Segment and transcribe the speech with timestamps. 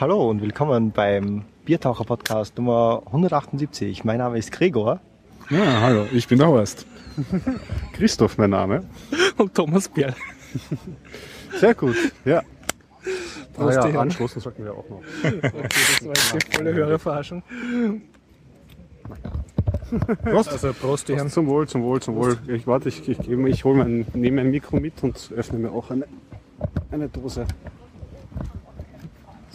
[0.00, 4.04] Hallo und willkommen beim Biertaucher Podcast Nummer 178.
[4.04, 5.00] Mein Name ist Gregor.
[5.50, 6.86] Ja, hallo, ich bin der Horst.
[7.94, 8.84] Christoph, mein Name.
[9.38, 10.14] Und Thomas Bär.
[11.58, 12.42] Sehr gut, ja.
[13.54, 13.96] Prost, ah, die ja, Herren.
[13.96, 15.02] anstoßen sollten wir auch noch.
[15.24, 17.42] Okay, das war jetzt die volle Hörerverarschung.
[20.22, 20.52] Prost.
[20.52, 21.28] Also Prost, die Herren.
[21.28, 22.38] Zum Wohl, zum Wohl, zum Wohl.
[22.46, 25.72] Ich warte, ich, ich, ich, ich hole mein, nehme mein Mikro mit und öffne mir
[25.72, 26.06] auch eine,
[26.92, 27.46] eine Dose.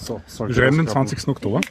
[0.03, 1.07] So, Wir schreiben den das klappen.
[1.07, 1.27] 20.
[1.29, 1.61] Oktober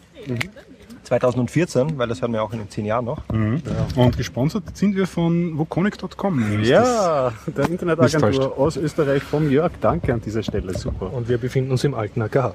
[1.04, 3.22] 2014, weil das hören wir auch in den zehn Jahren noch.
[3.28, 6.62] und gesponsert sind wir von woconic.com.
[6.62, 9.72] Ja, der Internetagentur aus Österreich vom Jörg.
[9.80, 11.12] Danke an dieser Stelle, super.
[11.12, 12.54] Und wir befinden uns im alten AKH.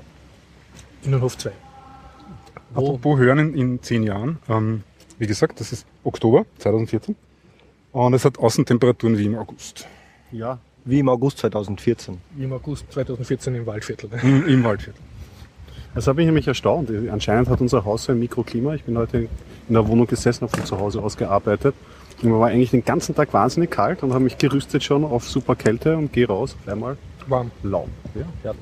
[1.03, 1.52] Innenhof 2.
[2.73, 4.39] Wo, Apropos hören in, in zehn Jahren.
[4.49, 4.83] Ähm,
[5.19, 7.16] wie gesagt, das ist Oktober 2014
[7.91, 9.88] und es hat Außentemperaturen wie im August.
[10.31, 12.17] Ja, Wie im August 2014.
[12.38, 14.09] im August 2014 im Waldviertel.
[14.21, 15.02] Im, im Waldviertel.
[15.97, 16.91] Das habe ich nämlich erstaunt.
[17.11, 18.75] Anscheinend hat unser Haus so ein Mikroklima.
[18.75, 19.27] Ich bin heute
[19.67, 21.73] in der Wohnung gesessen, habe von zu Hause aus gearbeitet.
[22.22, 25.27] Und mir war eigentlich den ganzen Tag wahnsinnig kalt und habe mich gerüstet schon auf
[25.27, 27.49] super Kälte und gehe raus auf einmal Warm.
[27.63, 27.89] Laub.
[28.13, 28.61] Ja, herrlich.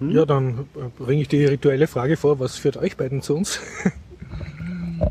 [0.00, 2.38] Ja, dann äh, bringe ich die rituelle Frage vor.
[2.38, 3.60] Was führt euch beiden zu uns?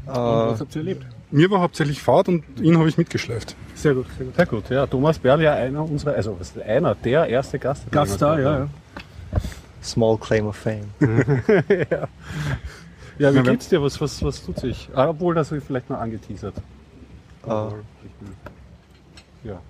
[0.08, 1.06] Äh, Was habt ihr erlebt?
[1.30, 3.56] Mir war hauptsächlich Fahrt und ihn habe ich mitgeschleift.
[3.76, 4.36] Sehr gut, sehr gut.
[4.36, 4.88] Sehr gut, ja.
[4.88, 7.92] Thomas Berl, ja einer unserer, also einer, der erste Gast.
[7.92, 8.70] Gast da, ja, ja.
[9.84, 10.86] Small claim of fame.
[13.20, 13.82] Ja, wie Ja, geht's dir?
[13.84, 14.90] Was, was, was tut sich?
[14.96, 16.56] Ah, obwohl, das habe ich vielleicht noch angeteasert.
[17.46, 17.50] Äh,
[19.44, 19.62] Ja.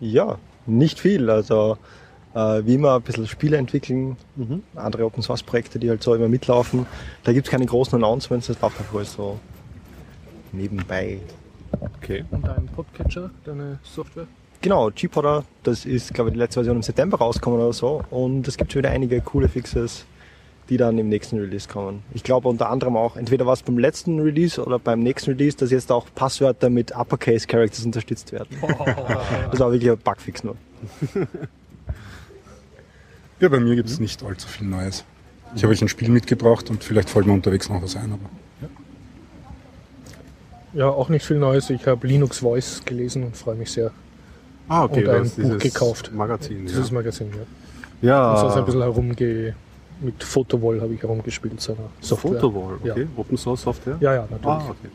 [0.00, 1.28] ja, nicht viel.
[1.28, 1.76] Also
[2.34, 4.62] äh, wie immer ein bisschen Spiele entwickeln, Mhm.
[4.74, 6.86] andere Open Source Projekte, die halt so immer mitlaufen.
[7.24, 9.38] Da gibt es keine großen Announcements, das läuft einfach alles so
[10.52, 11.20] nebenbei.
[11.98, 12.24] Okay.
[12.30, 14.26] Und dein Podcatcher, deine Software?
[14.60, 18.02] Genau, G-Podder, das ist, glaube ich, die letzte Version im September rausgekommen oder so.
[18.10, 20.04] Und es gibt schon wieder einige coole Fixes,
[20.68, 22.02] die dann im nächsten Release kommen.
[22.14, 25.56] Ich glaube unter anderem auch, entweder war es beim letzten Release oder beim nächsten Release,
[25.56, 28.48] dass jetzt auch Passwörter mit Uppercase Characters unterstützt werden.
[29.50, 30.56] Das war wirklich ein Bugfix nur.
[33.38, 35.04] Ja, bei mir gibt es nicht allzu viel Neues.
[35.54, 38.30] Ich habe euch ein Spiel mitgebracht und vielleicht fällt mir unterwegs noch was ein, aber
[40.72, 41.68] Ja, auch nicht viel Neues.
[41.68, 43.90] Ich habe Linux Voice gelesen und freue mich sehr.
[44.68, 45.06] Ah, okay.
[45.06, 46.10] Und ein das Buch dieses gekauft.
[46.12, 46.94] Magazin, Dieses ja.
[46.94, 47.30] Magazin,
[48.02, 48.30] ja.
[48.32, 49.54] Und sonst ein Ja, bisschen herumge...
[49.98, 52.32] Mit Photowall habe ich herumgespielt, so einer Software.
[52.32, 53.00] Photowall, okay.
[53.00, 53.06] Ja.
[53.16, 53.96] Open Source Software?
[53.98, 54.44] Ja, ja, natürlich.
[54.44, 54.88] Ah, okay.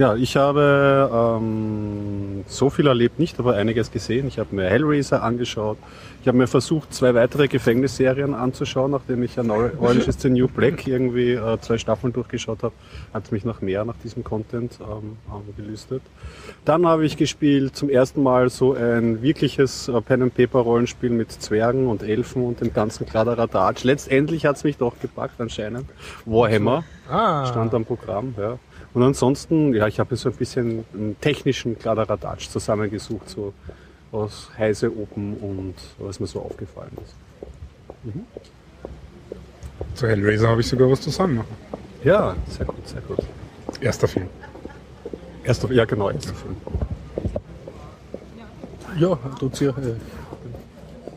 [0.00, 4.28] Ja, ich habe ähm, so viel erlebt nicht, aber einiges gesehen.
[4.28, 5.76] Ich habe mir Hellraiser angeschaut.
[6.22, 10.48] Ich habe mir versucht, zwei weitere Gefängnisserien anzuschauen, nachdem ich an Orange is the New
[10.48, 12.72] Black irgendwie äh, zwei Staffeln durchgeschaut habe.
[13.12, 15.18] Hat es mich nach mehr, nach diesem Content ähm,
[15.54, 16.00] gelüstet.
[16.64, 22.02] Dann habe ich gespielt zum ersten Mal so ein wirkliches äh, Pen-and-Paper-Rollenspiel mit Zwergen und
[22.02, 23.84] Elfen und dem ganzen Kladderadatsch.
[23.84, 25.84] Letztendlich hat es mich doch gepackt anscheinend.
[26.24, 28.58] Warhammer Ah, stand am Programm, ja.
[28.92, 33.52] Und ansonsten, ja, ich habe so ein bisschen einen technischen Kladderadatsch zusammengesucht, so
[34.12, 37.14] aus Heise Open und was mir so aufgefallen ist.
[39.94, 41.44] zu Hellraiser habe ich sogar was zu sagen noch.
[42.02, 43.18] Ja, sehr gut, sehr gut.
[43.80, 44.28] Erster Film.
[45.44, 46.56] Erster, ja genau, erster Film.
[48.98, 49.70] ja, tut's ja.
[49.70, 49.94] Äh,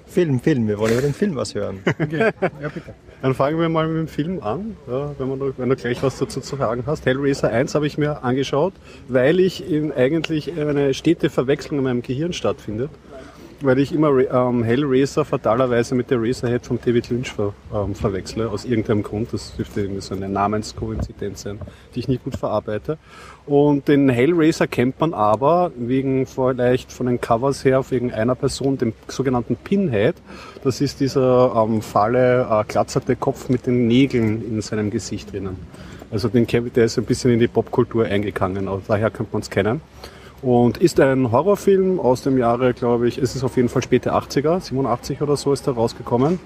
[0.05, 1.81] Film, Film, wir wollen über den Film was hören.
[2.11, 2.31] ja,
[2.69, 2.93] bitte.
[3.23, 6.19] Dann fangen wir mal mit dem Film an, ja, wenn, man, wenn du gleich was
[6.19, 7.05] dazu zu sagen hast.
[7.05, 8.73] Hellraiser 1 habe ich mir angeschaut,
[9.07, 12.89] weil ich in eigentlich eine stete Verwechslung in meinem Gehirn stattfindet.
[13.63, 18.49] Weil ich immer ähm, Hellraiser fatalerweise mit der Razorhead von David Lynch ver, ähm, verwechsle,
[18.49, 19.31] aus irgendeinem Grund.
[19.31, 21.61] Das dürfte irgendwie so eine Namenskoinzidenz sein,
[21.95, 22.97] die ich nicht gut verarbeite.
[23.45, 28.77] Und den Hellraiser kennt man aber wegen vielleicht von den Covers her wegen einer Person,
[28.77, 30.15] dem sogenannten Pinhead.
[30.65, 35.55] Das ist dieser ähm, fahle, äh, glatzerte Kopf mit den Nägeln in seinem Gesicht drinnen.
[36.11, 39.49] Also den der ist ein bisschen in die Popkultur eingegangen, also daher könnte man es
[39.49, 39.79] kennen.
[40.43, 44.13] Und ist ein Horrorfilm aus dem Jahre, glaube ich, ist es auf jeden Fall späte
[44.13, 46.37] 80er, 87 oder so ist er rausgekommen.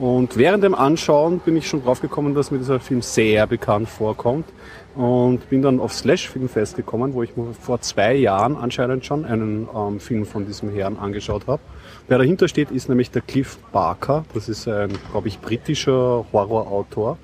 [0.00, 3.88] Und während dem Anschauen bin ich schon drauf gekommen, dass mir dieser Film sehr bekannt
[3.88, 4.46] vorkommt.
[4.96, 7.30] Und bin dann auf Slash Filmfest gekommen, wo ich
[7.60, 11.62] vor zwei Jahren anscheinend schon einen ähm, Film von diesem Herrn angeschaut habe.
[12.08, 14.24] Wer dahinter steht, ist nämlich der Cliff Barker.
[14.34, 17.16] Das ist ein, glaube ich, britischer Horrorautor.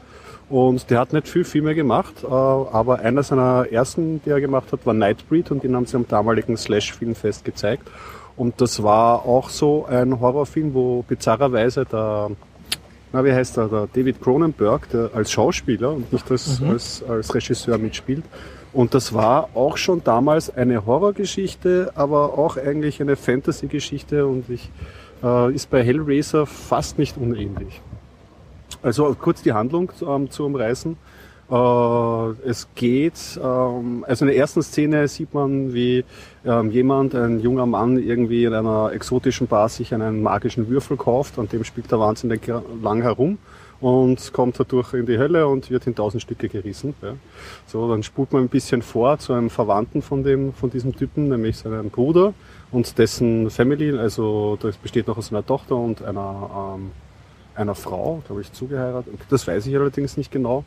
[0.52, 4.70] Und der hat nicht viel Filme gemacht, äh, aber einer seiner ersten, die er gemacht
[4.70, 7.88] hat, war Nightbreed und den haben sie am damaligen Slash Filmfest gezeigt.
[8.36, 12.32] Und das war auch so ein Horrorfilm, wo bizarrerweise der,
[13.14, 17.34] na, wie heißt er, der David Cronenberg, der als Schauspieler und nicht als, als, als
[17.34, 18.24] Regisseur mitspielt.
[18.74, 24.68] Und das war auch schon damals eine Horrorgeschichte, aber auch eigentlich eine Fantasy-Geschichte und ich
[25.22, 27.80] äh, ist bei Hellraiser fast nicht unähnlich.
[28.82, 30.96] Also kurz die Handlung ähm, zu umreißen.
[31.50, 36.04] Äh, es geht, ähm, also in der ersten Szene sieht man, wie
[36.44, 41.38] ähm, jemand, ein junger Mann, irgendwie in einer exotischen Bar sich einen magischen Würfel kauft,
[41.38, 42.40] an dem spielt er wahnsinnig
[42.82, 43.38] lang herum
[43.82, 46.94] und kommt dadurch in die Hölle und wird in tausend Stücke gerissen.
[47.02, 47.14] Ja.
[47.66, 51.28] So, dann spult man ein bisschen vor zu einem Verwandten von dem, von diesem Typen,
[51.28, 52.32] nämlich seinem Bruder
[52.70, 56.92] und dessen Family, also das besteht noch aus einer Tochter und einer, ähm,
[57.54, 59.14] einer Frau, glaube ich, zugeheiratet.
[59.30, 60.64] Das weiß ich allerdings nicht genau.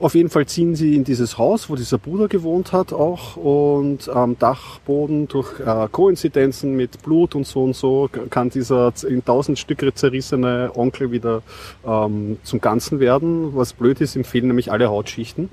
[0.00, 4.08] Auf jeden Fall ziehen sie in dieses Haus, wo dieser Bruder gewohnt hat auch und
[4.08, 9.58] am Dachboden durch äh, Koinzidenzen mit Blut und so und so kann dieser in tausend
[9.58, 11.42] Stücke zerrissene Onkel wieder
[11.86, 13.54] ähm, zum Ganzen werden.
[13.54, 15.50] Was blöd ist, ihm fehlen nämlich alle Hautschichten.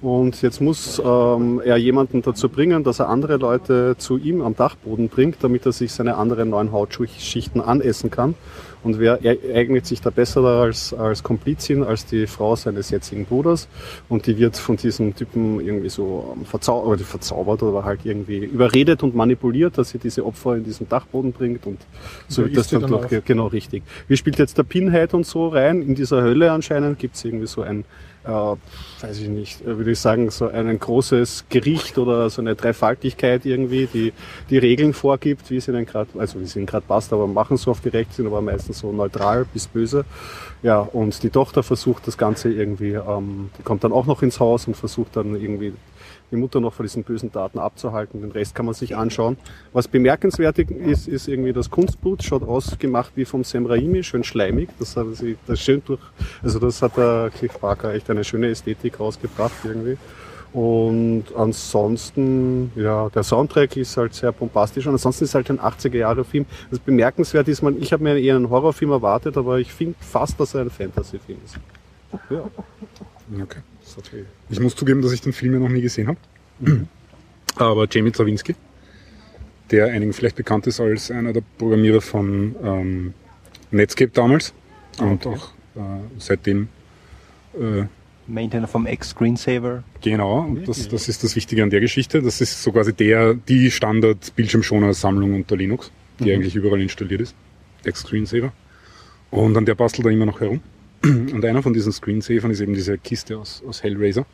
[0.00, 4.54] Und jetzt muss ähm, er jemanden dazu bringen, dass er andere Leute zu ihm am
[4.54, 8.34] Dachboden bringt, damit er sich seine anderen neuen Hautschichten anessen kann.
[8.82, 9.18] Und wer
[9.54, 13.68] eignet sich da besser als, als Komplizin, als die Frau seines jetzigen Bruders?
[14.08, 18.38] Und die wird von diesem Typen irgendwie so ähm, verzau oder verzaubert oder halt irgendwie
[18.38, 21.78] überredet und manipuliert, dass sie diese Opfer in diesen Dachboden bringt und
[22.28, 23.24] so wird das dann, dann durch.
[23.24, 23.82] Genau, richtig.
[24.08, 25.82] Wie spielt jetzt der Pinhead und so rein?
[25.82, 27.84] In dieser Hölle anscheinend gibt es irgendwie so ein
[28.24, 32.54] äh, weiß ich nicht, äh, würde ich sagen, so ein großes Gericht oder so eine
[32.54, 34.12] Dreifaltigkeit irgendwie, die
[34.50, 37.56] die Regeln vorgibt, wie sie denn gerade, also wie sie ihnen gerade passt, aber machen
[37.56, 40.04] so oft gerecht sind, aber meistens so neutral bis böse.
[40.62, 44.40] Ja, und die Tochter versucht das Ganze irgendwie, ähm, die kommt dann auch noch ins
[44.40, 45.72] Haus und versucht dann irgendwie
[46.30, 48.20] die Mutter noch von diesen bösen Taten abzuhalten.
[48.20, 49.36] Den Rest kann man sich anschauen.
[49.72, 52.22] Was bemerkenswert ist, ist irgendwie das Kunstblut.
[52.22, 54.68] Schaut aus gemacht wie vom Sam Raimi, schön schleimig.
[54.78, 56.00] Das hat sie, das schön durch,
[56.42, 59.96] also das hat der Cliff Barker echt eine schöne Ästhetik rausgebracht irgendwie.
[60.52, 66.44] Und ansonsten, ja, der Soundtrack ist halt sehr bombastisch und ansonsten ist halt ein 80er-Jahre-Film.
[66.70, 70.40] Das bemerkenswert ist, man, ich habe mir eher einen Horrorfilm erwartet, aber ich finde fast,
[70.40, 71.56] dass er ein Fantasy-Film ist.
[72.30, 72.44] Ja.
[73.42, 73.60] Okay.
[74.48, 76.18] Ich muss zugeben, dass ich den Film ja noch nie gesehen habe.
[76.60, 76.88] Mhm.
[77.56, 78.54] Aber Jamie Zawinski,
[79.70, 83.14] der einigen vielleicht bekannt ist als einer der Programmierer von ähm,
[83.70, 84.52] Netscape damals
[84.98, 85.36] und okay.
[85.36, 86.68] auch äh, seitdem
[87.54, 87.84] äh,
[88.26, 89.82] Maintainer vom X-Screensaver.
[90.00, 92.22] Genau, und das, das ist das Wichtige an der Geschichte.
[92.22, 96.30] Das ist so quasi der, die Standard-Bildschirmschoner-Sammlung unter Linux, die mhm.
[96.36, 97.34] eigentlich überall installiert ist.
[97.84, 98.52] X-Screensaver.
[99.30, 100.60] Und an der bastelt er immer noch herum.
[101.04, 104.26] Und einer von diesen Screensavern ist eben diese Kiste aus, aus Hellraiser.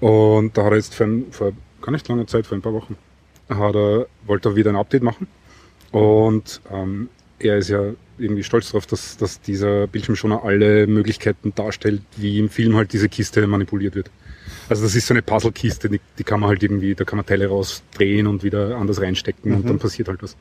[0.00, 2.96] Und da hat er jetzt vor, vor gar nicht langer Zeit, vor ein paar Wochen,
[3.48, 5.26] hat er, wollte er wieder ein Update machen.
[5.90, 7.08] Und ähm,
[7.38, 12.48] er ist ja irgendwie stolz darauf, dass, dass dieser Bildschirmschoner alle Möglichkeiten darstellt, wie im
[12.48, 14.10] Film halt diese Kiste manipuliert wird.
[14.68, 17.26] Also das ist so eine Puzzle-Kiste, die, die kann man halt irgendwie, da kann man
[17.26, 19.56] Teile rausdrehen und wieder anders reinstecken mhm.
[19.58, 20.36] und dann passiert halt was.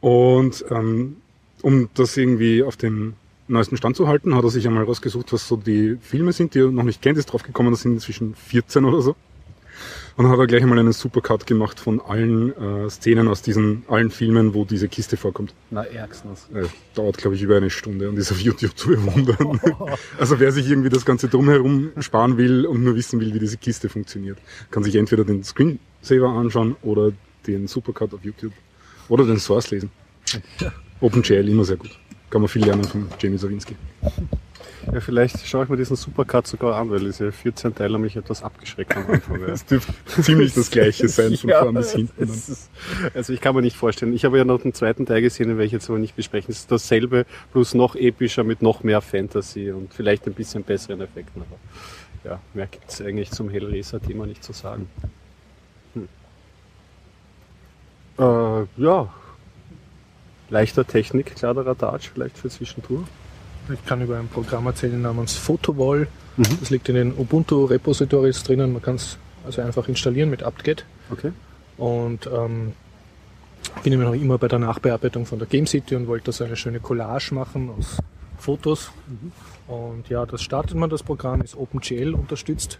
[0.00, 1.16] Und ähm,
[1.62, 3.14] um das irgendwie auf den
[3.48, 6.60] neuesten Stand zu halten, hat er sich einmal rausgesucht, was so die Filme sind, die
[6.60, 9.16] er noch nicht kennt, ist drauf gekommen, das sind inzwischen 14 oder so.
[10.16, 13.84] Und dann hat er gleich einmal einen Supercut gemacht von allen äh, Szenen aus diesen
[13.86, 15.52] allen Filmen, wo diese Kiste vorkommt.
[15.70, 16.48] Na, ärgstens.
[16.54, 16.64] Äh,
[16.94, 19.60] dauert, glaube ich, über eine Stunde und ist auf YouTube zu bewundern.
[20.18, 23.58] also wer sich irgendwie das Ganze drumherum sparen will und nur wissen will, wie diese
[23.58, 24.38] Kiste funktioniert,
[24.70, 27.12] kann sich entweder den Screensaver anschauen oder
[27.46, 28.52] den Supercut auf YouTube.
[29.08, 29.90] Oder den Source lesen.
[31.00, 31.96] OpenGL immer sehr gut
[32.30, 33.76] kann man viel lernen von Jamie Sawinski.
[34.92, 38.42] Ja, vielleicht schaue ich mir diesen Supercut sogar an, weil diese 14 Teile mich etwas
[38.42, 39.40] abgeschreckt am Anfang.
[39.44, 39.92] das dürfte
[40.22, 42.22] ziemlich das gleiche sein, von ja, vorne bis hinten.
[42.22, 42.70] Ist,
[43.12, 44.12] also ich kann mir nicht vorstellen.
[44.12, 46.52] Ich habe ja noch den zweiten Teil gesehen, den werde ich jetzt aber nicht besprechen.
[46.52, 51.00] Es ist dasselbe, bloß noch epischer mit noch mehr Fantasy und vielleicht ein bisschen besseren
[51.00, 51.42] Effekten.
[51.42, 54.88] Aber ja, mehr gibt es eigentlich zum Hellraiser-Thema nicht zu sagen.
[55.94, 56.08] Hm.
[58.18, 59.12] Äh, ja,
[60.50, 63.04] leichter Technik, klarer Touch vielleicht für Zwischentour.
[63.72, 66.06] Ich kann über ein Programm erzählen namens Photowall.
[66.36, 66.44] Mhm.
[66.60, 68.72] Das liegt in den Ubuntu-Repositories drinnen.
[68.72, 70.84] Man kann es also einfach installieren mit apt-get.
[71.10, 71.32] Okay.
[71.76, 72.72] Und ähm,
[73.82, 76.44] bin immer noch immer bei der Nachbearbeitung von der Game City und wollte da so
[76.44, 77.98] eine schöne Collage machen aus
[78.38, 78.92] Fotos.
[79.06, 79.32] Mhm.
[79.72, 82.78] Und ja, das startet man, das Programm ist OpenGL unterstützt.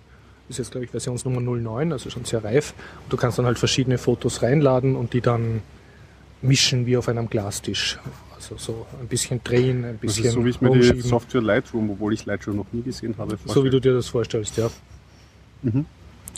[0.49, 2.73] Ist jetzt, glaube ich, Versionsnummer 09, also schon sehr reif.
[3.03, 5.63] Und du kannst dann halt verschiedene Fotos reinladen und die dann
[6.47, 7.99] mischen wie auf einem Glastisch.
[8.35, 10.27] Also so ein bisschen drehen, ein bisschen.
[10.27, 13.39] Also so wie ich mir die Software Lightroom, obwohl ich Lightroom noch nie gesehen habe.
[13.47, 14.71] So wie du dir das vorstellst, ja.
[15.63, 15.87] Mhm.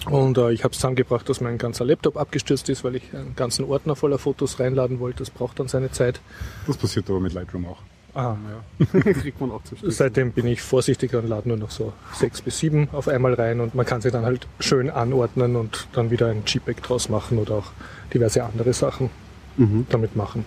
[0.07, 3.35] Und äh, ich habe es zusammengebracht, dass mein ganzer Laptop abgestürzt ist, weil ich einen
[3.35, 5.19] ganzen Ordner voller Fotos reinladen wollte.
[5.19, 6.21] Das braucht dann seine Zeit.
[6.67, 7.79] Das passiert aber mit Lightroom auch.
[8.15, 8.37] Ah,
[8.81, 8.87] ja.
[9.12, 12.59] Kriegt man auch zum Seitdem bin ich vorsichtiger und lade nur noch so sechs bis
[12.59, 16.29] sieben auf einmal rein und man kann sie dann halt schön anordnen und dann wieder
[16.29, 17.73] ein JPEG draus machen oder auch
[18.12, 19.11] diverse andere Sachen
[19.59, 19.87] mhm.
[19.91, 20.45] damit machen.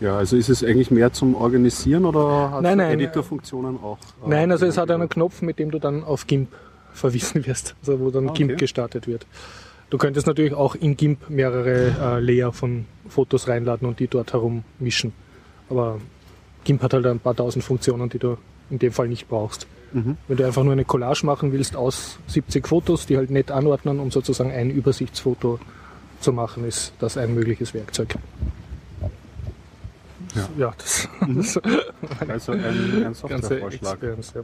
[0.00, 2.80] Ja, also ist es eigentlich mehr zum Organisieren oder hat Nein.
[2.80, 3.98] Editorfunktionen auch?
[4.24, 6.48] äh, Nein, also es hat einen Knopf, mit dem du dann auf GIMP
[6.92, 8.46] verwiesen wirst, also wo dann Ah, okay.
[8.46, 9.26] GIMP gestartet wird.
[9.90, 14.32] Du könntest natürlich auch in GIMP mehrere äh, Layer von Fotos reinladen und die dort
[14.32, 15.12] herum mischen.
[15.68, 16.00] Aber
[16.64, 18.36] GIMP hat halt ein paar tausend Funktionen, die du
[18.70, 19.66] in dem Fall nicht brauchst.
[19.92, 20.16] Mhm.
[20.28, 23.98] Wenn du einfach nur eine Collage machen willst aus 70 Fotos, die halt nett anordnen,
[23.98, 25.58] um sozusagen ein Übersichtsfoto
[26.20, 28.14] zu machen, ist das ein mögliches Werkzeug.
[30.34, 30.48] Ja.
[30.58, 31.60] ja das, das
[32.28, 34.02] Also ein, ein Softwarevorschlag.
[34.02, 34.42] Ja.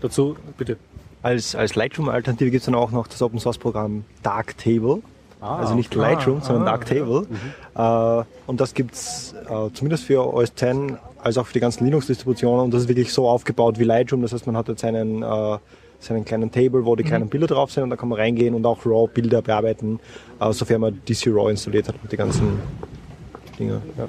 [0.00, 0.76] Dazu bitte.
[1.22, 5.02] Als, als Lightroom-Alternative gibt es dann auch noch das Open-Source-Programm Darktable.
[5.40, 6.14] Ah, also nicht okay.
[6.14, 7.26] Lightroom, sondern ah, Darktable.
[7.74, 10.64] Äh, und das gibt's äh, zumindest für OS X
[11.18, 12.64] als auch für die ganzen Linux-Distributionen.
[12.66, 14.22] Und das ist wirklich so aufgebaut wie Lightroom.
[14.22, 15.58] Das heißt, man hat jetzt einen, äh,
[15.98, 18.64] seinen kleinen Table, wo die kleinen Bilder drauf sind und da kann man reingehen und
[18.66, 20.00] auch RAW-Bilder bearbeiten,
[20.40, 22.60] äh, sofern man DC RAW installiert hat mit die ganzen
[23.58, 23.82] Dinge.
[23.96, 24.08] Ja.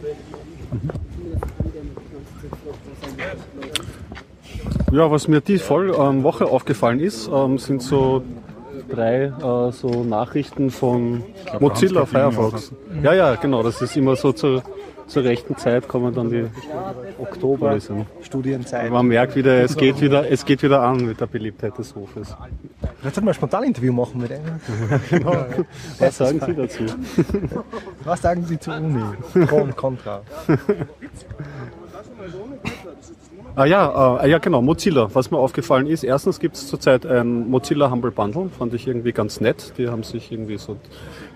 [4.91, 8.24] Ja, was mir die Voll ähm, Woche aufgefallen ist, ähm, sind so
[8.89, 12.72] drei äh, so Nachrichten von glaub, Mozilla Firefox.
[13.03, 13.63] Ja, ja, genau.
[13.63, 14.63] Das ist immer so zur,
[15.08, 16.46] zur rechten Zeit kommen dann die
[17.18, 17.78] Oktober.
[18.22, 18.92] Studienzeit.
[18.92, 22.36] Man merkt wieder, es geht wieder, es geht wieder an mit der Beliebtheit des Hofes.
[23.00, 24.60] Vielleicht sollten wir ein Spontan-Interview machen mit einem.
[26.00, 26.84] Was sagen Sie dazu?
[28.04, 29.04] Was sagen Sie zur Uni?
[29.46, 30.22] Pro und Contra.
[33.56, 35.10] Ah ja, äh, ja genau, Mozilla.
[35.14, 39.14] Was mir aufgefallen ist, erstens gibt es zurzeit ein Mozilla Humble Bundle, fand ich irgendwie
[39.14, 39.74] ganz nett.
[39.80, 40.78] Die haben sich irgendwie so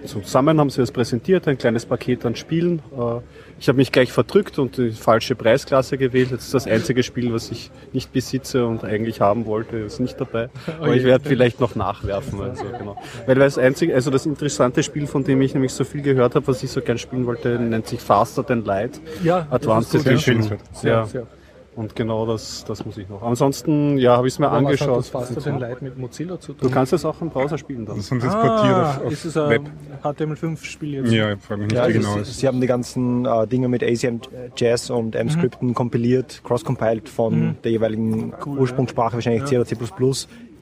[0.05, 2.79] zusammen haben sie das präsentiert, ein kleines Paket an Spielen.
[2.97, 3.21] Äh,
[3.59, 6.31] ich habe mich gleich verdrückt und die falsche Preisklasse gewählt.
[6.31, 10.19] Das ist das einzige Spiel, was ich nicht besitze und eigentlich haben wollte, ist nicht
[10.19, 10.49] dabei.
[10.79, 12.41] Aber ich werde vielleicht noch nachwerfen.
[12.41, 12.97] Also, genau.
[13.27, 16.47] Weil das einzige, also das interessante Spiel, von dem ich nämlich so viel gehört habe,
[16.47, 18.99] was ich so gern spielen wollte, nennt sich Faster Than Light.
[19.23, 19.99] Ja, Advanced ja.
[19.99, 20.57] Edition.
[20.73, 21.27] Sehr, sehr.
[21.73, 23.21] Und genau das, das muss ich noch.
[23.23, 24.89] Ansonsten, ja, habe ich es mir Aber Was angeschaut.
[24.89, 26.67] hat das Faster den Leid mit Mozilla zu tun?
[26.67, 27.95] Du kannst es auch im Browser spielen dann.
[27.95, 29.61] Das haben sie jetzt portiert ah, auf, auf ist es ein Web.
[30.03, 31.11] HTML5-Spiel jetzt?
[31.13, 32.37] Ja, ich frage mich nicht, Ja, wie also genau ist.
[32.39, 34.17] sie haben die ganzen äh, Dinge mit ACM
[34.57, 39.77] Jazz und M-Skripten kompiliert, cross-compiled von der jeweiligen Ursprungssprache, wahrscheinlich C oder C++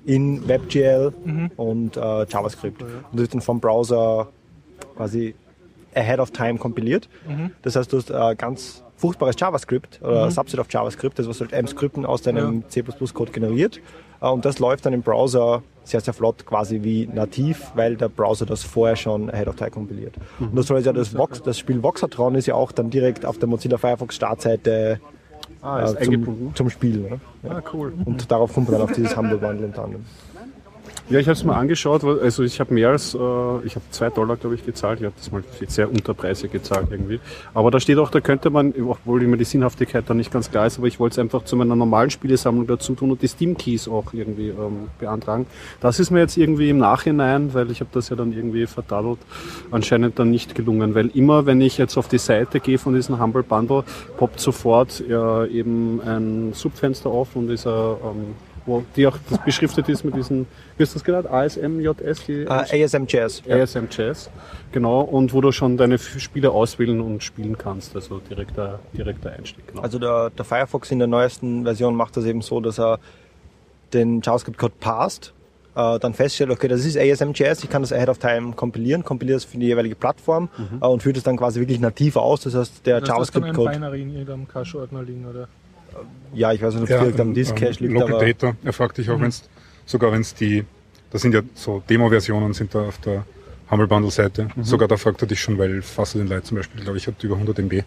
[0.05, 1.11] in WebGL
[1.57, 2.83] und äh, JavaScript.
[2.83, 4.27] Und das wird dann vom Browser
[4.95, 5.33] quasi
[5.95, 7.09] ahead of time kompiliert.
[7.63, 11.53] Das heißt, du hast äh, ganz furchtbares JavaScript oder Subset of JavaScript, das was halt
[11.53, 13.79] M-Skripten aus deinem C++-Code generiert.
[14.21, 18.09] Äh, und das läuft dann im Browser sehr, sehr flott quasi wie nativ, weil der
[18.09, 20.13] Browser das vorher schon ahead of time kompiliert.
[20.39, 23.39] Und das soll ja das, Vox, das Spiel Voxatron ist ja auch dann direkt auf
[23.39, 24.99] der Mozilla Firefox Startseite
[25.61, 26.99] Ah, äh, zum, zum Spiel.
[26.99, 27.19] Ne?
[27.49, 27.93] Ah, cool.
[28.05, 30.05] Und darauf kommt man dann auf dieses Humble Bundle unter anderem.
[31.09, 32.03] Ja, ich habe es mir angeschaut.
[32.03, 33.17] Also ich habe mehr als, äh,
[33.65, 34.99] ich habe zwei Dollar, glaube ich, gezahlt.
[34.99, 37.19] Ich habe das mal sehr unter Preise gezahlt irgendwie.
[37.55, 40.67] Aber da steht auch, da könnte man, obwohl mir die Sinnhaftigkeit da nicht ganz klar
[40.67, 43.57] ist, aber ich wollte es einfach zu meiner normalen Spielesammlung dazu tun und die Steam
[43.57, 45.47] Keys auch irgendwie ähm, beantragen.
[45.81, 49.17] Das ist mir jetzt irgendwie im Nachhinein, weil ich habe das ja dann irgendwie verdaddelt,
[49.71, 53.19] anscheinend dann nicht gelungen, weil immer, wenn ich jetzt auf die Seite gehe von diesem
[53.19, 53.83] Humble Bundle,
[54.17, 58.35] poppt sofort ja, eben ein Subfenster auf und ist ein ähm,
[58.69, 60.47] wo die auch das beschriftet ist mit diesen,
[60.77, 61.27] wie hast du das genannt?
[61.29, 62.25] ASM.js?
[62.27, 63.41] Die Äh, ASM Jazz.
[63.45, 63.57] Ja.
[63.61, 64.29] ASM Jazz,
[64.71, 69.67] genau, und wo du schon deine Spiele auswählen und spielen kannst, also direkter, direkter Einstieg.
[69.67, 69.81] Genau.
[69.81, 72.99] Also der, der Firefox in der neuesten Version macht das eben so, dass er
[73.93, 75.33] den JavaScript-Code passt,
[75.75, 79.37] äh, dann feststellt, okay, das ist ASM.js, ich kann das ahead of time kompilieren, kompiliert
[79.37, 80.49] es für die jeweilige Plattform
[80.81, 82.41] äh, und führt es dann quasi wirklich nativ aus.
[82.41, 85.47] Das heißt, der Das ist dann ein JavaScript-Code, Binary in irgendeinem Cache-Ordner liegen, oder?
[86.33, 88.97] Ja, ich weiß nicht, ob es direkt am Disk-Cache liegt, Local aber Data, er fragt
[88.97, 89.49] dich auch, wenn's,
[89.85, 90.65] sogar wenn es die,
[91.11, 93.25] das sind ja so Demo-Versionen, sind da auf der
[93.71, 94.47] Humble Bundle Seite.
[94.61, 97.23] Sogar da fragt er dich schon, weil Faster den Light zum Beispiel, glaube ich, hat
[97.23, 97.83] über 100 MB.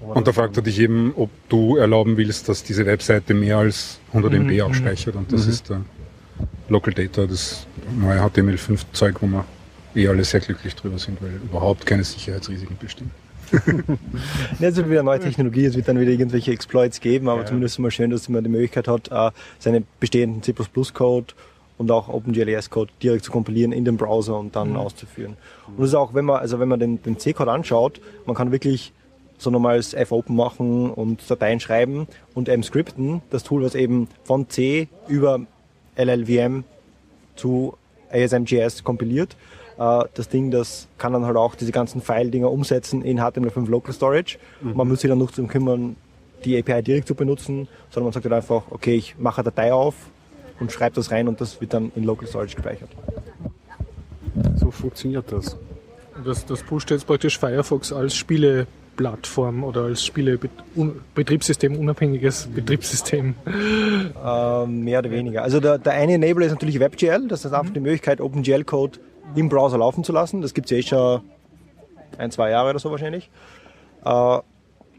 [0.00, 4.00] Und da fragt er dich eben, ob du erlauben willst, dass diese Webseite mehr als
[4.08, 5.14] 100 MB auch speichert.
[5.14, 5.82] Und das ist der
[6.68, 9.44] Local Data, das neue HTML5-Zeug, wo wir
[9.94, 13.10] eh alle sehr glücklich drüber sind, weil überhaupt keine Sicherheitsrisiken bestehen.
[14.58, 17.74] Ja, es wird wieder neue Technologie, es wird dann wieder irgendwelche Exploits geben, aber zumindest
[17.74, 21.34] ist es mal schön, dass man die Möglichkeit hat, äh, seine bestehenden C++-Code
[21.78, 25.36] und auch OpenGLES-Code direkt zu kompilieren in den Browser und dann auszuführen.
[25.66, 28.52] Und das ist auch, wenn man, also wenn man den, den C-Code anschaut, man kann
[28.52, 28.92] wirklich
[29.38, 34.48] so normales fopen machen und Dateien schreiben und M scripten, das Tool, was eben von
[34.48, 35.40] C über
[35.96, 36.64] LLVM
[37.34, 37.74] zu
[38.12, 39.36] ASM.js kompiliert.
[39.82, 43.92] Äh, Das Ding, das kann dann halt auch diese ganzen File-Dinger umsetzen in HTML5 Local
[43.92, 44.38] Storage.
[44.60, 45.96] Man muss sich dann nicht darum kümmern,
[46.44, 49.72] die API direkt zu benutzen, sondern man sagt halt einfach, okay, ich mache eine Datei
[49.72, 49.94] auf
[50.60, 52.90] und schreibe das rein und das wird dann in Local Storage gespeichert.
[54.56, 55.56] so funktioniert das.
[56.24, 60.38] Das, das pusht jetzt praktisch Firefox als Spiele Spieleplattform oder als Spiele
[61.14, 63.34] Betriebssystem unabhängiges Betriebssystem?
[64.24, 65.42] Ähm, mehr oder weniger.
[65.42, 68.98] Also der, der eine Enabler ist natürlich WebGL, das ist einfach die Möglichkeit, OpenGL-Code
[69.34, 70.42] im Browser laufen zu lassen.
[70.42, 71.20] Das gibt es ja eh schon
[72.18, 73.30] ein, zwei Jahre oder so wahrscheinlich.
[74.04, 74.38] Äh,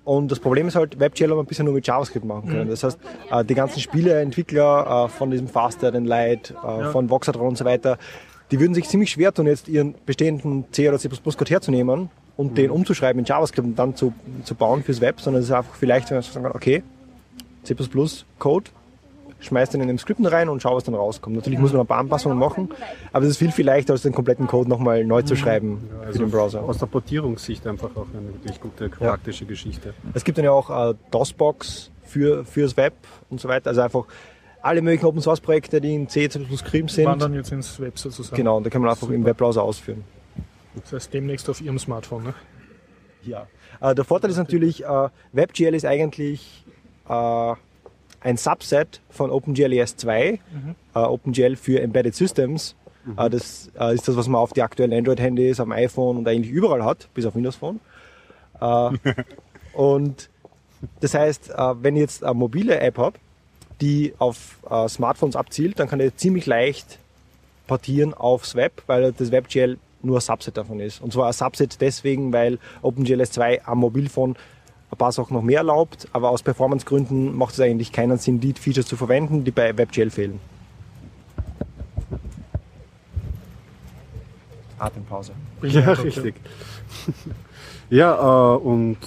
[0.04, 2.70] und das Problem ist halt, WebGL haben wir bisher nur mit JavaScript machen können.
[2.70, 3.00] Das heißt,
[3.32, 6.54] äh, die ganzen Spieleentwickler äh, von diesem Faster, den Light,
[6.92, 7.98] von Voxadron und so weiter,
[8.52, 12.58] die würden sich ziemlich schwer tun, jetzt ihren bestehenden C oder C++ Code herzunehmen und
[12.58, 14.14] den umzuschreiben in JavaScript und dann zu,
[14.44, 16.84] zu bauen fürs Web, sondern es ist einfach vielleicht, wenn man sagen kann, okay,
[17.64, 17.76] C++
[19.44, 21.36] Code, schmeißt den in den Skripten rein und schau, was dann rauskommt.
[21.36, 22.70] Natürlich muss man ein paar Anpassungen machen,
[23.12, 26.18] aber es ist viel, viel leichter, als den kompletten Code nochmal neu zu schreiben für
[26.18, 26.64] den Browser.
[26.64, 29.94] Aus der Portierungssicht einfach auch eine wirklich gute, praktische Geschichte.
[30.14, 32.94] Es gibt dann ja auch äh, DOSBox für, fürs Web
[33.30, 33.70] und so weiter.
[33.70, 34.06] Also einfach
[34.62, 37.06] alle möglichen Open Source Projekte, die in C, C++ geschrieben sind.
[37.06, 38.36] Wandern jetzt ins Web sozusagen.
[38.36, 40.04] Genau, und da kann man einfach im Webbrowser ausführen.
[40.82, 42.34] Das heißt demnächst auf Ihrem Smartphone, ne?
[43.24, 43.48] Ja.
[43.80, 46.66] Äh, der Vorteil ist natürlich, äh, WebGL ist eigentlich
[47.08, 47.54] äh,
[48.24, 50.40] ein Subset von OpenGL ES2, äh,
[51.00, 52.76] OpenGL für Embedded Systems.
[53.18, 56.52] Äh, das äh, ist das, was man auf die aktuellen Android-Handys, am iPhone und eigentlich
[56.52, 57.80] überall hat, bis auf Windows Phone.
[58.62, 58.92] Äh,
[59.74, 60.30] und
[61.02, 63.18] das heißt, äh, wenn ich jetzt eine mobile App habe,
[63.82, 67.00] die auf äh, Smartphones abzielt, dann kann ich ziemlich leicht
[67.68, 71.02] portieren aufs Web, weil das WebGL nur ein Subset davon ist.
[71.02, 74.36] Und zwar ein Subset deswegen, weil OpenGL 2 am Mobilphone
[74.94, 78.54] ein paar Sachen noch mehr erlaubt, aber aus Performancegründen macht es eigentlich keinen Sinn, die
[78.54, 80.40] Features zu verwenden, die bei WebGL fehlen.
[84.80, 85.32] Atempause.
[85.62, 86.36] Ja, richtig.
[87.90, 88.98] ja, äh, und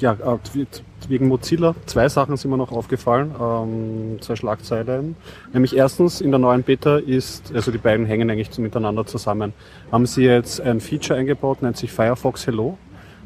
[0.00, 0.66] ja, äh,
[1.08, 5.16] wegen Mozilla, zwei Sachen sind mir noch aufgefallen, ähm, zwei Schlagzeilen.
[5.52, 9.52] Nämlich erstens, in der neuen Beta ist, also die beiden hängen eigentlich miteinander zusammen,
[9.90, 12.76] haben sie jetzt ein Feature eingebaut, nennt sich Firefox Hello.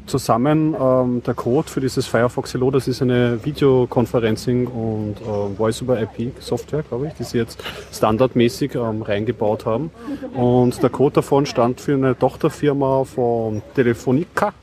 [0.05, 6.83] Zusammen ähm, der Code für dieses Firefox Hello, das ist eine Videoconferencing und äh, Voice-over-IP-Software,
[6.83, 9.89] glaube ich, die sie jetzt standardmäßig ähm, reingebaut haben.
[10.33, 14.53] Und der Code davon stand für eine Tochterfirma von Telefonica,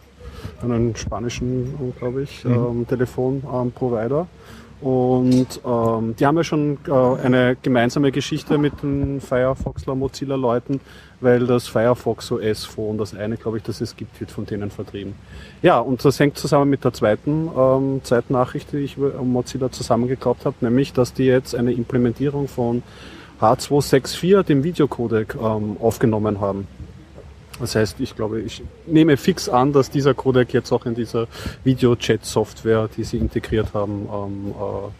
[0.63, 4.29] einen spanischen, glaube ich, ähm, Telefonprovider.
[4.81, 10.81] Und ähm, die haben ja schon äh, eine gemeinsame Geschichte mit den Firefoxler Mozilla Leuten,
[11.23, 14.71] weil das Firefox OS Phone, das eine, glaube ich, das es gibt, wird von denen
[14.71, 15.15] vertrieben.
[15.63, 20.45] Ja, und das hängt zusammen mit der zweiten ähm, Zeitnachricht, die ich über Mozilla zusammengeklappt
[20.45, 22.83] habe, nämlich, dass die jetzt eine Implementierung von
[23.41, 26.67] H264, dem Videocodec, ähm, aufgenommen haben.
[27.61, 31.29] Das heißt, ich glaube, ich nehme fix an, dass dieser Codec jetzt auch in dieser
[31.65, 34.91] Video-Chat-Software, die sie integriert haben, ähm, äh,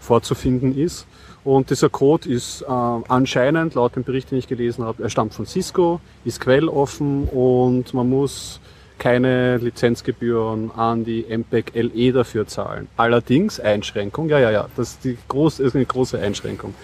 [0.00, 1.06] vorzufinden ist.
[1.48, 5.32] Und dieser Code ist äh, anscheinend, laut dem Bericht, den ich gelesen habe, er stammt
[5.32, 8.60] von Cisco, ist quelloffen und man muss
[8.98, 12.88] keine Lizenzgebühren an die MPEG LE dafür zahlen.
[12.98, 16.74] Allerdings Einschränkung, ja, ja, ja, das ist, die groß, ist eine große Einschränkung.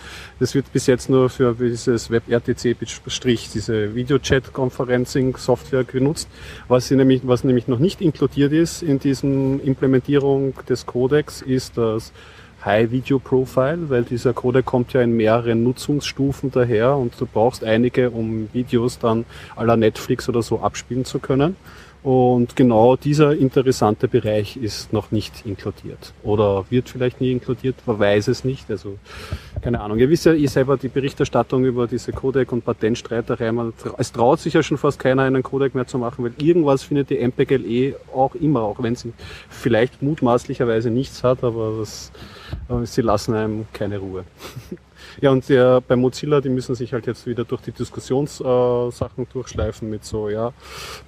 [0.41, 6.27] Das wird bis jetzt nur für dieses WebRTC-Strich, diese Videochat-Conferencing-Software genutzt.
[6.69, 12.13] Was, nämlich, was nämlich noch nicht inkludiert ist in diesen Implementierung des Codecs, ist das
[12.65, 17.63] High Video Profile, weil dieser Codec kommt ja in mehreren Nutzungsstufen daher und du brauchst
[17.63, 21.57] einige, um Videos dann aller Netflix oder so abspielen zu können.
[22.05, 26.13] Und genau dieser interessante Bereich ist noch nicht inkludiert.
[26.23, 28.71] Oder wird vielleicht nie inkludiert, man weiß es nicht.
[28.71, 28.99] Also,
[29.63, 29.99] keine Ahnung.
[29.99, 33.51] Ihr wisst ja ihr selber die Berichterstattung über diese Codec- und Patentstreiterei.
[33.53, 36.83] Man, es traut sich ja schon fast keiner, einen Codec mehr zu machen, weil irgendwas
[36.83, 39.15] findet die MPGLE auch immer, auch wenn sie
[39.49, 42.13] vielleicht mutmaßlicherweise nichts hat, aber das,
[42.85, 44.25] sie lassen einem keine Ruhe.
[45.21, 49.33] Ja, und der, bei Mozilla, die müssen sich halt jetzt wieder durch die Diskussionssachen äh,
[49.33, 50.53] durchschleifen mit so, ja,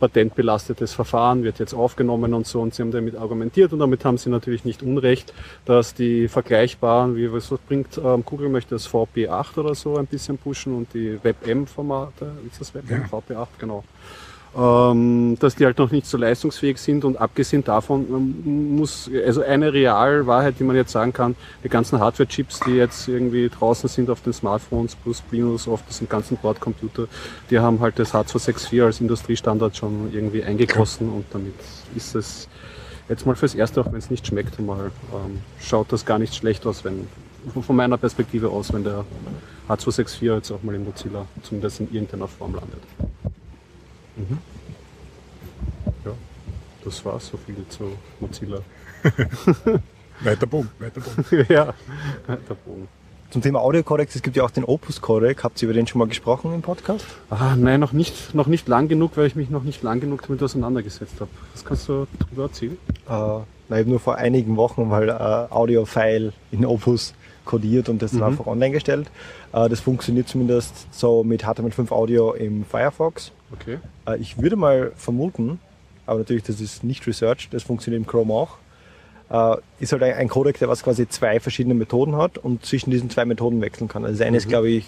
[0.00, 2.60] patentbelastetes Verfahren wird jetzt aufgenommen und so.
[2.60, 5.32] Und sie haben damit argumentiert und damit haben sie natürlich nicht unrecht,
[5.64, 10.38] dass die vergleichbaren, wie was bringt, ähm, Google möchte das VP8 oder so ein bisschen
[10.38, 13.04] pushen und die WebM-Formate, ist das WebM?
[13.10, 13.18] Ja.
[13.18, 13.84] VP8, genau
[14.56, 19.70] dass die halt noch nicht so leistungsfähig sind und abgesehen davon ähm, muss, also eine
[19.70, 24.22] Realwahrheit, die man jetzt sagen kann, die ganzen Hardware-Chips, die jetzt irgendwie draußen sind auf
[24.22, 27.06] den Smartphones plus minus auf diesem ganzen Bordcomputer,
[27.50, 31.54] die haben halt das H264 als Industriestandard schon irgendwie eingegossen und damit
[31.94, 32.48] ist es
[33.10, 36.34] jetzt mal fürs Erste, auch wenn es nicht schmeckt, mal ähm, schaut das gar nicht
[36.34, 37.06] schlecht aus, wenn
[37.60, 39.04] von meiner Perspektive aus, wenn der
[39.68, 42.80] H264 jetzt auch mal in Mozilla zumindest in irgendeiner Form landet.
[44.16, 44.38] Mhm.
[46.04, 46.12] Ja,
[46.84, 47.84] das war so viel zu
[48.20, 48.58] Mozilla.
[50.20, 51.46] weiter Bogen, weiter Bogen.
[51.48, 51.74] ja,
[52.26, 52.88] weiter Bogen.
[53.30, 55.42] Zum Thema Audio-Codecs, es gibt ja auch den Opus-Codec.
[55.42, 57.04] Habt ihr über den schon mal gesprochen im Podcast?
[57.28, 60.22] Ah, nein, noch nicht, noch nicht lang genug, weil ich mich noch nicht lang genug
[60.22, 61.30] damit auseinandergesetzt habe.
[61.52, 62.78] Was kannst du darüber erzählen?
[63.08, 68.12] Äh, na, eben nur vor einigen Wochen mal äh, Audio-File in Opus kodiert und das
[68.12, 68.26] dann Mhm.
[68.26, 69.10] einfach online gestellt.
[69.52, 73.32] Äh, das funktioniert zumindest so mit HTML5 Audio im Firefox.
[73.52, 73.78] Okay.
[74.06, 75.60] Äh, ich würde mal vermuten,
[76.06, 78.56] aber natürlich, das ist nicht researched, das funktioniert im Chrome auch,
[79.30, 82.90] äh, ist halt ein, ein Codec, der was quasi zwei verschiedene Methoden hat und zwischen
[82.90, 84.04] diesen zwei Methoden wechseln kann.
[84.04, 84.86] Also das eine ist, glaube ich,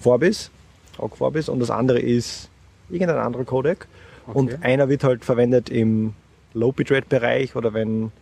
[0.00, 0.50] Vorbis,
[0.98, 2.48] Ogg Vorbis, und das andere ist
[2.90, 3.86] irgendein anderer Codec.
[4.26, 4.38] Okay.
[4.38, 6.14] Und einer wird halt verwendet im
[6.54, 8.12] Low-Bitrate-Bereich oder wenn,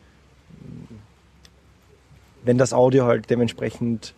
[2.45, 4.15] wenn das Audio halt dementsprechend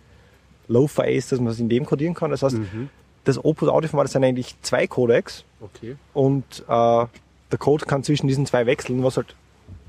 [0.68, 2.30] Low-Fi ist, dass man es in dem codieren kann.
[2.30, 2.88] Das heißt, Mhm.
[3.24, 5.96] Das Opus Audio-Format sind eigentlich zwei Codecs Okay.
[6.12, 7.06] und äh,
[7.52, 9.36] der Code kann zwischen diesen zwei wechseln, was halt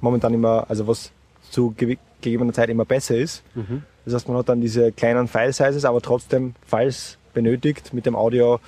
[0.02, 1.12] momentan immer, also was
[1.50, 3.44] zu gegebener Zeit immer besser ist.
[3.56, 3.84] Mhm.
[4.06, 8.60] Das heißt, man hat dann diese kleinen File-Sizes, aber trotzdem, falls benötigt, mit dem Audio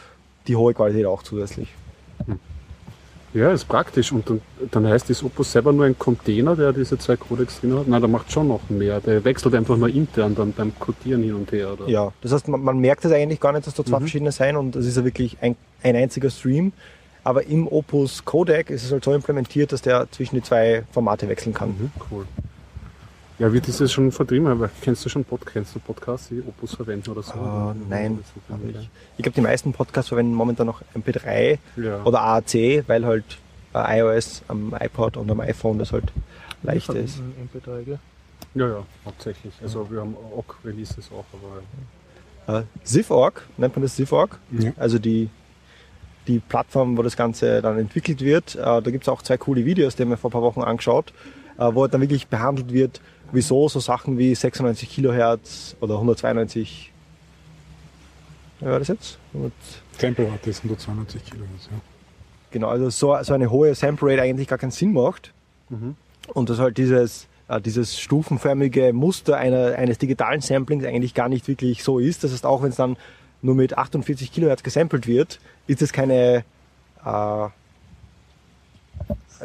[0.47, 1.67] die hohe Qualität auch zusätzlich.
[3.35, 4.13] Ja, ist praktisch.
[4.13, 7.77] Und dann, dann heißt das Opus selber nur ein Container, der diese zwei Codecs drin
[7.77, 7.85] hat.
[7.85, 9.01] Nein, der macht schon noch mehr.
[9.01, 11.73] Der wechselt einfach nur intern dann beim Codieren hin und her.
[11.73, 11.89] Oder?
[11.89, 14.01] Ja, das heißt, man, man merkt es eigentlich gar nicht, dass da zwei Mhm.
[14.03, 16.71] verschiedene sein und es ist ja wirklich ein, ein einziger Stream.
[17.25, 21.27] Aber im Opus Codec ist es halt so implementiert, dass der zwischen die zwei Formate
[21.27, 21.69] wechseln kann.
[21.69, 22.25] Mhm, cool.
[23.37, 24.47] Ja, wird dieses schon vertrieben?
[24.47, 27.33] Aber kennst du schon Pod kennst du Podcasts, die Opus verwenden oder so?
[27.33, 28.19] Äh, nein,
[28.49, 32.03] Aber ich, ich glaube, die meisten Podcasts verwenden momentan noch MP3 Ja.
[32.03, 33.25] oder AAC, weil halt
[33.73, 36.05] äh, iOS am iPod und am iPhone das halt
[36.63, 37.19] leichter ist.
[37.19, 37.99] Ein MP3, gell?
[38.55, 39.53] ja, ja, hauptsächlich.
[39.61, 41.25] Also wir haben auch Releases auch,
[42.47, 44.39] aber Äh, Ziv.org, nennt man das Ziv.org?
[44.51, 44.71] Ja.
[44.77, 45.29] Also die,
[46.27, 48.55] die Plattform, wo das Ganze dann entwickelt wird.
[48.55, 50.61] Äh, da gibt es auch zwei coole Videos, die haben wir vor ein paar Wochen
[50.61, 51.11] angeschaut,
[51.57, 56.91] äh, wo halt dann wirklich behandelt wird, wieso so Sachen wie 96 Kilohertz oder 192
[58.59, 59.19] wie war das jetzt?
[59.33, 59.53] 100
[59.97, 61.69] Tempelrate ist 192 Kilohertz.
[61.71, 61.79] Ja.
[62.51, 65.33] Genau, also so, so eine hohe Sample Rate eigentlich gar keinen Sinn macht.
[65.69, 65.95] Mhm.
[66.33, 71.47] Und dass halt dieses, äh, dieses stufenförmige Muster einer, eines digitalen Samplings eigentlich gar nicht
[71.47, 72.23] wirklich so ist.
[72.23, 72.97] Das heißt, auch wenn es dann
[73.41, 76.45] nur mit 48 Kilohertz gesampelt wird, ist es keine,
[77.05, 77.47] äh,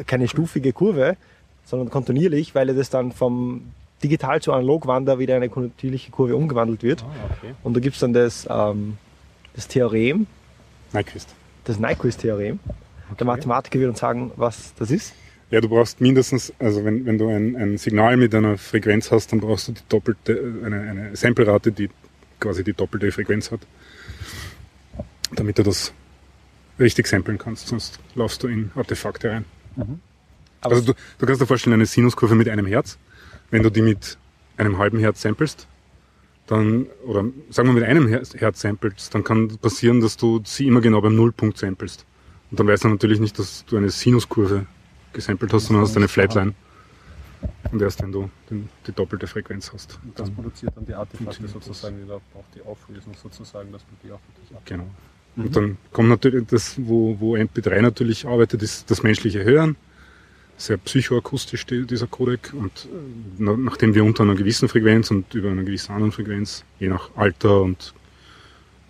[0.07, 1.17] keine stufige Kurve,
[1.65, 6.83] sondern kontinuierlich, weil das dann vom digital zu analog Wander wieder eine kontinuierliche Kurve umgewandelt
[6.83, 7.03] wird.
[7.03, 7.55] Ah, okay.
[7.63, 8.97] Und da gibt es dann das, ähm,
[9.55, 10.27] das Theorem,
[10.93, 11.35] Nyquist.
[11.65, 12.59] das Nyquist-Theorem.
[13.19, 15.13] Der Mathematiker wird uns sagen, was das ist.
[15.51, 19.33] Ja, du brauchst mindestens, also wenn, wenn du ein, ein Signal mit einer Frequenz hast,
[19.33, 21.91] dann brauchst du die doppelte, eine, eine Samplerate, die
[22.39, 23.61] quasi die doppelte Frequenz hat,
[25.35, 25.93] damit du das
[26.79, 29.45] richtig samplen kannst, sonst laufst du in Artefakte rein.
[30.61, 32.99] Aber also du, du kannst dir vorstellen, eine Sinuskurve mit einem Herz,
[33.51, 34.19] wenn du die mit
[34.57, 35.67] einem halben Herz samplest,
[36.47, 40.81] dann, oder sagen wir mit einem Herz, samplest, dann kann passieren, dass du sie immer
[40.81, 42.05] genau beim Nullpunkt samplest.
[42.51, 44.67] Und dann weißt du natürlich nicht, dass du eine Sinuskurve
[45.13, 46.55] gesampelt hast, sondern hast eine Flatline.
[47.71, 49.99] Und erst wenn du den, die doppelte Frequenz hast.
[50.03, 54.13] Und das produziert dann die Artefakte sozusagen wieder, auch die Auflösung sozusagen, dass man die
[54.13, 54.63] auch wirklich ab.
[54.67, 54.91] Genau.
[55.37, 59.77] Und dann kommt natürlich das, wo, wo MP3 natürlich arbeitet, ist das menschliche Hören.
[60.61, 62.53] Sehr psychoakustisch die, dieser Codec.
[62.53, 62.99] Und äh,
[63.39, 67.09] na, nachdem wir unter einer gewissen Frequenz und über einer gewissen anderen Frequenz, je nach
[67.17, 67.95] Alter und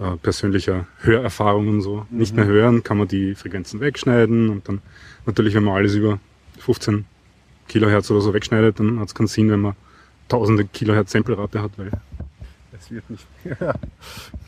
[0.01, 4.49] äh, persönlicher Hörerfahrung und so, nicht mehr hören, kann man die Frequenzen wegschneiden.
[4.49, 4.83] Und dann
[5.27, 6.19] natürlich, wenn man alles über
[6.59, 7.05] 15
[7.69, 9.77] Kilohertz oder so wegschneidet, dann hat es keinen Sinn, wenn man
[10.29, 11.93] tausende Kilohertz Samplerate hat, weil
[12.77, 13.27] Es wird nicht.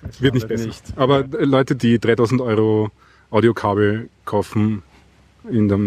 [0.09, 0.71] es wird nicht besser.
[0.97, 2.91] Aber äh, Leute, die 3000 Euro
[3.31, 4.83] Audiokabel kaufen,
[5.51, 5.79] in der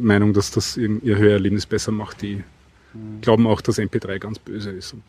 [0.00, 2.42] Meinung, dass das ihr Hörerlebnis besser macht, die
[3.20, 5.02] glauben auch, dass MP3 ganz böse ist und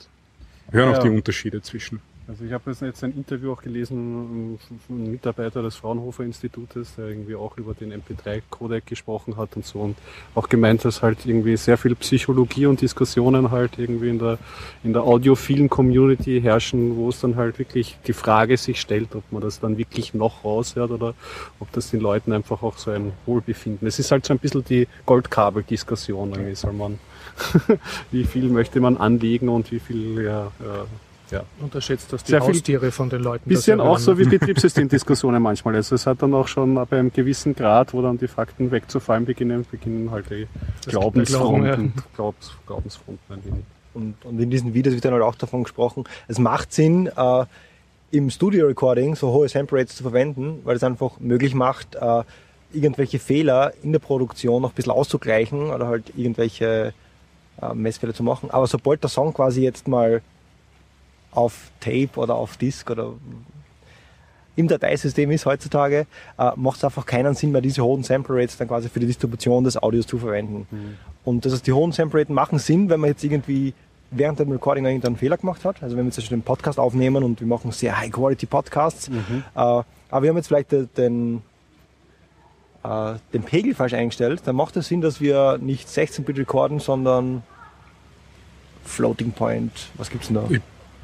[0.71, 0.97] hören Ja.
[0.97, 1.99] auch die Unterschiede zwischen.
[2.25, 4.57] Also ich habe jetzt ein Interview auch gelesen
[4.88, 9.65] von einem Mitarbeiter des Fraunhofer Institutes, der irgendwie auch über den MP3-Codec gesprochen hat und
[9.65, 9.97] so und
[10.33, 14.38] auch gemeint, dass halt irgendwie sehr viel Psychologie und Diskussionen halt irgendwie in der,
[14.86, 19.29] in der audiophilen Community herrschen, wo es dann halt wirklich die Frage sich stellt, ob
[19.29, 21.15] man das dann wirklich noch raushört oder
[21.59, 23.86] ob das den Leuten einfach auch so ein Wohlbefinden.
[23.86, 26.99] Es ist halt so ein bisschen die Goldkabel-Diskussion, irgendwie soll man,
[28.12, 30.86] wie viel möchte man anlegen und wie viel, ja, äh,
[31.34, 34.26] ja, Unterschätzt, dass die Sehr Haustiere von den Leuten Bisschen das auch so wie.
[34.26, 35.76] Betriebssystemdiskussionen manchmal.
[35.76, 39.26] Also es hat dann auch schon bei einem gewissen Grad, wo dann die Fakten wegzufallen
[39.26, 40.48] beginnen, beginnen halt die
[40.88, 43.65] Glaubensfronten, Glauben, Glaubens, Glaubensfronten ein wenig.
[43.93, 47.46] Und, und in diesen Videos wird dann halt auch davon gesprochen, es macht Sinn, äh,
[48.12, 52.24] im Studio-Recording so hohe Sample Rates zu verwenden, weil es einfach möglich macht, äh,
[52.72, 56.93] irgendwelche Fehler in der Produktion noch ein bisschen auszugleichen oder halt irgendwelche
[57.62, 58.52] äh, Messfehler zu machen.
[58.52, 60.22] Aber sobald der Song quasi jetzt mal
[61.36, 63.13] auf Tape oder auf Disk oder
[64.56, 66.06] im Dateisystem ist heutzutage,
[66.38, 69.08] äh, macht es einfach keinen Sinn mehr, diese hohen Sample Rates dann quasi für die
[69.08, 70.67] Distribution des Audios zu verwenden.
[70.69, 70.98] Mhm.
[71.26, 73.74] Und das heißt, die hohen Sample Rates machen Sinn, wenn man jetzt irgendwie
[74.12, 75.82] während dem Recording irgendeinen Fehler gemacht hat.
[75.82, 79.43] Also wenn wir zum Beispiel den Podcast aufnehmen und wir machen sehr High-Quality-Podcasts, Mhm.
[79.56, 79.86] äh, aber
[80.22, 81.41] wir haben jetzt vielleicht den, den,
[82.84, 87.41] äh, den Pegel falsch eingestellt, dann macht es Sinn, dass wir nicht 16-Bit recorden, sondern
[88.86, 90.43] Floating Point, was gibt's denn da?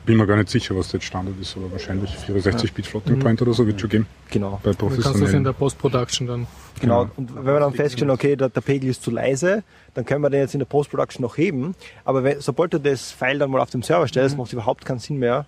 [0.02, 3.42] Ich bin mir gar nicht sicher, was jetzt Standard ist, aber wahrscheinlich 64-Bit Floating Point
[3.44, 4.08] oder so wird schon geben.
[4.32, 4.60] Genau.
[4.64, 5.44] Bei Du kannst das in professionellen.
[5.44, 6.48] der Post-Production dann.
[6.82, 7.04] Genau.
[7.06, 7.12] Genau.
[7.18, 10.30] Und wenn wir dann feststellen, okay, der, der Pegel ist zu leise, dann können wir
[10.32, 11.76] den jetzt in der Post-Production noch heben.
[12.06, 14.84] Aber wenn, sobald du das File dann mal auf dem Server stellst, macht es überhaupt
[14.86, 15.46] keinen Sinn mehr,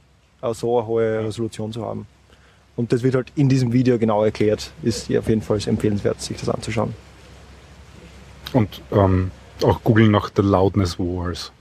[0.53, 2.05] so eine hohe Resolution zu haben.
[2.75, 4.71] Und das wird halt in diesem Video genau erklärt.
[4.83, 6.93] Ist hier auf jeden Fall empfehlenswert, sich das anzuschauen.
[8.53, 9.31] Und ähm,
[9.63, 11.51] auch googeln nach The Loudness Wars.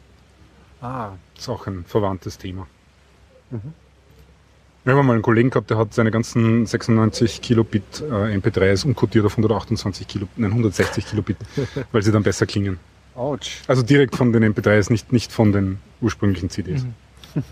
[0.82, 2.66] Ah, Das ist auch ein verwandtes Thema.
[4.84, 9.26] Wir haben mal einen Kollegen gehabt, der hat seine ganzen 96 Kilobit äh, MP3s umkodiert
[9.26, 11.36] auf 128 Kilo, nein, 160 Kilobit,
[11.92, 12.78] weil sie dann besser klingen.
[13.14, 13.60] ouch.
[13.66, 16.86] Also direkt von den MP3s, nicht, nicht von den ursprünglichen CDs.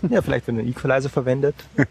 [0.09, 1.55] Ja, vielleicht wenn einen Equalizer verwendet.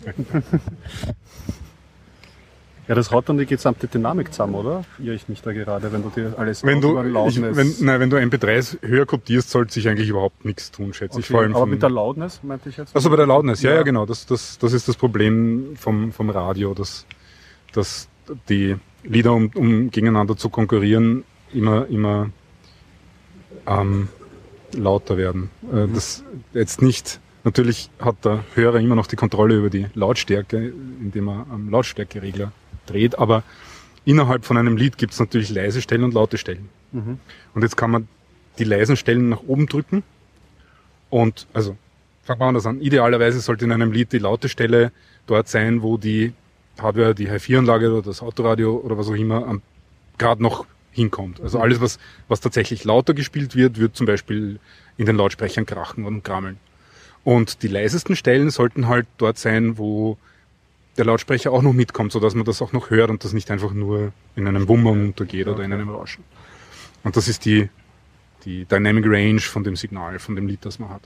[2.88, 4.82] Ja, das haut dann die gesamte Dynamik zusammen, oder?
[4.98, 6.98] Irre ich mich da gerade, wenn du dir alles Wenn du,
[7.28, 11.20] ich, wenn, nein, wenn du MP3s höher kodierst, sollte sich eigentlich überhaupt nichts tun, schätze
[11.20, 11.26] ich.
[11.26, 12.96] Okay, Vor allem aber mit der Loudness meinte ich jetzt?
[12.96, 13.76] Also bei der Loudness, ja, Ja.
[13.76, 14.06] ja, genau.
[14.06, 17.04] Das, das, das ist das Problem vom, vom Radio, dass,
[17.72, 18.08] dass
[18.48, 22.30] die Lieder, um, um gegeneinander zu konkurrieren, immer, immer
[23.66, 24.08] ähm,
[24.72, 25.50] lauter werden.
[25.70, 26.24] Äh, das
[26.54, 31.46] jetzt nicht, natürlich hat der Hörer immer noch die Kontrolle über die Lautstärke, indem er
[31.50, 32.50] am Lautstärkeregler
[32.88, 33.42] dreht, aber
[34.04, 36.68] innerhalb von einem Lied gibt es natürlich leise Stellen und laute Stellen.
[36.92, 37.18] Mhm.
[37.54, 38.08] Und jetzt kann man
[38.58, 40.02] die leisen Stellen nach oben drücken
[41.10, 41.76] und, also,
[42.22, 42.80] fangen wir anders an.
[42.80, 44.92] Idealerweise sollte in einem Lied die laute Stelle
[45.26, 46.32] dort sein, wo die
[46.78, 49.58] Hardware, die Hi-4-Anlage oder das Autoradio oder was auch immer
[50.18, 51.40] gerade noch hinkommt.
[51.40, 51.98] Also alles, was,
[52.28, 54.58] was tatsächlich lauter gespielt wird, wird zum Beispiel
[54.96, 56.58] in den Lautsprechern krachen und krammeln.
[57.24, 60.18] Und die leisesten Stellen sollten halt dort sein, wo
[60.98, 63.72] der Lautsprecher auch noch mitkommt, sodass man das auch noch hört und das nicht einfach
[63.72, 66.24] nur in einem Wummern untergeht oder in einem Rauschen.
[67.04, 67.68] Und das ist die,
[68.44, 71.02] die Dynamic Range von dem Signal, von dem Lied, das man hat.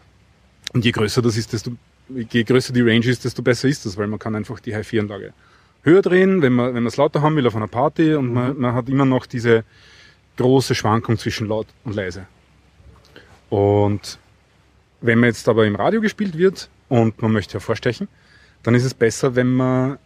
[0.72, 1.72] Und je größer das ist, desto,
[2.08, 5.34] je größer die Range ist, desto besser ist das, weil man kann einfach die Hi-4-Anlage
[5.82, 8.58] höher drehen, wenn man, wenn man es lauter haben will auf einer Party und man,
[8.58, 9.64] man hat immer noch diese
[10.36, 12.26] große Schwankung zwischen laut und leise.
[13.50, 14.18] Und
[15.02, 18.08] wenn man jetzt aber im Radio gespielt wird und man möchte hervorstechen,
[18.62, 19.98] dann ist es besser, wenn man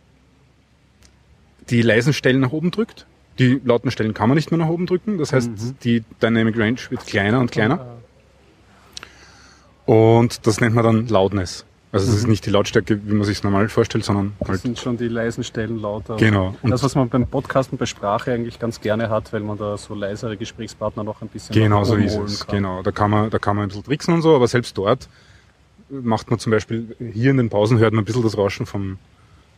[1.71, 3.07] die leisen Stellen nach oben drückt.
[3.38, 5.19] Die lauten Stellen kann man nicht mehr nach oben drücken.
[5.19, 5.51] Das heißt,
[5.85, 7.85] die Dynamic Range wird kleiner und kleiner.
[9.85, 11.64] Und das nennt man dann Loudness.
[11.92, 14.79] Also es ist nicht die Lautstärke, wie man sich normal vorstellt, sondern Das halt sind
[14.79, 16.16] schon die leisen Stellen lauter.
[16.16, 16.55] Genau.
[16.61, 19.77] Und- Das, was man beim Podcasten bei Sprache eigentlich ganz gerne hat, weil man da
[19.79, 22.47] so leisere Gesprächspartner noch ein bisschen Genau so ist es.
[22.47, 22.57] kann.
[22.57, 22.83] Genau.
[22.83, 25.09] Da kann man, da kann man ein bisschen tricksen und so, aber selbst dort
[25.88, 28.99] macht man zum Beispiel hier in den Pausen hört man ein bisschen das Rauschen vom,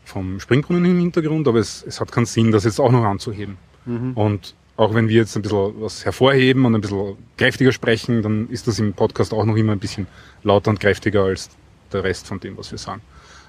[0.05, 3.57] vom Springbrunnen im Hintergrund, aber es, es hat keinen Sinn, das jetzt auch noch anzuheben.
[3.87, 4.13] Mhm.
[4.15, 8.49] Und auch wenn wir jetzt ein bisschen was hervorheben und ein bisschen kräftiger sprechen, dann
[8.49, 10.07] ist das im Podcast auch noch immer ein bisschen
[10.45, 11.51] lauter und kräftiger als
[11.93, 13.03] der Rest von dem, was wir sagen.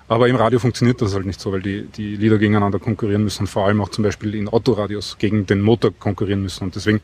[0.08, 3.44] Aber im Radio funktioniert das halt nicht so, weil die, die Lieder gegeneinander konkurrieren müssen
[3.44, 6.64] und vor allem auch zum Beispiel in Autoradios gegen den Motor konkurrieren müssen.
[6.64, 7.00] Und deswegen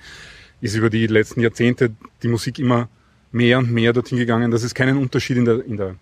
[0.60, 1.92] ist über die letzten Jahrzehnte
[2.24, 2.90] die Musik immer
[3.36, 5.96] mehr und mehr dorthin gegangen, dass es keinen Unterschied in der, in der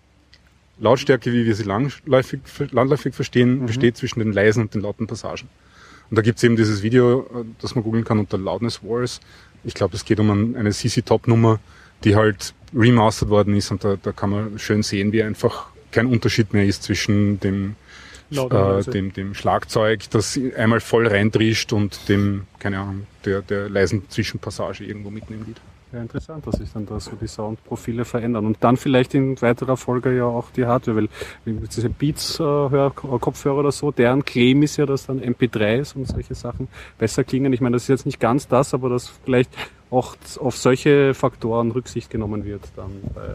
[0.78, 5.48] Lautstärke, wie wir sie langläufig, landläufig verstehen, besteht zwischen den leisen und den lauten Passagen.
[6.10, 9.20] Und da gibt's eben dieses Video, das man googeln kann unter Loudness Wars.
[9.64, 11.58] Ich glaube, es geht um ein, eine CC Top Nummer,
[12.04, 16.06] die halt remastert worden ist und da, da kann man schön sehen, wie einfach kein
[16.06, 17.74] Unterschied mehr ist zwischen dem,
[18.30, 24.08] äh, dem, dem Schlagzeug, das einmal voll reintrischt und dem, keine Ahnung, der, der leisen
[24.08, 25.60] Zwischenpassage irgendwo mitten im Lied.
[25.94, 28.46] Ja, interessant, dass sich dann da so die Soundprofile verändern.
[28.46, 31.08] Und dann vielleicht in weiterer Folge ja auch die Hardware, weil
[31.44, 36.66] diese Beats äh, oder so, deren Claim ist ja, dass dann MP3s und solche Sachen
[36.98, 37.52] besser klingen.
[37.52, 39.50] Ich meine, das ist jetzt nicht ganz das, aber dass vielleicht
[39.90, 42.90] auch auf solche Faktoren Rücksicht genommen wird dann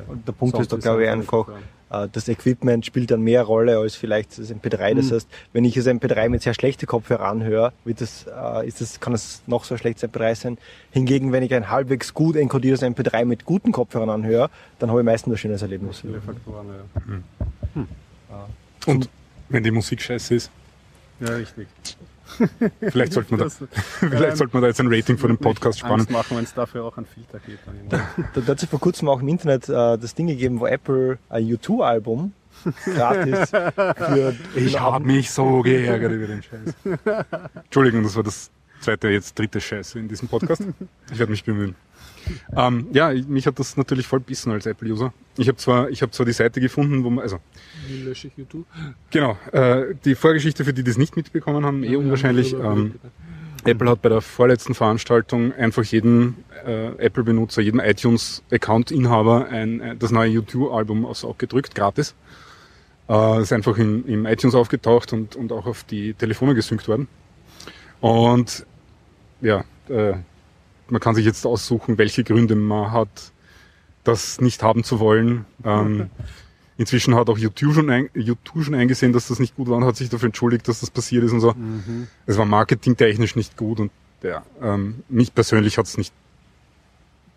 [0.10, 1.48] Und der Punkt ist doch, glaube ich, einfach,
[1.90, 4.94] das Equipment spielt dann mehr Rolle als vielleicht das MP3.
[4.96, 5.16] Das Mhm.
[5.16, 9.00] heißt, wenn ich das MP3 mit sehr schlechten Kopfhörern anhöre, wird das, äh, ist das,
[9.00, 10.58] kann es noch so ein schlechtes MP3 sein.
[10.92, 15.06] Hingegen, wenn ich ein halbwegs gut enkodiertes MP3 mit guten Kopfhörern anhöre, dann habe ich
[15.06, 16.00] meistens ein schönes Erlebnis.
[16.00, 16.68] Viele Faktoren,
[18.30, 18.48] ja.
[18.86, 19.10] Und
[19.50, 20.52] wenn die Musik scheiße ist,
[21.20, 21.68] Ja, richtig.
[22.82, 23.50] vielleicht sollte man da,
[24.00, 26.02] vielleicht sollte man da jetzt ein Rating von dem Podcast spannen.
[26.02, 27.60] Angst machen, wenn es dafür auch einen Filter gibt.
[27.68, 28.04] Immer.
[28.34, 31.18] Da, da hat es vor kurzem auch im Internet äh, das Ding gegeben, wo Apple
[31.30, 32.34] ein U2-Album
[32.86, 33.50] gratis.
[33.50, 36.74] Für Ich den habe mich so geärgert über den Scheiß.
[37.64, 40.64] Entschuldigung, das war das zweite, jetzt dritte Scheiße in diesem Podcast.
[41.12, 41.76] Ich werde mich bemühen.
[42.56, 45.14] Ähm, ja, ich- mich hat das natürlich voll bissen als Apple-User.
[45.38, 47.40] Ich habe zwar, ich habe zwar die Seite gefunden, wo man, also
[47.88, 48.66] Wie lösche ich YouTube?
[49.12, 52.54] genau, äh, die Vorgeschichte für die, die es nicht mitbekommen haben, eh unwahrscheinlich.
[52.54, 52.96] Ähm,
[53.66, 60.12] Apple hat bei der vorletzten Veranstaltung einfach jedem äh, Apple-Benutzer, jedem iTunes-Account-Inhaber ein, äh, das
[60.12, 62.16] neue YouTube-Album aufs Auge gedrückt, gratis.
[63.10, 67.08] Äh, ist einfach in, im iTunes aufgetaucht und, und auch auf die Telefone gesynkt worden.
[68.02, 68.66] Und
[69.42, 70.14] ja, äh,
[70.92, 73.32] man kann sich jetzt aussuchen, welche Gründe man hat,
[74.04, 75.46] das nicht haben zu wollen.
[75.64, 76.10] Ähm,
[76.78, 79.86] inzwischen hat auch YouTube schon, ein, YouTube schon eingesehen, dass das nicht gut war und
[79.86, 81.54] hat sich dafür entschuldigt, dass das passiert ist und so.
[82.26, 83.92] Es war marketingtechnisch nicht gut und
[84.24, 86.14] ja, ähm, mich persönlich hat es nicht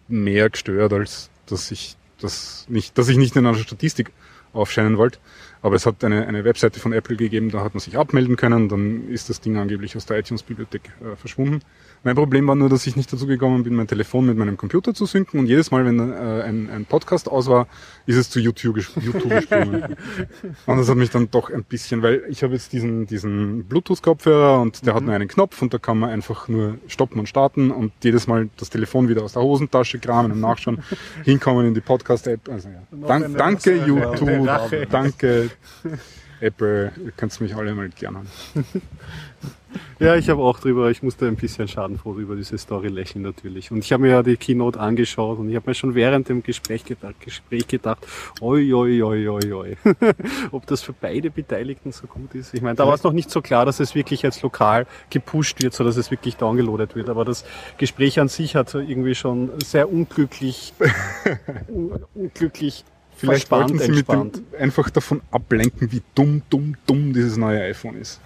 [0.08, 4.12] mehr gestört, als dass ich das nicht, dass ich nicht in einer Statistik
[4.52, 5.18] aufscheinen wollte.
[5.60, 8.68] Aber es hat eine, eine Webseite von Apple gegeben, da hat man sich abmelden können,
[8.68, 11.62] dann ist das Ding angeblich aus der iTunes-Bibliothek äh, verschwunden.
[12.04, 14.92] Mein Problem war nur, dass ich nicht dazu gekommen bin, mein Telefon mit meinem Computer
[14.92, 17.68] zu synken und jedes Mal, wenn äh, ein, ein Podcast aus war,
[18.06, 19.96] ist es zu YouTube, ges- YouTube gesprungen.
[20.66, 24.60] und das hat mich dann doch ein bisschen, weil ich habe jetzt diesen, diesen Bluetooth-Kopfhörer
[24.60, 27.70] und der hat nur einen Knopf und da kann man einfach nur stoppen und starten
[27.70, 30.82] und jedes Mal das Telefon wieder aus der Hosentasche kramen und nachschauen,
[31.24, 32.48] hinkommen in die Podcast-App.
[32.48, 32.82] Also, ja.
[33.06, 34.48] Dank, danke YouTube,
[34.90, 35.50] danke
[36.40, 38.28] Apple, ihr könnt mich alle mal gern haben.
[39.98, 43.70] Ja, ich habe auch drüber, ich musste ein bisschen schadenfroh über diese Story lächeln natürlich.
[43.70, 46.42] Und ich habe mir ja die Keynote angeschaut und ich habe mir schon während dem
[46.42, 48.06] Gespräch gedacht, Gespräch gedacht,
[48.40, 49.76] oi, oi, oi, oi, oi.
[50.50, 52.52] ob das für beide Beteiligten so gut ist.
[52.54, 55.62] Ich meine, da war es noch nicht so klar, dass es wirklich jetzt lokal gepusht
[55.62, 57.08] wird, so dass es wirklich downgeloadet wird.
[57.08, 57.44] Aber das
[57.78, 60.74] Gespräch an sich hat so irgendwie schon sehr unglücklich,
[61.68, 62.84] un unglücklich
[63.22, 64.36] Vielleicht wollten sie mit entspannt.
[64.36, 68.20] dem einfach davon ablenken, wie dumm, dumm, dumm dieses neue iPhone ist.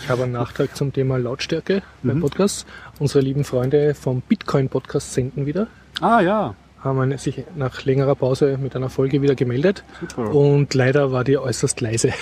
[0.00, 2.20] Ich habe einen Nachtrag zum Thema Lautstärke beim Mhm.
[2.20, 2.66] Podcast.
[2.98, 5.66] Unsere lieben Freunde vom Bitcoin-Podcast senden wieder.
[6.00, 9.84] Ah ja, Haben sich nach längerer Pause mit einer Folge wieder gemeldet.
[10.00, 10.34] super.
[10.34, 12.12] Und leider war die äußerst leise.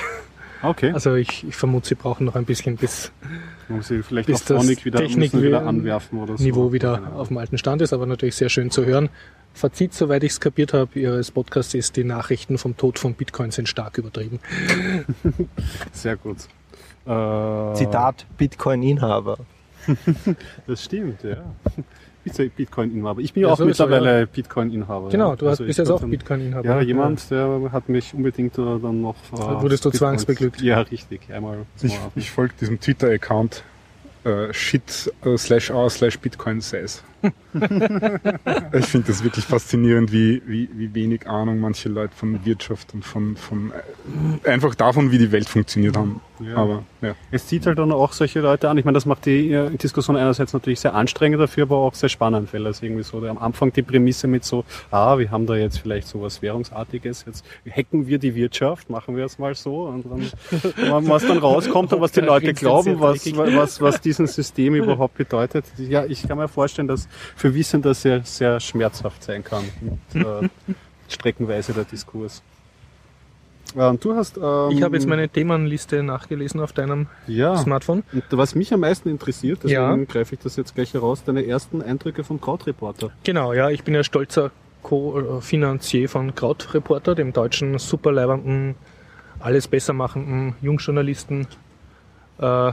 [0.62, 0.90] Okay.
[0.92, 3.10] Also ich, ich vermute, sie brauchen noch ein bisschen, bis
[3.70, 6.44] Muss sie vielleicht bis das wieder, Technik wieder- anwerfen oder so.
[6.44, 7.12] Niveau wieder Genau.
[7.18, 9.08] auf dem alten Stand ist, aber natürlich sehr schön zu hören.
[9.54, 13.50] Fazit, soweit ich es kapiert habe, Ihres Podcasts ist, die Nachrichten vom Tod von Bitcoin
[13.50, 14.38] sind stark übertrieben.
[15.92, 16.38] Sehr gut.
[17.06, 19.38] Äh, Zitat Bitcoin-Inhaber.
[20.66, 21.38] Das stimmt, ja.
[22.22, 23.20] Bist du Bitcoin-Inhaber?
[23.22, 25.08] Ich bin ja Ja, auch sowieso, mittlerweile Bitcoin-Inhaber.
[25.08, 25.36] Genau, ja.
[25.36, 26.66] du hast, Also bist jetzt auch Bitcoin-Inhaber.
[26.68, 29.16] Ja, jemand, der hat mich unbedingt äh, dann noch.
[29.32, 30.60] Äh, Wurdest du Bitcoins- zwangsbeglückt?
[30.62, 31.22] Ja, richtig.
[31.32, 31.64] Einmal.
[31.82, 33.62] Ich, ich folge diesem Twitter-Account
[34.24, 37.02] äh, shit äh, slash r slash bitcoin says.
[38.72, 43.04] ich finde das wirklich faszinierend, wie, wie, wie wenig Ahnung manche Leute von Wirtschaft und
[43.04, 43.72] von, von
[44.44, 46.20] äh, einfach davon, wie die Welt funktioniert haben.
[46.40, 46.56] Ja.
[46.56, 47.14] Aber ja.
[47.30, 48.78] Es zieht halt dann auch solche Leute an.
[48.78, 52.08] Ich meine, das macht die äh, Diskussion einerseits natürlich sehr anstrengend dafür, aber auch sehr
[52.08, 55.54] spannend, weil das irgendwie so am Anfang die Prämisse mit so, ah, wir haben da
[55.56, 60.06] jetzt vielleicht sowas Währungsartiges, jetzt hacken wir die Wirtschaft, machen wir es mal so und
[60.10, 65.16] dann, was dann rauskommt und was die Leute glauben, was, was, was diesen System überhaupt
[65.16, 65.66] bedeutet.
[65.76, 70.48] Ja, ich kann mir vorstellen, dass für Wissender sehr, sehr schmerzhaft sein kann, mit, äh,
[71.08, 72.42] streckenweise der Diskurs.
[73.74, 74.36] Und du hast.
[74.36, 77.56] Ähm, Ich habe jetzt meine Themenliste nachgelesen auf deinem ja.
[77.56, 78.02] Smartphone.
[78.12, 80.04] Und was mich am meisten interessiert, deswegen Ja.
[80.08, 83.10] greife ich das jetzt gleich heraus, deine ersten Eindrücke vom Krautreporter.
[83.22, 84.50] Genau, ja, ich bin ja stolzer
[84.82, 88.74] Co-Finanzier von Krautreporter, dem deutschen superleibenden,
[89.38, 91.46] alles besser machenden Jungjournalisten
[92.38, 92.72] äh,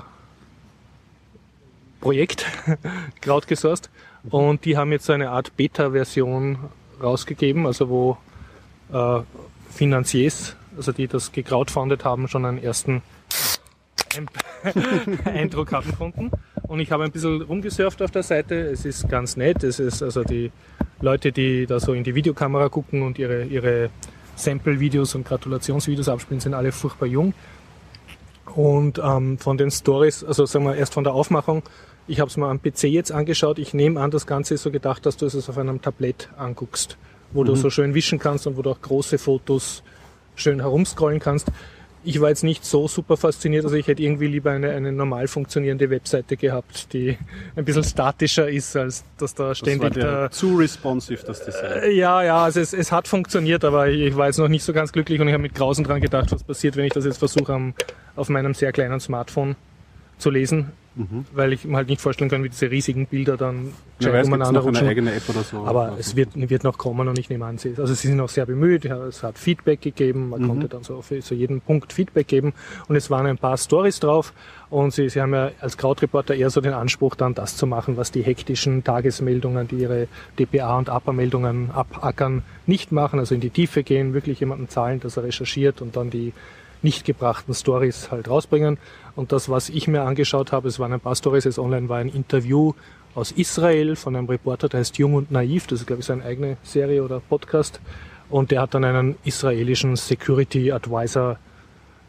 [2.02, 2.45] Projekt
[3.21, 3.89] Krautgesourced.
[4.30, 6.58] Und die haben jetzt so eine Art Beta-Version
[7.02, 8.18] rausgegeben, also wo
[8.92, 9.22] äh,
[9.70, 13.02] Finanziers, also die das gecrowdfundet haben, schon einen ersten
[15.26, 16.32] Eindruck haben konnten.
[16.63, 18.56] Und ich habe ein bisschen rumgesurft auf der Seite.
[18.56, 19.63] Es ist ganz nett.
[19.63, 20.52] Es ist also die
[21.00, 23.90] Leute, die da so in die Videokamera gucken und ihre, ihre
[24.36, 27.34] Sample-Videos und Gratulationsvideos abspielen, sind alle furchtbar jung.
[28.56, 31.64] Und ähm, von den Stories, also sagen wir erst von der Aufmachung,
[32.08, 33.60] ich habe es mal am PC jetzt angeschaut.
[33.60, 36.97] Ich nehme an, das Ganze ist so gedacht, dass du es auf einem Tablett anguckst,
[37.34, 39.84] wo du so schön wischen kannst und wo du auch große Fotos
[40.36, 41.47] schön herumscrollen kannst.
[42.03, 45.28] Ich war jetzt nicht so super fasziniert, also ich hätte irgendwie lieber eine, eine normal
[45.28, 47.18] funktionierende Webseite gehabt, die
[47.58, 51.91] ein bisschen statischer ist, als dass da Das ständig war der, zu responsive, das Design.
[51.91, 54.93] ja, ja, also es, es hat funktioniert, aber ich war jetzt noch nicht so ganz
[54.93, 57.74] glücklich und ich habe mit Grausen dran gedacht, was passiert, wenn ich das jetzt versuche,
[58.16, 59.58] auf meinem sehr kleinen Smartphone
[60.18, 60.72] zu lesen.
[61.34, 64.60] Weil ich mir halt nicht vorstellen kann, wie diese riesigen Bilder dann Wer weiß, umeinander
[64.60, 64.88] noch eine rutschen.
[64.88, 65.66] eigene App oder so.
[65.66, 68.30] Aber es wird, wird noch kommen und ich nehme an, sie, also sie sind auch
[68.30, 68.86] sehr bemüht.
[68.86, 72.54] Ja, Es hat Feedback gegeben, man konnte dann so für so jeden Punkt Feedback geben
[72.88, 74.34] und es waren ein paar Stories drauf
[74.70, 77.98] und sie, sie haben ja als Krautreporter eher so den Anspruch dann das zu machen,
[77.98, 83.50] was die hektischen Tagesmeldungen, die ihre DPA und APA-Meldungen abackern, nicht machen, also in die
[83.50, 86.34] Tiefe gehen, wirklich jemandem zahlen, dass er recherchiert und dann die
[86.82, 88.78] nicht gebrachten Stories halt rausbringen.
[89.15, 91.97] Und das, was ich mir angeschaut habe, es waren ein paar Stories, es online war
[91.97, 92.73] ein Interview
[93.15, 96.23] aus Israel von einem Reporter, der heißt Jung und Naiv, das ist glaube ich seine
[96.23, 97.80] eigene Serie oder Podcast.
[98.30, 101.38] Und der hat dann einen israelischen Security Advisor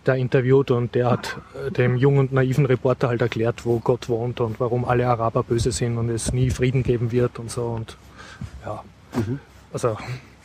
[0.04, 4.08] da interviewt und der hat äh, dem jungen und naiven Reporter halt erklärt, wo Gott
[4.08, 7.66] wohnt und warum alle Araber böse sind und es nie Frieden geben wird und so
[7.66, 7.96] und
[8.64, 8.82] ja.
[9.72, 9.96] Also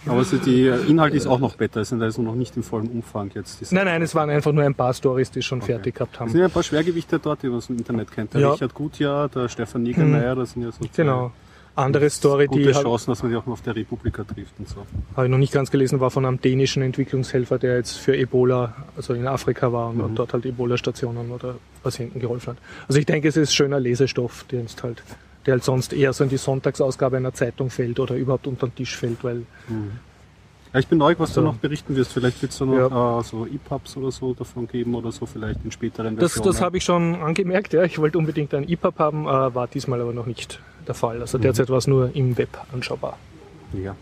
[0.06, 2.64] Aber es ist die Inhalt ist auch noch besser, es sind also noch nicht im
[2.64, 3.72] vollen Umfang jetzt.
[3.72, 6.30] Nein, nein, es waren einfach nur ein paar Stories, die schon fertig gehabt Es haben.
[6.30, 8.34] sind ja ein paar Schwergewichte dort, die man aus dem Internet kennt.
[8.34, 8.52] Der Ja.
[8.52, 11.32] Richard Gutjahr, der Stefan Niedermeyer, das sind ja so Genau.
[11.76, 14.54] Andere Story, gute die habe Chancen, dass man die auch mal auf der Republika trifft
[14.60, 14.86] und so.
[15.16, 18.76] hab ich noch nicht ganz gelesen, war von einem dänischen Entwicklungshelfer, der jetzt für Ebola,
[18.96, 20.14] also in Afrika war und Mhm.
[20.16, 22.58] dort halt Ebola-Stationen oder Patienten geholfen hat.
[22.88, 25.02] Also ich denke, es ist schöner Lesestoff, der jetzt halt,
[25.46, 28.76] der halt sonst eher so in die Sonntagsausgabe einer Zeitung fällt oder überhaupt unter den
[28.76, 29.44] Tisch fällt, weil
[30.74, 31.42] Ja, ich bin neugierig, was So.
[31.42, 32.14] du noch berichten wirst.
[32.14, 35.64] Vielleicht wird es da noch äh, so EPUBs oder so davon geben oder so, vielleicht
[35.64, 36.52] in späteren das, Versionen.
[36.54, 37.84] das habe ich schon angemerkt, ja.
[37.84, 41.22] Ich wollte unbedingt ein EPUB haben, äh, war diesmal aber noch nicht der Fall.
[41.22, 43.18] Also derzeit war es nur im Web anschaubar.
[43.74, 43.96] Ja.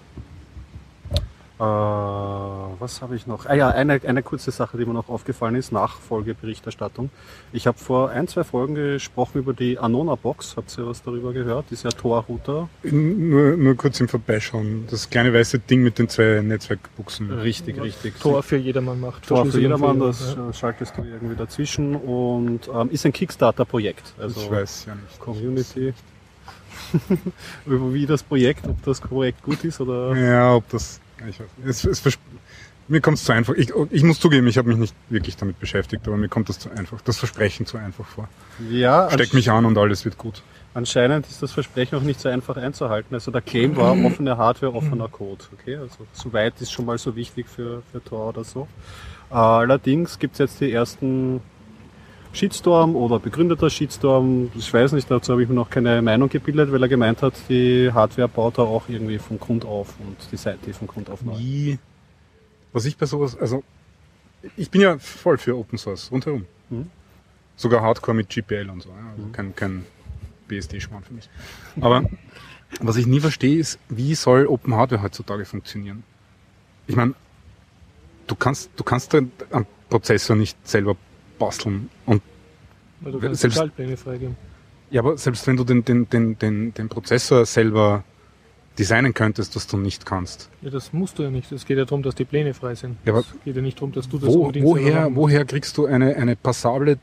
[1.61, 3.45] Äh, was habe ich noch?
[3.45, 7.11] Ah ja, eine, eine kurze Sache, die mir noch aufgefallen ist, Nachfolgeberichterstattung.
[7.53, 10.57] Ich habe vor ein, zwei Folgen gesprochen über die Anona-Box.
[10.57, 11.65] Habt ihr was darüber gehört?
[11.69, 12.67] Die ist ja Tor-Router.
[12.81, 14.87] Nur, nur kurz im Vorbeischauen.
[14.89, 17.29] Das kleine weiße Ding mit den zwei Netzwerkbuchsen.
[17.29, 18.19] Richtig, richtig.
[18.19, 19.27] Tor für jedermann macht.
[19.27, 20.49] Tor für jedermann, das ja.
[20.49, 24.15] äh, schaltest du irgendwie dazwischen und ähm, ist ein Kickstarter-Projekt.
[24.17, 25.19] Also ich weiß ja nicht.
[25.19, 25.93] Community.
[27.67, 30.15] Über wie das Projekt, ob das Projekt gut ist oder.
[30.15, 31.00] Ja, ob das.
[31.29, 31.85] Ich weiß, nicht.
[31.85, 32.17] es, es,
[32.87, 33.53] mir kommt es zu einfach.
[33.53, 36.59] Ich, ich muss zugeben, ich habe mich nicht wirklich damit beschäftigt, aber mir kommt das
[36.59, 36.99] zu einfach.
[37.01, 38.27] Das Versprechen zu einfach vor.
[38.69, 40.41] Ja, Steck mich an und alles wird gut.
[40.73, 43.13] Anscheinend ist das Versprechen auch nicht so einfach einzuhalten.
[43.13, 45.43] Also der Claim war offene Hardware, offener Code.
[45.53, 48.67] Okay, also soweit ist schon mal so wichtig für, für Tor oder so.
[49.29, 51.41] Allerdings gibt es jetzt die ersten
[52.33, 54.51] Shitstorm oder begründeter Shitstorm.
[54.55, 57.33] Ich weiß nicht, dazu habe ich mir noch keine Meinung gebildet, weil er gemeint hat,
[57.49, 61.21] die Hardware baut er auch irgendwie von Grund auf und die Seite von Grund auf
[61.23, 61.37] neu.
[61.37, 61.79] Wie.
[62.71, 63.37] Was ich bei sowas.
[63.37, 63.63] Also,
[64.55, 66.45] ich bin ja voll für Open Source rundherum.
[66.69, 66.89] Mhm.
[67.57, 68.89] Sogar Hardcore mit GPL und so.
[68.89, 69.11] Ja.
[69.11, 69.85] Also kein, kein
[70.47, 71.29] BSD-Schmarrn für mich.
[71.81, 72.03] Aber
[72.79, 76.03] was ich nie verstehe, ist, wie soll Open Hardware heutzutage funktionieren?
[76.87, 77.13] Ich meine,
[78.27, 79.31] du kannst, du kannst den
[79.89, 80.95] Prozessor nicht selber
[81.41, 81.89] basteln.
[82.05, 82.21] Und
[83.01, 84.35] Weil du kannst Selbst- Schaltpläne freigeben.
[84.91, 88.03] ja, aber selbst wenn du den, den, den, den, den Prozessor selber
[88.79, 90.49] designen könntest, was du nicht kannst.
[90.61, 91.51] Ja, das musst du ja nicht.
[91.51, 92.95] Es geht ja darum, dass die Pläne frei sind.
[93.05, 96.15] Ja, es geht ja nicht darum, dass du das Wo, woher, woher kriegst du eine,
[96.15, 96.97] eine passable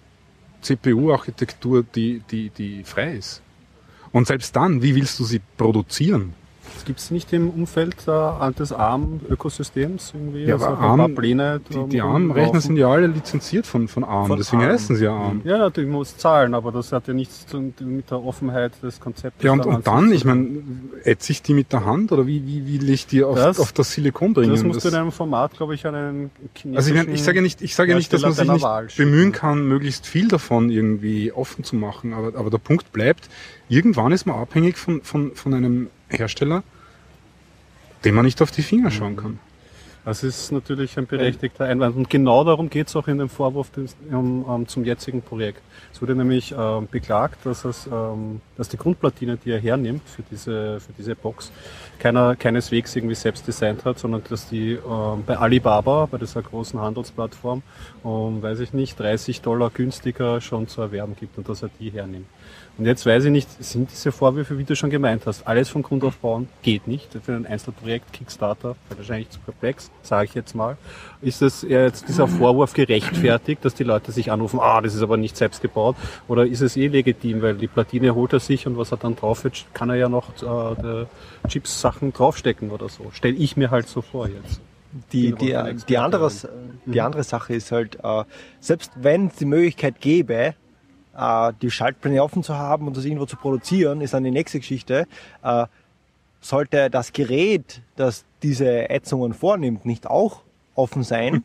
[0.62, 3.42] CPU-Architektur, die, die, die frei ist?
[4.12, 6.32] Und selbst dann, wie willst du sie produzieren?
[6.74, 10.44] Das gibt es nicht im Umfeld äh, des ARM-Ökosystems irgendwie.
[10.44, 11.60] Ja, also aber ARM- Pläne.
[11.70, 14.72] Die, die ARM-Rechner sind ja alle lizenziert von, von ARM, Von deswegen ARM.
[14.72, 15.40] heißen sie ja ARM.
[15.44, 19.44] Ja, du musst zahlen, aber das hat ja nichts zu, mit der Offenheit des Konzeptes.
[19.44, 20.62] Ja, und, daran und dann, ich meine,
[21.04, 23.60] ätze ich die mit der Hand oder wie, wie, will ich die auf Das- das,
[23.60, 24.50] auf das Silikon bringen?
[24.52, 27.22] Das musst du in einem Format, glaube ich, an einen chinesischen also ich, meine, ich
[27.22, 30.06] sage ja nicht, ich sage ja nicht, dass man sich nicht Wahl bemühen kann, möglichst
[30.06, 33.28] viel davon irgendwie offen zu machen, aber, aber der Punkt bleibt,
[33.68, 36.62] irgendwann ist man abhängig von, von, von einem Hersteller,
[38.04, 39.38] dem man nicht auf die Finger schauen kann.
[40.08, 41.94] Das ist natürlich ein berechtigter Einwand.
[41.94, 43.70] Und genau darum geht es auch in dem Vorwurf
[44.10, 45.60] um, um, zum jetzigen Projekt.
[45.92, 50.22] Es wurde nämlich ähm, beklagt, dass, es, ähm, dass die Grundplatine, die er hernimmt für
[50.22, 51.52] diese, für diese Box,
[51.98, 56.80] keiner keineswegs irgendwie selbst designt hat, sondern dass die ähm, bei Alibaba, bei dieser großen
[56.80, 57.62] Handelsplattform,
[58.02, 61.90] um, weiß ich nicht, 30 Dollar günstiger schon zu erwerben gibt und dass er die
[61.90, 62.28] hernimmt.
[62.78, 65.82] Und jetzt weiß ich nicht, sind diese Vorwürfe, wie du schon gemeint hast, alles von
[65.82, 67.08] Grund auf bauen, geht nicht.
[67.24, 70.76] Für ein Einzelprojekt, Kickstarter, wahrscheinlich zu komplex, sage ich jetzt mal.
[71.20, 75.02] Ist es eher jetzt dieser Vorwurf gerechtfertigt, dass die Leute sich anrufen, ah, das ist
[75.02, 75.96] aber nicht selbst gebaut?
[76.28, 79.16] Oder ist es eh legitim, weil die Platine holt er sich und was er dann
[79.16, 81.06] drauf wird, kann er ja noch äh,
[81.48, 83.10] Chips-Sachen draufstecken oder so.
[83.12, 84.60] Stell ich mir halt so vor jetzt.
[85.12, 85.54] Die, die,
[85.88, 86.30] die, andere,
[86.86, 88.22] die andere Sache ist halt, äh,
[88.60, 90.54] selbst wenn es die Möglichkeit gäbe,
[91.18, 94.58] äh, die Schaltpläne offen zu haben und das irgendwo zu produzieren, ist dann die nächste
[94.60, 95.06] Geschichte.
[95.42, 95.66] Äh,
[96.40, 100.42] sollte das Gerät, das diese Ätzungen vornimmt, nicht auch
[100.74, 101.42] offen sein?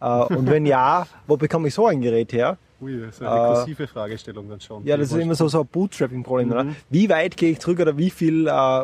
[0.00, 2.58] äh, und wenn ja, wo bekomme ich so ein Gerät her?
[2.80, 4.84] Ui, das ist eine Äh, rekursive Fragestellung dann schon.
[4.84, 6.50] Ja, das ist immer so, so ein Bootstrapping-Problem.
[6.50, 6.66] oder?
[6.90, 8.82] Wie weit gehe ich zurück oder wie viel äh,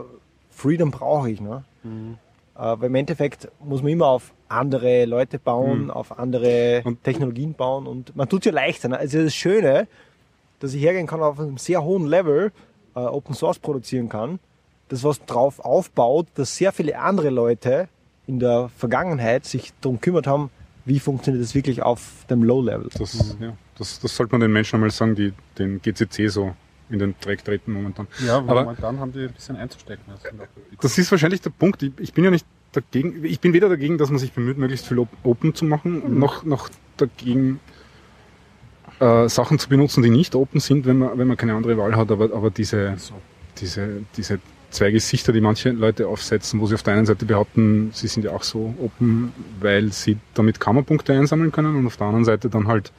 [0.51, 1.41] Freedom brauche ich?
[1.41, 1.65] Ne?
[1.85, 7.53] Äh, weil im Endeffekt muss man immer auf andere Leute bauen, auf andere Und- Technologien
[7.55, 8.89] bauen und man tut ja leichter.
[8.89, 8.99] Ne?
[8.99, 9.89] Also das Schöne,
[10.63, 12.53] dass ich hergehen kann auf einem sehr hohen Level
[12.95, 14.39] äh, Open Source produzieren kann,
[14.89, 17.89] das was drauf aufbaut, dass sehr viele andere Leute
[18.27, 20.51] in der Vergangenheit sich darum kümmert haben,
[20.85, 22.89] wie funktioniert das wirklich auf dem Low Level.
[22.97, 26.55] Das, ja, das, das sollte man den Menschen einmal sagen, die den GCC so
[26.91, 28.07] in den Dreck treten momentan.
[28.27, 30.05] Ja, Aber- momentan haben die ein bisschen einzustecken.
[30.13, 30.29] Also,
[30.81, 31.83] Das ist wahrscheinlich der Punkt.
[31.83, 34.87] Ich, ich bin ja nicht dagegen, ich bin weder dagegen, dass man sich bemüht, möglichst
[34.87, 37.61] viel op- Open zu machen, noch, noch dagegen,
[39.03, 41.97] äh, Sachen zu benutzen, die nicht open sind, wenn man, wenn man keine andere Wahl
[41.97, 42.11] hat.
[42.13, 43.15] Aber, aber diese, so.
[43.59, 44.39] diese, diese
[44.71, 48.25] zwei Gesichter, die manche Leute aufsetzen, wo sie auf der einen Seite behaupten, sie sind
[48.25, 52.49] ja auch so open, weil sie damit Kammerpunkte einsammeln können und auf der anderen Seite
[52.49, 52.93] dann halt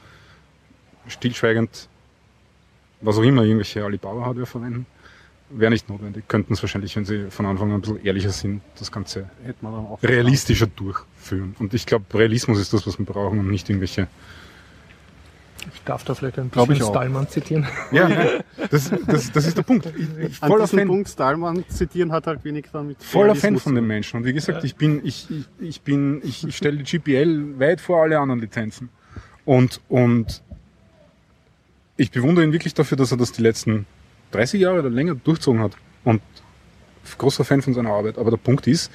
[1.08, 1.88] stillschweigend,
[3.00, 4.86] was auch immer, irgendwelche Alibaba-Hardware verwenden.
[5.48, 6.28] Wäre nicht notwendig.
[6.28, 9.58] Könnten es wahrscheinlich, wenn sie von Anfang an ein bisschen ehrlicher sind, das Ganze Hätte
[9.62, 11.54] man dann auch realistischer durchführen.
[11.58, 14.08] Und ich glaube, Realismus ist das, was wir brauchen und nicht irgendwelche.
[15.84, 16.76] Ich darf da vielleicht ein bisschen.
[16.76, 17.66] Stallmann zitieren.
[17.92, 18.08] Ja,
[18.70, 19.84] das, das, das ist der Punkt.
[19.84, 23.02] Ich, ich, An voller Fan, Punkt Stallmann zitieren hat halt wenig damit.
[23.02, 23.86] voller Fan von den.
[23.86, 24.16] Menschen.
[24.16, 27.82] Und wie gesagt, ich bin, ich, ich, ich bin, ich, ich stelle die GPL weit
[27.82, 28.88] vor alle anderen Lizenzen.
[29.44, 30.42] Und, und
[31.98, 33.84] ich bewundere ihn wirklich dafür, dass er das die letzten
[34.30, 35.76] 30 Jahre oder länger durchzogen hat.
[36.02, 36.22] Und
[37.18, 38.16] großer Fan von seiner Arbeit.
[38.16, 38.90] Aber der Punkt ist,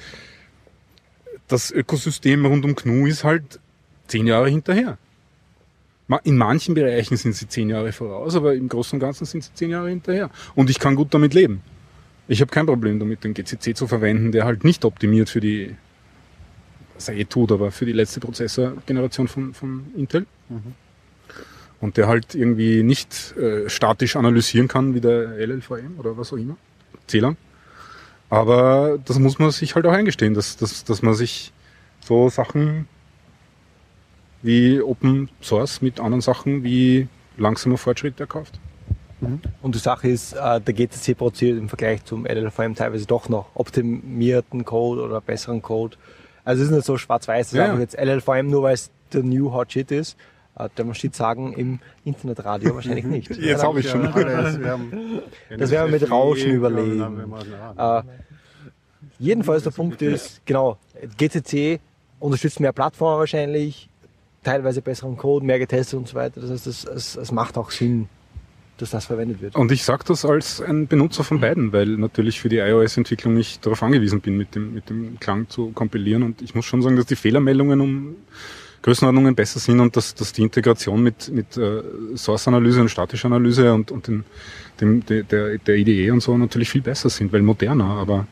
[1.46, 3.60] das Ökosystem rund um GNU ist halt
[4.08, 4.98] zehn Jahre hinterher.
[6.24, 9.54] In manchen Bereichen sind sie zehn Jahre voraus, aber im Großen und Ganzen sind sie
[9.54, 10.30] zehn Jahre hinterher.
[10.54, 11.62] Und ich kann gut damit leben.
[12.26, 15.76] Ich habe kein Problem damit, den GCC zu verwenden, der halt nicht optimiert für die,
[16.94, 20.26] was er eh tut, aber für die letzte Prozessorgeneration von, von Intel.
[21.80, 26.36] Und der halt irgendwie nicht äh, statisch analysieren kann wie der LLVM oder was auch
[26.36, 26.56] immer.
[27.08, 27.36] CLAN.
[28.28, 31.52] Aber das muss man sich halt auch eingestehen, dass, dass, dass man sich
[32.00, 32.86] so Sachen
[34.42, 38.58] wie Open Source mit anderen Sachen wie langsamer Fortschritt erkauft.
[39.60, 43.50] Und die Sache ist, äh, der GCC produziert im Vergleich zum LLVM teilweise doch noch
[43.54, 45.96] optimierten Code oder besseren Code.
[46.42, 47.82] Also es ist nicht so schwarz-weiß, dass Ja, einfach ja.
[47.82, 50.16] jetzt LLVM nur weil es der New Hot Shit ist.
[50.56, 53.30] Äh, der man steht sagen im Internetradio wahrscheinlich nicht.
[53.36, 54.06] Jetzt habe ich schon.
[54.06, 55.20] Alles, wir haben
[55.56, 57.32] Das werden wir mit Rauschen überlegen.
[57.76, 58.02] Äh,
[59.18, 60.78] jedenfalls der Punkt ist, genau,
[61.18, 61.78] GCC
[62.18, 63.89] unterstützt mehr Plattformen wahrscheinlich,
[64.42, 66.40] teilweise besseren Code, mehr getestet und so weiter.
[66.40, 68.08] Das heißt, es, es, es macht auch Sinn,
[68.78, 69.54] dass das verwendet wird.
[69.56, 73.60] Und ich sage das als ein Benutzer von beiden, weil natürlich für die iOS-Entwicklung ich
[73.60, 76.22] darauf angewiesen bin, mit dem, mit dem Klang zu kompilieren.
[76.22, 78.16] Und ich muss schon sagen, dass die Fehlermeldungen um
[78.82, 81.82] Größenordnungen besser sind und dass, dass die Integration mit, mit äh,
[82.16, 84.24] Source-Analyse und statischer Analyse und, und dem,
[84.80, 87.98] dem, der, der der IDE und so natürlich viel besser sind, weil moderner.
[87.98, 88.26] Aber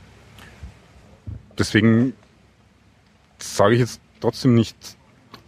[1.59, 2.15] deswegen
[3.39, 4.77] sage ich jetzt trotzdem nicht,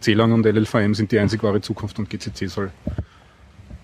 [0.01, 2.71] CLAN und LLVM sind die einzig wahre Zukunft und GCC soll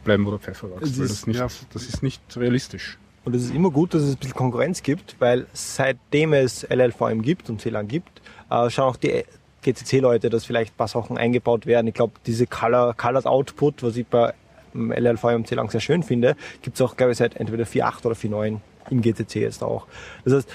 [0.03, 0.97] bleiben, wo der Pfeffer wächst.
[0.97, 1.47] Weil ist- das, nicht, ja.
[1.74, 2.97] das ist nicht realistisch.
[3.26, 7.22] Und es ist immer gut, dass es ein bisschen Konkurrenz gibt, weil seitdem es LLVM
[7.22, 9.24] gibt und CLAN gibt, äh, schauen auch die
[9.63, 11.88] GCC-Leute, dass vielleicht ein paar Sachen eingebaut werden.
[11.88, 14.34] Ich glaube, diese Color, Colored Output, was ich bei
[14.74, 18.05] ähm, LLVM und CLAN sehr schön finde, gibt es auch, glaube ich, seit entweder 4.8
[18.05, 18.59] oder 4.9
[18.90, 19.88] im GCC jetzt auch.
[20.24, 20.50] Das heißt,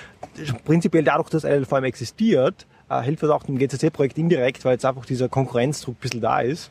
[0.64, 5.06] prinzipiell dadurch, dass LLVM existiert, äh, hilft das auch dem GCC-Projekt indirekt, weil jetzt einfach
[5.06, 6.70] dieser Konkurrenzdruck ein bisschen da ist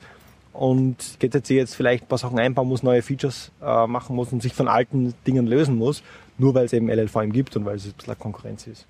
[0.53, 4.41] und GTC jetzt vielleicht ein paar Sachen einbauen muss, neue Features äh, machen muss und
[4.41, 6.03] sich von alten Dingen lösen muss,
[6.38, 8.86] nur weil es eben LLVM gibt und weil es ein bisschen Konkurrenz ist.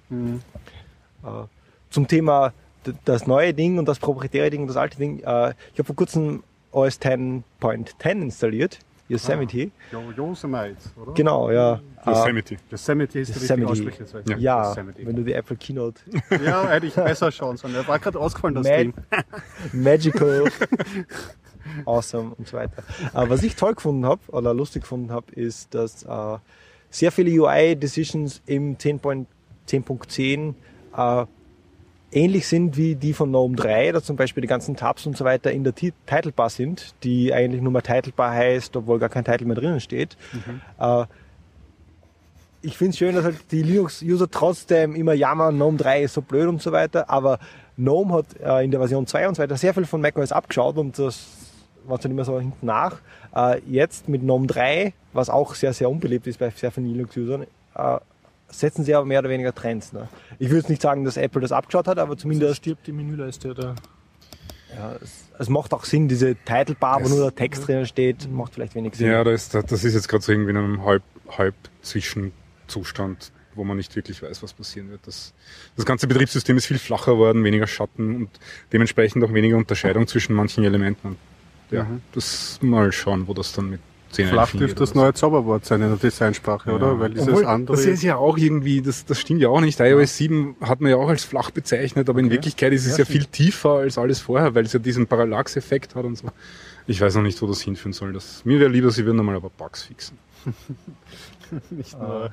[1.23, 1.27] Äh,
[1.89, 2.53] zum Thema
[3.05, 5.19] das neue Ding und das proprietäre Ding und das alte Ding.
[5.19, 8.79] Äh, ich habe vor kurzem OS 10.10 installiert,
[9.11, 9.71] Yosemite.
[9.91, 11.13] Jo- Yosemite, oder?
[11.13, 11.79] Genau, ja.
[12.05, 12.57] Yosemite.
[12.69, 14.03] Yosemite ist der richtige Yosemite.
[14.03, 14.39] Aussprechweise.
[14.41, 15.05] ja, Yosemite.
[15.05, 16.01] wenn du die Apple Keynote
[16.45, 17.75] Ja, hätte ich besser schauen sollen.
[17.75, 18.93] Er war gerade ausgefallen, das Mad- Ding.
[19.73, 20.45] Magical,
[21.85, 22.83] awesome und so weiter.
[23.13, 26.37] Äh, was ich toll gefunden habe oder lustig gefunden habe, ist, dass äh,
[26.89, 29.25] sehr viele UI-Decisions im 10.10
[29.69, 30.53] 10.10
[30.97, 31.25] äh,
[32.11, 35.23] ähnlich sind wie die von GNOME 3, da zum Beispiel die ganzen Tabs und so
[35.25, 39.23] weiter in der Ti- Titlebar sind, die eigentlich nur mal Titlebar heißt, obwohl gar kein
[39.25, 40.17] Title mehr drinnen steht.
[40.79, 41.05] Äh,
[42.63, 46.21] ich finde es schön, dass halt die Linux-User trotzdem immer jammern, GNOME 3 ist so
[46.21, 47.39] blöd und so weiter, aber
[47.77, 50.77] GNOME hat äh, in der Version 2 und so weiter sehr viel von macOS abgeschaut
[50.77, 51.25] und das
[51.85, 52.97] war dann immer so hinten nach.
[53.35, 57.43] Äh, jetzt mit GNOME 3, was auch sehr, sehr unbeliebt ist bei sehr vielen Linux-Usern,
[57.75, 57.97] äh,
[58.51, 59.93] setzen sie aber mehr oder weniger Trends.
[59.93, 60.07] Ne?
[60.39, 62.91] Ich würde jetzt nicht sagen, dass Apple das abgeschaut hat, aber Also zumindest stirbt die
[62.91, 63.75] Menüleiste oder
[64.75, 67.85] Ja, es, es macht auch Sinn, diese Title Bar, wo Es- nur der Text drinnen
[67.85, 69.07] steht, macht vielleicht wenig Sinn.
[69.07, 71.03] Ja, das, ist- das ist jetzt gerade so irgendwie in einem halb,
[71.37, 75.01] halb Zwischenzustand, wo man nicht wirklich weiß, was passieren wird.
[75.05, 75.33] Das,
[75.75, 78.29] das ganze Betriebssystem ist viel flacher worden, weniger Schatten und
[78.71, 81.17] dementsprechend auch weniger Unterscheidung zwischen manchen Elementen.
[81.69, 85.81] Ja, das mal schauen, wo das dann mit 10 Flach dürfte das neue Zauberwort sein
[85.81, 86.75] in der Designsprache, Ja.
[86.75, 86.99] oder?
[86.99, 87.77] Weil dieses Obwohl, andere.
[87.77, 89.79] Das ist ja auch irgendwie, das, das stimmt ja auch nicht.
[89.79, 92.35] iOS 7 hat man ja auch als flach bezeichnet, aber in Okay.
[92.35, 96.05] Wirklichkeit ist es ja, viel tiefer als alles vorher, weil es ja diesen Parallax-Effekt hat
[96.05, 96.27] und so.
[96.87, 98.13] Ich weiß noch nicht, wo das hinführen soll.
[98.13, 100.17] Das, mir wäre lieber, sie würden einmal aber Bugs fixen.
[101.69, 102.31] nicht nur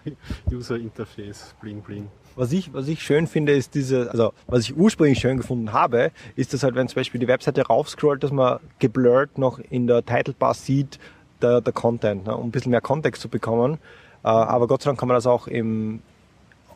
[0.51, 2.09] User Interface, bling bling.
[2.37, 6.13] Was ich, was ich schön finde, ist diese, also was ich ursprünglich schön gefunden habe,
[6.37, 10.05] ist, dass halt, wenn zum Beispiel die Webseite raufscrollt, dass man geblurrt noch in der
[10.07, 10.99] Title Bar sieht,
[11.43, 13.79] der, der Content, ne, um ein bisschen mehr Kontext zu bekommen.
[14.25, 16.01] Äh, aber Gott sei Dank kann man das auch im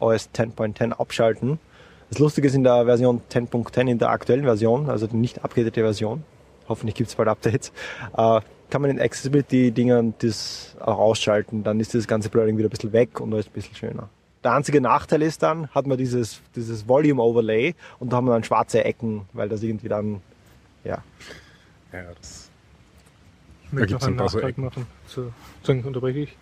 [0.00, 1.58] OS 10.10 abschalten.
[2.10, 5.80] Das Lustige ist in der Version 10.10, in der aktuellen Version, also die nicht abgedatete
[5.80, 6.24] Version,
[6.68, 7.72] hoffentlich gibt es bald Updates,
[8.16, 8.40] äh,
[8.70, 11.62] kann man in Accessibility-Dingern das auch ausschalten.
[11.62, 14.08] Dann ist das ganze Blurring wieder ein bisschen weg und alles ein bisschen schöner.
[14.44, 18.32] Der einzige Nachteil ist dann, hat man dieses, dieses Volume Overlay und da haben wir
[18.32, 20.20] dann schwarze Ecken, weil das irgendwie dann,
[20.84, 20.98] ja.
[21.92, 22.41] Ja, das,
[23.72, 24.64] Möchte gibt's noch ein einen paar so Ecken.
[24.64, 24.86] machen.
[25.06, 26.36] Zu, zu, unterbreche ich.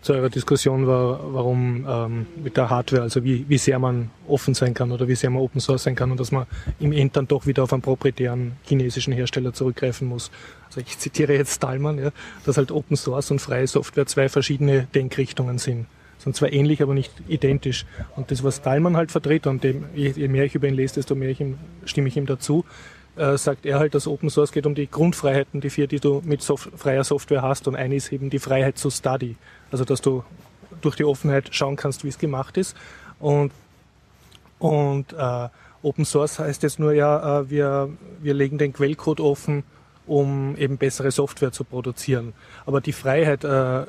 [0.00, 4.54] Zu eurer Diskussion war, warum ähm, mit der Hardware, also wie, wie sehr man offen
[4.54, 6.46] sein kann oder wie sehr man Open Source sein kann und dass man
[6.78, 10.30] im End dann doch wieder auf einen proprietären chinesischen Hersteller zurückgreifen muss.
[10.66, 12.10] Also ich zitiere jetzt Stallman, ja,
[12.44, 15.86] dass halt Open Source und freie Software zwei verschiedene Denkrichtungen sind.
[16.18, 17.86] Sind zwar ähnlich, aber nicht identisch.
[18.16, 20.96] Und das, was Stallman halt vertritt, und dem, je, je mehr ich über ihn lese,
[20.96, 22.64] desto mehr ich ihm, stimme ich ihm dazu,
[23.18, 26.22] äh, sagt er halt, dass Open Source geht um die Grundfreiheiten, die vier, die du
[26.24, 27.68] mit Sof freier Software hast.
[27.68, 29.36] Und eine ist eben die Freiheit zu study.
[29.70, 30.24] Also, dass du
[30.80, 32.76] durch die Offenheit schauen kannst, wie es gemacht ist.
[33.18, 33.52] Und,
[34.58, 35.48] und äh,
[35.82, 37.90] Open Source heißt jetzt nur, ja, äh, wir,
[38.20, 39.64] wir legen den Quellcode offen,
[40.06, 42.32] um eben bessere Software zu produzieren.
[42.66, 43.86] Aber die Freiheit, äh,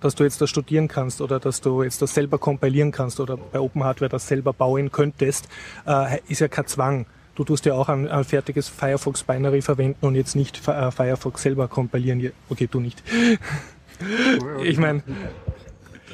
[0.00, 3.36] dass du jetzt das studieren kannst oder dass du jetzt das selber kompilieren kannst oder
[3.36, 5.48] bei Open Hardware das selber bauen könntest,
[5.86, 7.06] äh, ist ja kein Zwang.
[7.34, 11.42] Du tust ja auch ein, ein fertiges Firefox Binary verwenden und jetzt nicht äh, Firefox
[11.42, 12.30] selber kompilieren.
[12.48, 13.02] Okay, du nicht.
[14.64, 15.02] Ich meine,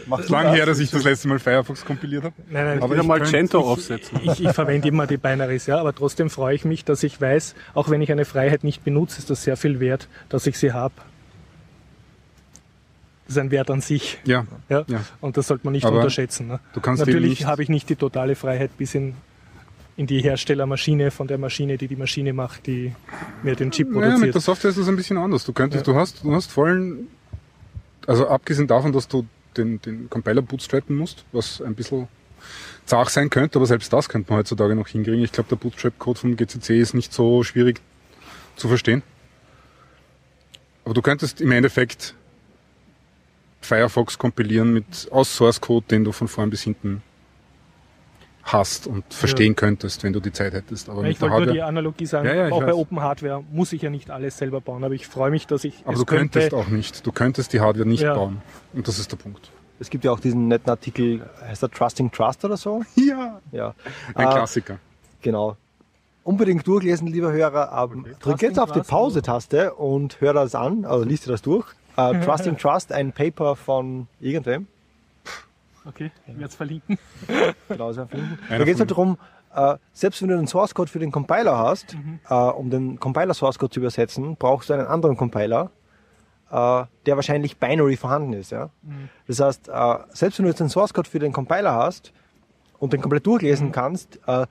[0.07, 2.35] Macht lang her, dass ich das letzte Mal Firefox kompiliert habe.
[2.51, 4.19] nein, nein, Aber ich wieder mal Gento aufsetzen.
[4.23, 7.55] ich, ich verwende immer die Binaries, ja, aber trotzdem freue ich mich, dass ich weiß,
[7.75, 10.73] auch wenn ich eine Freiheit nicht benutze, ist das sehr viel wert, dass ich sie
[10.73, 10.95] habe.
[13.27, 14.19] Das ist ein Wert an sich.
[14.25, 14.85] Ja, Ja?
[14.89, 15.01] Ja.
[15.21, 16.49] Und das sollte man nicht Aber unterschätzen.
[16.49, 16.61] Ne?
[16.75, 19.15] du kannst Natürlich nicht- habe ich nicht die totale Freiheit bis in,
[20.01, 22.95] in die Herstellermaschine von der Maschine, die die Maschine macht, die
[23.43, 24.35] mir den Chip Naja, mit produziert.
[24.35, 25.45] der Software ist das ein bisschen anders.
[25.45, 27.09] Du könntest, du hast, du hast vollen,
[28.07, 29.27] also abgesehen davon, dass du
[29.59, 32.09] den, den Compiler bootstrappen musst, was ein bisschen
[32.87, 35.23] zart sein könnte, aber selbst das könnte man heutzutage noch hinkriegen.
[35.23, 37.83] Ich glaube, der Bootstrap-Code vom GCC ist nicht so schwierig
[38.57, 39.03] zu verstehen.
[40.87, 42.15] Aber du könntest im Endeffekt
[43.61, 47.03] Firefox kompilieren mit aus Source Code, den du von vorn bis hinten
[48.43, 50.89] hast und verstehen könntest, wenn du die Zeit hättest.
[50.89, 51.55] Aber ich mit der wollte nur Hardware.
[51.55, 52.75] die Analogie sagen, Ja, ja, auch bei weiß.
[52.75, 55.83] Open Hardware muss ich ja nicht alles selber bauen, aber ich freue mich, dass ich
[55.85, 57.07] Aber es du könntest könnte, auch nicht.
[57.07, 58.15] Du könntest die Hardware nicht Ja.
[58.15, 58.43] bauen.
[58.73, 59.51] Und das ist der Punkt.
[59.79, 62.83] Es gibt ja auch diesen netten Artikel, heißt der Trusting Trust oder so?
[62.97, 63.41] Ja.
[63.53, 63.75] Ja.
[64.15, 64.79] Ein Äh, Klassiker.
[65.23, 65.57] Genau.
[66.23, 67.89] Unbedingt durchlesen, lieber Hörer.
[67.93, 68.81] Ähm, drück jetzt auf die.
[68.81, 71.67] Pause-Taste und hör das an, also liest dir das durch.
[71.97, 74.67] Äh, Trusting Trust, ein Paper von irgendwem.
[75.85, 76.99] Okay, ich werde es verlinken.
[77.69, 78.39] Genau, finden.
[78.49, 79.17] Einer Da geht es halt darum,
[79.55, 81.97] äh, selbst wenn du den Source Code für den Compiler hast,
[82.29, 85.71] äh, um den Compiler Source Code zu übersetzen, brauchst du einen anderen Compiler,
[86.51, 88.51] äh, der wahrscheinlich binary vorhanden ist.
[88.51, 88.71] Ja?
[89.27, 92.13] Das heißt, äh, selbst wenn du jetzt den Source Code für den Compiler hast
[92.79, 94.47] und den komplett durchlesen kannst, äh,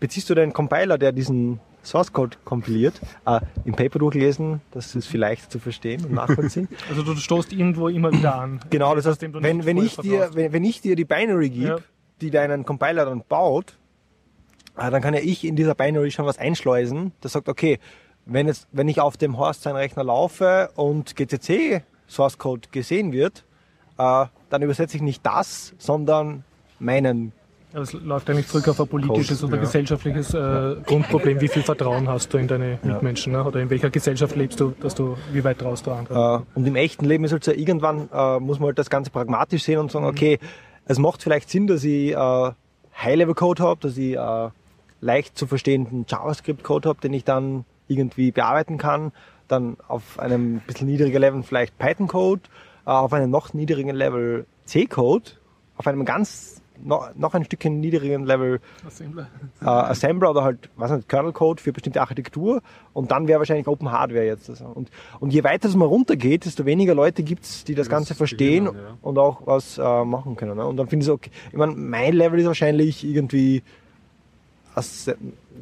[0.00, 5.06] beziehst du den Compiler, der diesen Source Code kompiliert, äh, im Paper durchlesen, das ist
[5.06, 6.68] vielleicht zu verstehen und nachvollziehen.
[6.90, 8.60] Also du stoßt irgendwo immer wieder an.
[8.70, 11.76] Genau, das heißt, wenn, wenn, ich dir, wenn, wenn ich dir die Binary gebe, Ja.
[12.20, 13.78] die deinen Compiler dann baut,
[14.76, 17.78] äh, dann kann ja ich in dieser Binary schon was einschleusen, das sagt, okay,
[18.26, 23.12] wenn, jetzt, wenn ich auf dem Horst sein Rechner laufe und GCC Source Code gesehen
[23.12, 23.44] wird,
[23.96, 26.44] äh, dann übersetze ich nicht das, sondern
[26.78, 27.32] meinen.
[27.82, 29.62] Es läuft eigentlich zurück auf ein politisches Code, oder ja.
[29.62, 31.40] gesellschaftliches äh, Grundproblem.
[31.40, 33.32] Wie viel Vertrauen hast du in deine Mitmenschen?
[33.32, 33.44] Ne?
[33.44, 36.42] Oder in welcher Gesellschaft lebst du, dass du, wie weit traust du anderen?
[36.42, 39.10] Äh, und im echten Leben ist halt so, irgendwann äh, muss man halt das Ganze
[39.10, 40.38] pragmatisch sehen und sagen, okay,
[40.86, 42.50] es macht vielleicht Sinn, dass ich äh,
[42.96, 44.48] High-Level-Code habe, dass ich äh,
[45.00, 49.12] leicht zu verstehenden JavaScript-Code habe, den ich dann irgendwie bearbeiten kann.
[49.46, 52.42] Dann auf einem bisschen niedriger Level vielleicht Python-Code,
[52.86, 55.30] äh, auf einem noch niedrigeren Level C-Code,
[55.76, 59.28] auf einem ganz noch, noch ein Stückchen niedrigeren Level Assembler.
[59.60, 62.62] äh, Assembler oder halt, was nicht, Kernel Code für bestimmte Architektur
[62.92, 64.48] und dann wäre wahrscheinlich Open Hardware jetzt.
[64.48, 64.60] das.
[64.60, 68.10] Und, und je weiter es mal runtergeht, desto weniger Leute gibt's, die das Die Ganze
[68.10, 68.96] das verstehen beginnen, ja.
[69.02, 70.56] und auch was äh, machen können.
[70.56, 70.66] Ne?
[70.66, 71.30] Und dann finde ich es okay.
[71.50, 73.62] Ich meine, mein Level ist wahrscheinlich irgendwie
[74.74, 75.10] Ass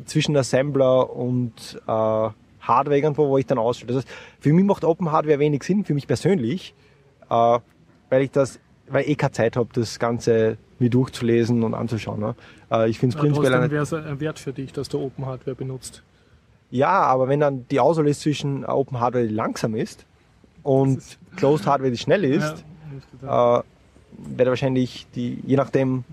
[0.05, 2.29] zwischen Assembler und äh,
[2.67, 3.93] Hardware irgendwo, wo ich dann ausstelle.
[3.93, 6.75] Das heißt, für mich macht Open Hardware wenig Sinn, für mich persönlich,
[7.31, 7.59] äh,
[8.11, 12.20] weil ich das, weil ich eh keine Zeit habe, das Ganze mir durchzulesen und anzuschauen.
[12.20, 12.34] Ne?
[12.70, 15.24] Äh, ich finde es prinzipiell Trotzdem wäre es ein Wert für dich, dass du Open
[15.26, 16.03] Hardware benutzt.
[16.70, 20.05] ja, aber wenn dann die Auswahl ist zwischen Open Hardware, die langsam ist,
[20.62, 21.01] und
[21.37, 22.64] Closed Hardware, die schnell ist,
[23.22, 23.62] Ja, äh,
[24.18, 26.05] werde wahrscheinlich die, je nachdem, Mhm.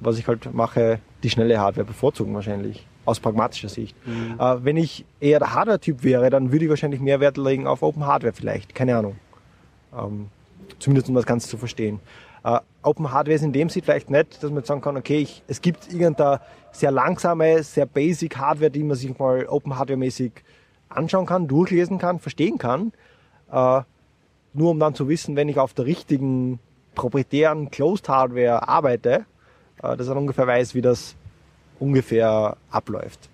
[0.00, 2.86] was ich halt mache, die schnelle Hardware bevorzugen wahrscheinlich.
[3.06, 3.96] Aus pragmatischer Sicht.
[4.38, 7.82] Äh, wenn ich eher der Hardware-Typ wäre, dann würde ich wahrscheinlich mehr Wert legen auf
[7.82, 8.74] Open Hardware vielleicht.
[8.74, 9.16] Keine Ahnung.
[9.96, 10.26] Ähm,
[10.78, 12.00] zumindest um das Ganze zu verstehen.
[12.44, 15.42] Äh, Open Hardware ist in dem Sinne vielleicht nicht, dass man sagen kann, okay, ich,
[15.46, 16.40] es gibt irgendeine
[16.72, 20.32] sehr langsame, sehr basic Hardware, die man sich mal Open Hardware-mäßig
[20.88, 22.92] anschauen kann, durchlesen kann, verstehen kann.
[23.50, 23.82] Äh,
[24.54, 26.58] nur um dann zu wissen, wenn ich auf der richtigen
[26.94, 29.26] proprietären Closed Hardware arbeite,
[29.82, 31.14] äh, dass dann ungefähr weiß, wie das
[31.78, 33.28] ungefähr abläuft.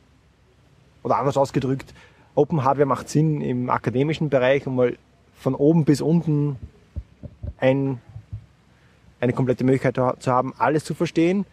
[1.03, 1.95] Oder anders ausgedrückt,
[2.35, 4.97] Open Hardware macht Sinn im akademischen Bereich, um mal
[5.37, 6.57] von oben bis unten
[7.59, 8.01] ein,
[9.21, 11.47] eine komplette Möglichkeit zu haben, alles zu verstehen.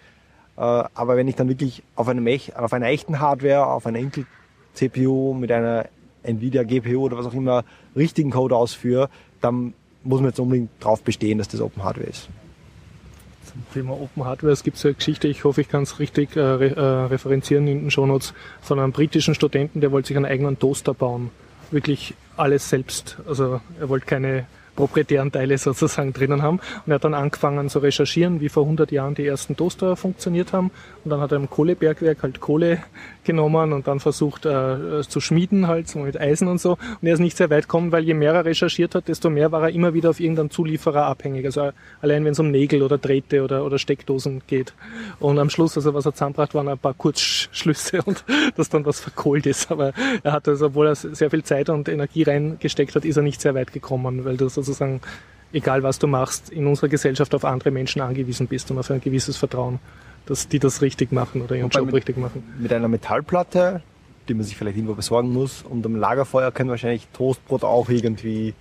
[0.58, 4.26] Äh, aber wenn ich dann wirklich auf, einem, auf einer echten Hardware, auf einer Intel
[4.74, 5.86] CPU mit einer
[6.24, 7.64] Nvidia GPU oder was auch immer
[7.96, 9.10] richtigen Code ausführe,
[9.42, 12.30] dann muss man jetzt unbedingt darauf bestehen, dass das Open Hardware ist.
[13.46, 16.36] Zum Thema Open Hardware, es gibt so eine Geschichte, ich hoffe, ich kann es richtig
[16.36, 20.58] äh, äh, referenzieren in den Shownotes, von einem britischen Studenten, der wollte sich einen eigenen
[20.58, 21.32] Toaster bauen.
[21.70, 23.18] Wirklich alles selbst.
[23.28, 24.46] Also er wollte keine
[24.76, 26.60] proprietären Teile sozusagen drinnen haben.
[26.86, 30.54] Und er hat dann angefangen zu recherchieren, wie vor 100 Jahren die ersten Toaster funktioniert
[30.54, 30.72] haben.
[31.04, 32.80] Und dann hat er im Kohlebergwerk halt Kohle
[33.24, 36.72] genommen und dann versucht äh, zu schmieden halt so mit Eisen und so.
[36.72, 39.52] Und er ist nicht sehr weit gekommen, weil je mehr er recherchiert hat, desto mehr
[39.52, 41.46] war er immer wieder auf irgendeinen Zulieferer abhängig.
[41.46, 44.74] Also allein wenn es um Nägel oder Drähte oder, oder Steckdosen geht.
[45.20, 48.24] Und am Schluss, also was er zusammenbracht, waren ein paar Kurzschlüsse und
[48.56, 49.72] dass dann was verkohlt ist.
[49.72, 49.94] Aber
[50.24, 53.42] er hat also, obwohl er sehr viel Zeit und Energie reingesteckt hat, ist er nicht
[53.42, 55.02] sehr weit gekommen, weil du sozusagen,
[55.54, 59.02] egal was du machst, in unserer Gesellschaft auf andere Menschen angewiesen bist und auf ein
[59.02, 59.80] gewisses Vertrauen,
[60.26, 62.44] dass die das richtig machen oder ihren Wobei Job mit- richtig machen.
[62.60, 63.82] Mit einer Metallplatte,
[64.28, 68.54] die man sich vielleicht irgendwo besorgen muss, und am Lagerfeuer können wahrscheinlich Toastbrot auch irgendwie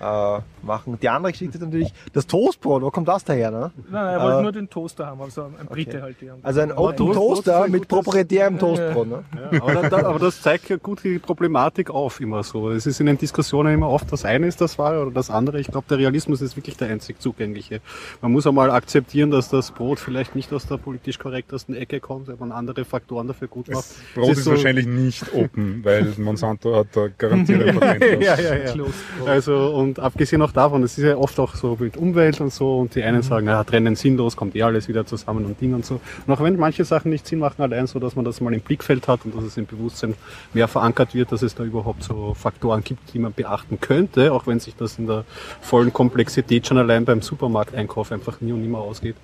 [0.00, 0.98] äh, machen.
[1.00, 3.50] Die andere Geschichte ist natürlich, das Toastbrot, wo kommt das daher?
[3.50, 3.70] Ne?
[3.90, 6.00] Nein, er wollte Äh, nur den Toaster haben, also ein Brite okay.
[6.02, 6.16] halt.
[6.20, 9.08] Die haben Also ein Open ist Toaster mit proprietärem Toastbrot.
[9.08, 9.24] Ne?
[9.52, 12.70] Ja, aber, da, aber das zeigt ja gut die Problematik auf immer so.
[12.70, 15.60] Es ist in den Diskussionen immer oft, das eine ist das Wahre oder das andere.
[15.60, 17.80] Ich glaube, der Realismus ist wirklich der einzig zugängliche.
[18.22, 22.28] Man muss einmal akzeptieren, dass das Brot vielleicht nicht aus der politisch korrektesten Ecke kommt,
[22.28, 23.84] wenn man andere Faktoren dafür gut macht.
[23.84, 28.38] Das Brot Es ist, so- wahrscheinlich nicht open, weil Monsanto hat da garantiert ein ja,
[28.38, 28.74] ja, ja.
[28.74, 28.92] Brot.
[29.26, 32.78] Also und abgesehen auch davon, es ist ja oft auch so mit Umwelt und so
[32.78, 35.86] und die einen sagen, ja, trennen sinnlos, kommt eh alles wieder zusammen und Ding und
[35.86, 36.00] so.
[36.26, 38.60] Und auch wenn manche Sachen nicht Sinn machen, allein so, dass man das mal im
[38.60, 40.14] Blickfeld hat und dass es im Bewusstsein
[40.52, 44.46] mehr verankert wird, dass es da überhaupt so Faktoren gibt, die man beachten könnte, auch
[44.46, 45.24] wenn sich das in der
[45.60, 49.16] vollen Komplexität schon allein beim Supermarkteinkauf einfach nie und nimmer ausgeht.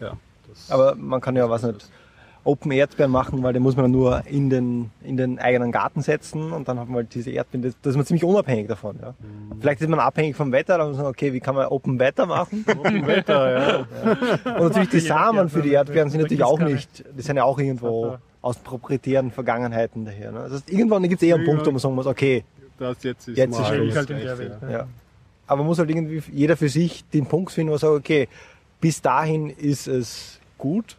[0.00, 0.16] Ja,
[0.48, 1.88] das Aber man kann ja was nicht
[2.48, 6.00] Open Erdbeeren machen, weil den muss man dann nur in den, in den eigenen Garten
[6.02, 8.96] setzen und dann hat man halt diese Erdbeeren, das, das ist man ziemlich unabhängig davon.
[9.02, 9.14] Ja.
[9.60, 11.98] Vielleicht ist man abhängig vom Wetter, dann muss man sagen, okay, wie kann man Open
[11.98, 12.64] Wetter machen?
[13.06, 13.86] Wetter,
[14.44, 14.54] ja.
[14.56, 17.58] Und natürlich die Samen für die Erdbeeren sind natürlich auch nicht, die sind ja auch
[17.58, 20.32] irgendwo aus proprietären Vergangenheiten daher.
[20.32, 20.38] Ne?
[20.44, 21.50] Das heißt, irgendwann gibt es eher einen Ja.
[21.52, 22.44] Punkt, wo man sagen muss, okay,
[22.78, 23.96] Das jetzt ist Jetzt ist Schluss.
[23.96, 24.52] halt in der Reichste, Welt.
[24.62, 24.70] ja.
[24.70, 24.86] ja.
[25.46, 28.28] Aber man muss halt irgendwie jeder für sich den Punkt finden, wo er sagt, okay,
[28.80, 30.96] bis dahin ist es gut,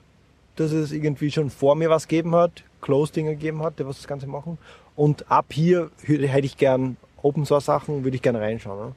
[0.60, 4.08] dass es irgendwie schon vor mir was gegeben hat, Closed-Dinge gegeben hat, die was das
[4.08, 4.58] Ganze machen.
[4.96, 8.94] Und ab hier hätte ich gern Open Source Sachen, würde ich gerne reinschauen.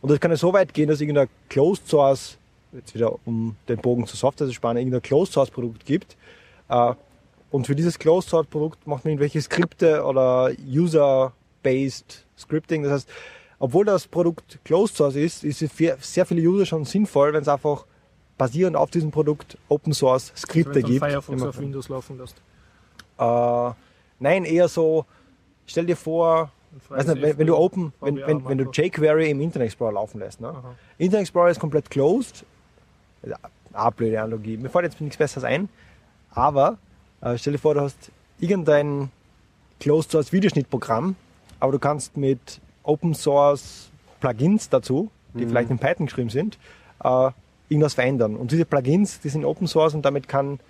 [0.00, 2.38] Und das kann ja so weit gehen, dass irgendein Closed Source,
[2.72, 6.16] jetzt wieder um den Bogen zur Software zu spannen, irgendein Closed Source Produkt gibt.
[6.68, 6.94] Äh,
[7.50, 12.84] und für dieses Closed Source Produkt macht man irgendwelche Skripte oder User-Based Scripting.
[12.84, 13.08] Das heißt,
[13.58, 17.42] obwohl das Produkt Closed Source ist, ist es für sehr viele User schon sinnvoll, wenn
[17.42, 17.84] es einfach
[18.40, 21.04] basierend auf diesem Produkt Open Source Skripte du gibt.
[21.04, 22.40] Firefox auf Windows laufen lässt.
[23.18, 23.70] äh,
[24.18, 25.04] nein, eher so,
[25.66, 26.50] stell dir vor,
[26.88, 30.20] weiß nicht, wenn, wenn du Open, wenn, wenn, wenn du jQuery im Internet Explorer laufen
[30.20, 30.40] lässt.
[30.40, 30.48] Ne?
[30.48, 30.74] Aha.
[30.96, 32.46] Internet Explorer ist komplett closed.
[33.74, 34.56] Ah, blöde Analogie.
[34.56, 35.68] Mir fällt jetzt nichts Besseres ein.
[36.30, 36.78] Aber
[37.20, 39.10] äh, stell dir vor, du hast irgendein
[39.80, 41.14] Closed Source Videoschnittprogramm,
[41.60, 46.58] aber du kannst mit Open Source Plugins dazu, die vielleicht in Python geschrieben sind,
[47.04, 47.30] äh,
[47.70, 48.36] irgendwas verändern.
[48.36, 50.60] Und diese Plugins, die sind Open Source und damit kann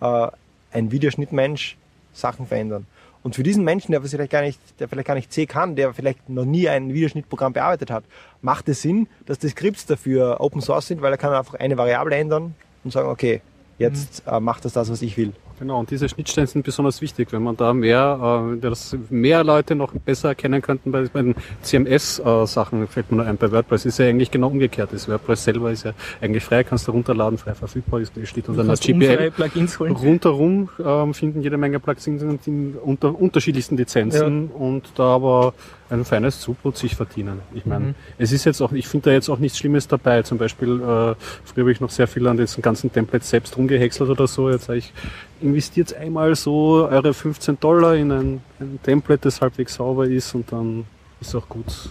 [0.00, 0.28] äh,
[0.72, 1.76] ein Videoschnittmensch
[2.14, 2.86] Sachen verändern.
[3.22, 5.94] Und für diesen Menschen, der vielleicht gar nicht, der vielleicht gar nicht C kann, der
[5.94, 8.04] vielleicht noch nie ein Videoschnittprogramm bearbeitet hat,
[8.42, 11.76] macht es Sinn, dass die Skripts dafür Open Source sind, weil er kann einfach eine
[11.76, 13.40] Variable ändern und sagen, okay,
[13.78, 15.32] jetzt äh, macht das das, was ich will.
[15.58, 19.74] Genau, und diese Schnittstellen sind besonders wichtig, wenn man da mehr, äh, dass mehr Leute
[19.74, 23.86] noch besser erkennen könnten bei, bei den CMS-Sachen, äh, fällt mir nur ein, bei WordPress
[23.86, 24.90] ist ja eigentlich genau umgekehrt.
[24.92, 28.62] Das WordPress selber ist ja eigentlich frei, kannst du runterladen, frei verfügbar, ist, steht unter
[28.62, 29.32] einer GPL.
[29.80, 34.56] Rundherum ähm, finden jede Menge Plugins in unter unterschiedlichsten Lizenzen ja.
[34.56, 35.54] und da aber
[35.90, 37.40] ein feines Zubrot sich verdienen.
[37.54, 37.94] Ich meine, mhm.
[38.18, 40.22] es ist jetzt auch, ich finde da jetzt auch nichts Schlimmes dabei.
[40.22, 41.14] Zum Beispiel, äh,
[41.44, 44.50] früher habe ich noch sehr viel an diesen ganzen Templates selbst rumgehäckselt oder so.
[44.50, 44.92] Jetzt sage ich,
[45.40, 50.50] investiert einmal so eure 15 Dollar in ein, ein Template, das halbwegs sauber ist und
[50.50, 50.86] dann
[51.20, 51.90] ist auch gut.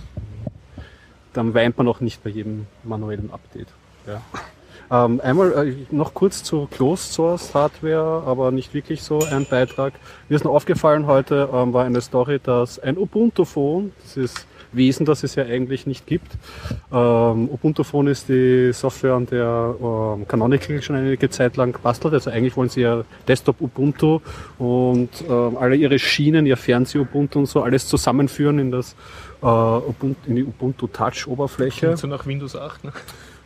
[1.33, 3.67] Dann weint man auch nicht bei jedem manuellen Update.
[4.07, 4.21] Ja.
[4.91, 9.93] Ähm, einmal äh, noch kurz zu Closed Source Hardware, aber nicht wirklich so ein Beitrag.
[10.29, 14.47] Mir ist noch aufgefallen heute, ähm, war eine Story, dass ein Ubuntu Phone, das ist
[14.73, 16.31] Wesen, das es ja eigentlich nicht gibt.
[16.91, 22.13] Ähm, Ubuntu Phone ist die Software, an der ähm, Canonical schon einige Zeit lang bastelt.
[22.13, 24.19] Also eigentlich wollen sie ja Desktop Ubuntu
[24.57, 28.95] und ähm, alle ihre Schienen, ihr Fernseh Ubuntu und so alles zusammenführen in das
[29.41, 31.95] äh, Ubuntu, in die Ubuntu Touch Oberfläche.
[31.97, 32.85] So nach Windows 8.
[32.85, 32.93] Ne?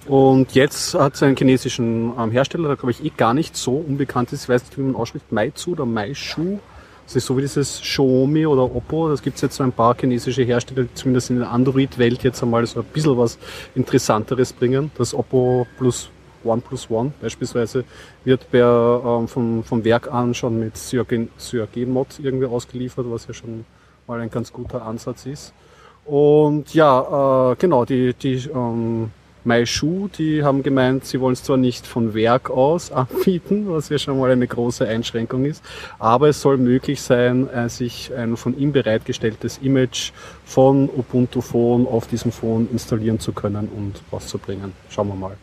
[0.08, 3.74] Und jetzt hat es einen chinesischen ähm, Hersteller, der glaube ich eh gar nicht so
[3.74, 6.60] unbekannt ist, ich weiß nicht, wie man ausspricht, Maizu oder Maishu.
[7.06, 9.10] Das ist so wie dieses Xiaomi oder Oppo.
[9.10, 12.42] Das gibt es jetzt so ein paar chinesische Hersteller, die zumindest in der Android-Welt jetzt
[12.44, 13.38] einmal so ein bisschen was
[13.76, 14.92] Interessanteres bringen.
[14.98, 16.10] Das Oppo Plus
[16.44, 17.84] One Plus One beispielsweise
[18.24, 23.66] wird per, ähm, vom, vom Werk an schon mit Cyanogen-Mod irgendwie ausgeliefert, was ja schon
[24.06, 25.54] mal ein ganz guter Ansatz ist.
[26.06, 29.12] Und ja, äh, genau, die, die ähm,
[29.48, 33.98] MyShoe, die haben gemeint, sie wollen es zwar nicht von Werk aus anbieten, was ja
[33.98, 35.64] schon mal eine große Einschränkung ist,
[35.98, 40.12] aber es soll möglich sein, äh, sich ein von ihm bereitgestelltes Image
[40.46, 44.74] von Ubuntu Phone auf diesem Phone installieren zu können und rauszubringen.
[44.90, 45.38] Schauen wir mal.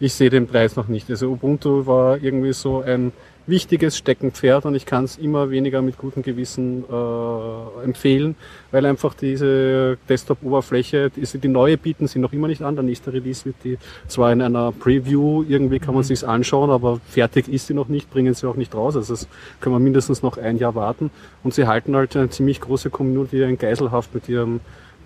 [0.00, 1.10] Ich sehe den Preis noch nicht.
[1.10, 3.12] Also Ubuntu war irgendwie so ein
[3.48, 8.36] wichtiges Steckenpferd und ich kann es immer weniger mit gutem Gewissen äh, empfehlen,
[8.70, 12.76] weil einfach diese Desktop-Oberfläche, die, die neue bieten sie noch immer nicht an.
[12.76, 16.08] Der nächste Release wird die zwar in einer Preview, irgendwie kann man mhm.
[16.08, 18.96] sich's anschauen, aber fertig ist sie noch nicht, bringen sie auch nicht raus.
[18.96, 19.26] Also das
[19.60, 21.10] können wir mindestens noch ein Jahr warten.
[21.42, 24.60] Und sie halten halt eine ziemlich große Community in Geiselhaft mit ihrem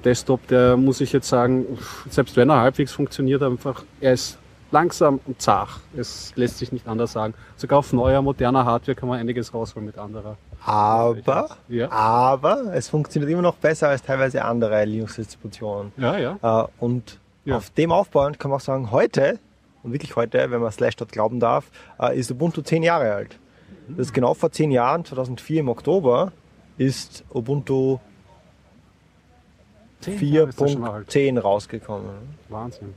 [0.05, 1.65] Desktop, der muss ich jetzt sagen,
[2.11, 4.39] selbst wenn er halbwegs funktioniert, einfach, er ist
[4.73, 5.69] langsam und zart.
[5.97, 7.35] Es lässt sich nicht anders sagen.
[7.57, 10.37] Sogar auf neuer, moderner Hardware kann man einiges rausholen mit anderer.
[10.65, 11.91] Aber, ja.
[11.91, 15.93] aber es funktioniert immer noch besser als teilweise andere Linux-Distributionen.
[15.97, 16.39] Ja, ja.
[16.43, 17.57] Äh, und ja.
[17.57, 19.39] auf dem aufbauend kann man auch sagen, heute,
[19.83, 21.71] und wirklich heute, wenn man Slashdot glauben darf,
[22.01, 23.39] äh, ist Ubuntu zehn Jahre alt.
[23.89, 26.33] Das ist genau vor zehn Jahren, 2004 im Oktober,
[26.79, 27.99] ist Ubuntu
[30.03, 32.11] 4.10 rausgekommen.
[32.49, 32.95] Wahnsinn.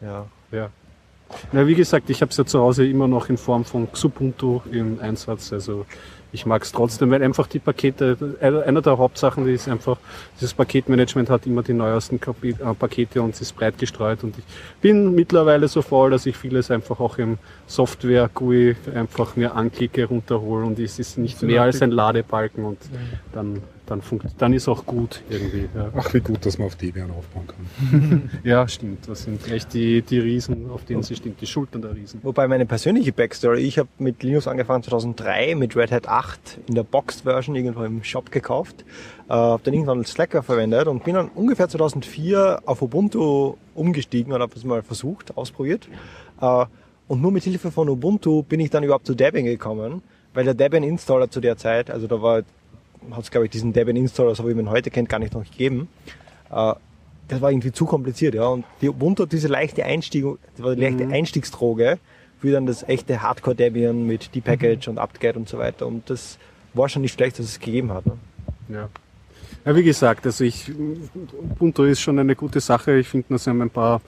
[0.00, 0.26] Ja.
[0.52, 0.70] Ja.
[1.50, 4.60] Na, wie gesagt, ich habe es ja zu Hause immer noch in Form von Xubuntu
[4.70, 5.52] im Einsatz.
[5.52, 5.86] Also
[6.32, 9.98] ich mag es trotzdem, weil einfach die Pakete, einer der Hauptsachen die ist einfach,
[10.36, 14.44] dieses Paketmanagement hat immer die neuesten äh, Pakete und ist breit gestreut und ich
[14.80, 20.64] bin mittlerweile so faul, dass ich vieles einfach auch im Software-GUI einfach mir anklicke, runterhole
[20.64, 22.78] und es ist nicht mehr als ein Ladebalken und
[23.32, 25.68] dann dann, funkt, dann ist auch gut irgendwie.
[25.74, 25.90] Ja.
[25.96, 28.30] Ach, wie gut, dass man auf Debian aufbauen kann.
[28.44, 29.08] ja, stimmt.
[29.08, 32.20] Das sind echt die, die Riesen, auf denen sie stimmt, die Schultern der Riesen.
[32.22, 36.74] Wobei meine persönliche Backstory, ich habe mit Linux angefangen 2003, mit Red Hat 8 in
[36.74, 38.84] der Boxed-Version irgendwo im Shop gekauft,
[39.28, 44.40] äh, habe dann irgendwann Slacker verwendet und bin dann ungefähr 2004 auf Ubuntu umgestiegen und
[44.40, 45.88] habe es mal versucht, ausprobiert.
[46.40, 46.66] Äh,
[47.08, 50.02] und nur mit Hilfe von Ubuntu bin ich dann überhaupt zu Debian gekommen,
[50.34, 52.42] weil der Debian-Installer zu der Zeit, also da war
[53.10, 55.34] hat es, glaube ich, diesen Debian Installer, so wie man ihn heute kennt, gar nicht
[55.34, 55.88] noch gegeben.
[56.50, 56.74] Äh,
[57.28, 58.46] das war irgendwie zu kompliziert, ja.
[58.46, 60.24] Und die Ubuntu diese leichte Einstieg,
[60.56, 61.12] das war die leichte mhm.
[61.12, 61.98] Einstiegsdroge
[62.40, 64.98] für dann das echte Hardcore Debian mit D-Package mhm.
[64.98, 65.86] und UpGet und so weiter.
[65.86, 66.38] Und das
[66.74, 68.06] war schon nicht schlecht, dass es gegeben hat.
[68.06, 68.18] Ne?
[68.68, 68.88] Ja.
[69.64, 72.98] Ja, wie gesagt, also ich, Ubuntu ist schon eine gute Sache.
[72.98, 74.00] Ich finde, da sind ein paar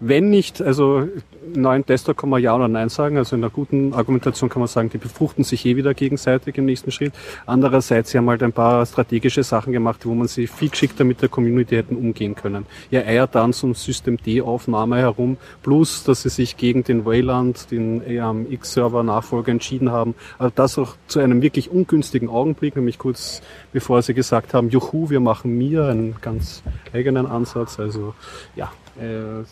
[0.00, 1.08] wenn nicht, also
[1.54, 3.16] neuen Tester kann man ja oder nein sagen.
[3.16, 6.66] Also in einer guten Argumentation kann man sagen, die befruchten sich eh wieder gegenseitig im
[6.66, 7.12] nächsten Schritt.
[7.46, 11.22] Andererseits, sie haben halt ein paar strategische Sachen gemacht, wo man sie viel geschickter mit
[11.22, 12.66] der Community hätten umgehen können.
[12.90, 18.02] Ihr eiert dann ein System D-Aufnahme herum, plus, dass sie sich gegen den Wayland, den
[18.02, 20.14] AMX-Server-Nachfolger entschieden haben.
[20.38, 23.42] Also das auch zu einem wirklich ungünstigen Augenblick, nämlich kurz
[23.72, 27.78] bevor sie gesagt haben, juhu, wir machen mir einen ganz eigenen Ansatz.
[27.78, 28.14] Also
[28.54, 28.70] ja,
[29.00, 29.44] äh,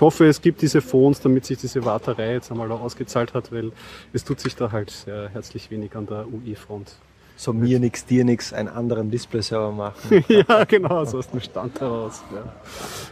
[0.00, 3.52] ich hoffe, es gibt diese Phones, damit sich diese Warterei jetzt einmal auch ausgezahlt hat,
[3.52, 3.70] weil
[4.14, 6.94] es tut sich da halt sehr herzlich wenig an der UE-Front.
[7.36, 10.24] So mir nix, dir nix, einen anderen Display-Server machen.
[10.28, 12.22] ja, genau, so aus dem Stand heraus.
[12.34, 12.50] Ja.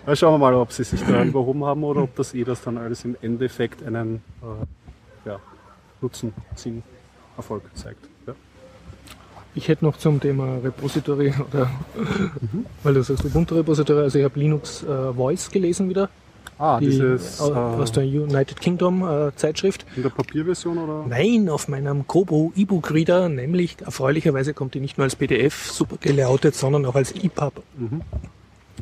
[0.06, 2.62] Ja, schauen wir mal, ob sie sich da überhoben haben oder ob das eh das
[2.62, 5.40] dann alles im Endeffekt einen äh, ja,
[6.00, 6.82] Nutzen, Sinn,
[7.36, 8.08] Erfolg zeigt.
[8.26, 8.32] Ja.
[9.54, 11.70] Ich hätte noch zum Thema Repository oder
[12.82, 16.08] weil du sagst Ubuntu Repository, also ich habe Linux äh, Voice gelesen wieder,
[16.58, 19.86] Ah, die, dieses au- aus äh, der United Kingdom äh, Zeitschrift.
[19.96, 21.04] in der Papierversion oder?
[21.08, 25.96] Nein, auf meinem Kobo E-Book Reader, nämlich erfreulicherweise kommt die nicht nur als PDF super
[26.00, 27.62] gelayoutet, sondern auch als EPUB.
[27.76, 28.00] Mhm.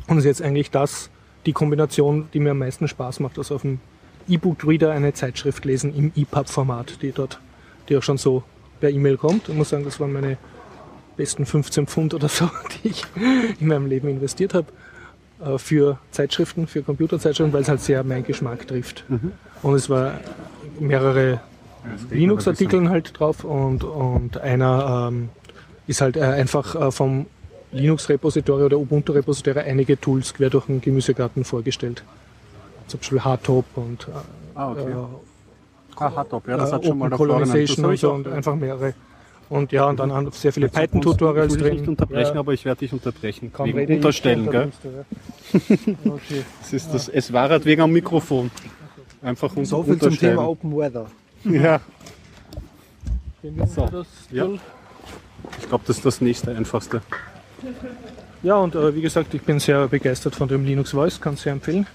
[0.07, 1.09] Und ist jetzt eigentlich das,
[1.45, 3.79] die Kombination, die mir am meisten Spaß macht, also auf dem
[4.27, 7.39] E-Book Reader eine Zeitschrift lesen im EPUB-Format, die dort,
[7.89, 8.43] die auch schon so
[8.79, 9.49] per E-Mail kommt.
[9.49, 10.37] Ich muss sagen, das waren meine
[11.15, 12.49] besten 15 Pfund oder so,
[12.83, 13.03] die ich
[13.59, 14.67] in meinem Leben investiert habe
[15.43, 19.03] äh, für Zeitschriften, für Computerzeitschriften, weil es halt sehr meinen Geschmack trifft.
[19.63, 20.13] Und es war
[20.79, 21.39] mehrere
[22.09, 25.29] Linux-Artikeln halt drauf und, und einer ähm,
[25.87, 27.25] ist halt äh, einfach äh, vom
[27.71, 32.03] Linux-Repository oder Ubuntu-Repository einige Tools quer durch den Gemüsegarten vorgestellt.
[32.87, 34.11] Zum Beispiel Hardtop und äh,
[34.55, 34.91] Ah, okay.
[34.91, 34.95] äh,
[35.99, 38.93] Ah, Hardtop, ja, das äh, hat schon mal Colonization und so und einfach mehrere.
[39.49, 41.75] Und ja, und dann an- sehr viele Ich will Python-Tutorials dich drin.
[41.77, 42.39] nicht unterbrechen, Ja.
[42.39, 43.51] aber ich werde dich unterbrechen.
[43.53, 44.71] Kaum wegen Unterstellen, gell?
[44.73, 46.11] unternimmst du, ja.
[46.13, 46.43] Okay.
[46.61, 48.51] Das ist das, es war halt wegen am Mikrofon.
[49.21, 50.17] Einfach un So viel zum.
[50.17, 51.07] Thema Open Weather.
[51.45, 51.79] Ja,
[53.41, 53.87] wir So,
[54.31, 54.47] ja.
[55.61, 57.01] Ich glaube, das ist das nächste, einfachste.
[58.43, 61.41] Ja, und äh, wie gesagt, ich bin sehr begeistert von dem Linux Voice, kann es
[61.43, 61.87] sehr empfehlen.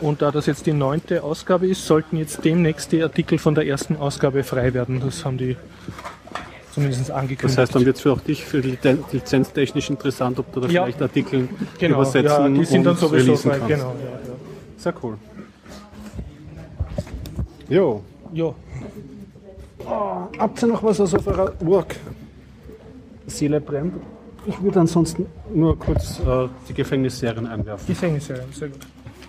[0.00, 3.66] Und da das jetzt die neunte Ausgabe ist, sollten jetzt demnächst die Artikel von der
[3.66, 5.00] ersten Ausgabe frei werden.
[5.00, 5.56] Das haben die
[6.76, 7.44] zumindest angekündigt.
[7.44, 10.82] Das heißt, dann wird es für auch dich für lizenztechnisch interessant, ob du da Ja.
[10.84, 11.48] vielleicht Artikel
[11.78, 13.58] genau, übersetzen ja, die sind dann und sowieso releasen frei.
[13.58, 13.74] kannst.
[13.74, 14.34] Genau, ja, ja.
[14.76, 15.14] Sehr cool.
[17.68, 18.02] Jo,
[18.32, 18.54] Ja.
[19.88, 21.96] Oh, habt ihr noch was aus eurer Work?
[23.26, 23.94] Seele brennt.
[24.46, 27.86] Ich würde ansonsten nur kurz äh, die Gefängnisserien einwerfen.
[27.86, 28.80] Gefängnisserie, sehr gut.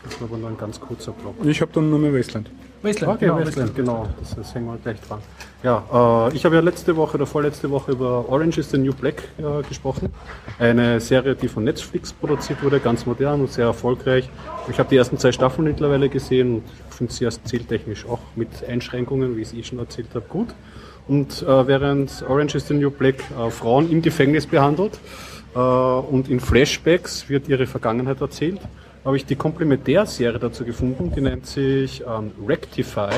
[0.03, 1.35] Das war aber nur ein ganz kurzer Block.
[1.43, 2.49] Ich habe dann nur mehr Wasteland.
[2.83, 4.07] Wasteland, Okay, genau, Westland, genau.
[4.19, 5.19] Das, das hängen wir gleich dran.
[5.63, 8.93] Ja, äh, ich habe ja letzte Woche oder vorletzte Woche über Orange is the New
[8.93, 10.13] Black äh, gesprochen.
[10.59, 14.29] Eine Serie, die von Netflix produziert wurde, ganz modern und sehr erfolgreich.
[14.69, 18.49] Ich habe die ersten zwei Staffeln mittlerweile gesehen und finde sie erst zieltechnisch auch mit
[18.67, 20.49] Einschränkungen, wie ich es eh schon erzählt habe, gut.
[21.07, 24.99] Und äh, während Orange is the New Black äh, Frauen im Gefängnis behandelt
[25.55, 28.59] äh, und in Flashbacks wird ihre Vergangenheit erzählt,
[29.03, 33.09] habe ich die Komplementärserie dazu gefunden, die nennt sich ähm, Rectify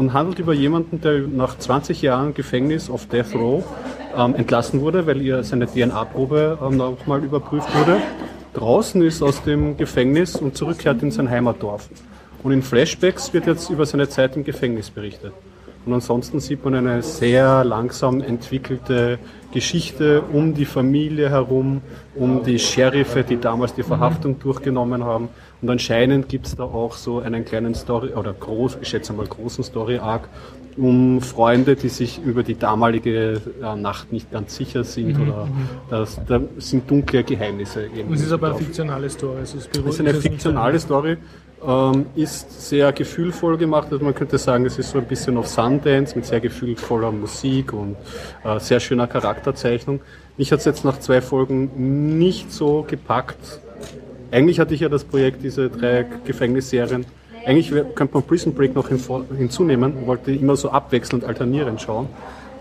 [0.00, 3.62] und handelt über jemanden, der nach 20 Jahren Gefängnis auf Death Row
[4.16, 7.98] ähm, entlassen wurde, weil ihr seine DNA-Probe ähm, nochmal überprüft wurde,
[8.54, 11.90] draußen ist aus dem Gefängnis und zurückkehrt in sein Heimatdorf.
[12.42, 15.34] Und in Flashbacks wird jetzt über seine Zeit im Gefängnis berichtet.
[15.84, 19.18] Und ansonsten sieht man eine sehr langsam entwickelte
[19.52, 21.82] Geschichte um die Familie herum,
[22.14, 25.28] um die Sheriffe, die damals die Verhaftung durchgenommen haben.
[25.62, 29.26] Und anscheinend gibt es da auch so einen kleinen Story, oder groß, ich schätze mal
[29.26, 30.28] großen Story-Arc,
[30.76, 35.48] um Freunde, die sich über die damalige äh, Nacht nicht ganz sicher sind oder
[35.90, 37.86] das, da sind dunkle Geheimnisse.
[37.94, 38.62] Eben Es ist aber eine drauf.
[38.62, 39.38] fiktionale Story.
[39.40, 41.16] Also es Das ist eine fiktionale Story,
[41.66, 43.88] ähm, ist sehr gefühlvoll gemacht.
[43.90, 47.72] Also man könnte sagen, es ist so ein bisschen auf Sundance mit sehr gefühlvoller Musik
[47.72, 47.96] und
[48.44, 50.00] äh, sehr schöner Charakterzeichnung.
[50.38, 53.60] Mich hat es jetzt nach zwei Folgen nicht so gepackt.
[54.30, 57.04] Eigentlich hatte ich ja das Projekt, diese drei Gefängnisserien.
[57.44, 62.08] Eigentlich könnte man Prison Break noch hinzunehmen, wollte immer so abwechselnd alternierend schauen.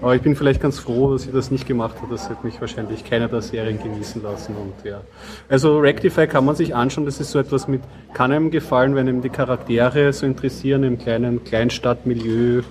[0.01, 2.13] Aber ich bin vielleicht ganz froh, dass ich das nicht gemacht habe.
[2.13, 4.55] Das hätte mich wahrscheinlich keine der Serien genießen lassen.
[4.55, 5.01] Und ja.
[5.49, 7.05] Also Rectify kann man sich anschauen.
[7.05, 7.81] Das ist so etwas mit,
[8.13, 12.61] kann einem gefallen, wenn einem die Charaktere so interessieren im kleinen Kleinstadtmilieu,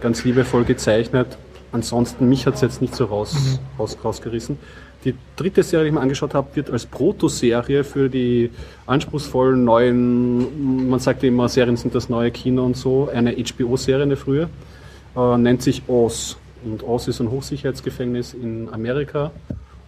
[0.00, 1.36] ganz liebevoll gezeichnet.
[1.72, 4.58] Ansonsten, mich hat es jetzt nicht so raus, raus, rausgerissen.
[5.04, 8.50] Die dritte Serie, die ich mir angeschaut habe, wird als Protoserie für die
[8.86, 14.16] anspruchsvollen neuen, man sagt immer, Serien sind das neue Kino und so, eine HBO-Serie, eine
[14.16, 14.48] frühe,
[15.16, 16.36] äh, nennt sich Oz.
[16.64, 19.30] Und Oz ist ein Hochsicherheitsgefängnis in Amerika.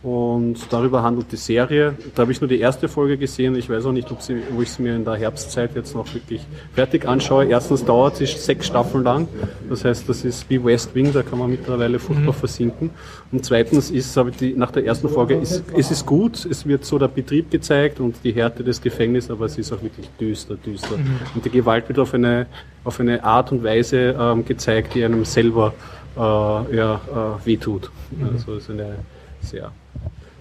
[0.03, 1.94] Und darüber handelt die Serie.
[2.14, 3.55] Da habe ich nur die erste Folge gesehen.
[3.57, 6.12] Ich weiß auch nicht, ob, sie, ob ich sie mir in der Herbstzeit jetzt noch
[6.14, 6.40] wirklich
[6.72, 7.44] fertig anschaue.
[7.44, 9.28] Erstens dauert sie sechs Staffeln lang.
[9.68, 12.90] Das heißt, das ist wie West Wing, da kann man mittlerweile furchtbar versinken.
[13.30, 16.66] Und zweitens ist, habe ich die, nach der ersten Folge, ist, es ist gut, es
[16.66, 20.09] wird so der Betrieb gezeigt und die Härte des Gefängnisses, aber es ist auch wirklich
[20.18, 20.94] düster, düster.
[21.34, 22.46] Und die Gewalt wird auf eine,
[22.84, 25.74] auf eine Art und Weise ähm, gezeigt, die einem selber
[26.16, 27.90] äh, ja, äh, wehtut.
[28.32, 28.96] Also es ist eine
[29.42, 29.70] sehr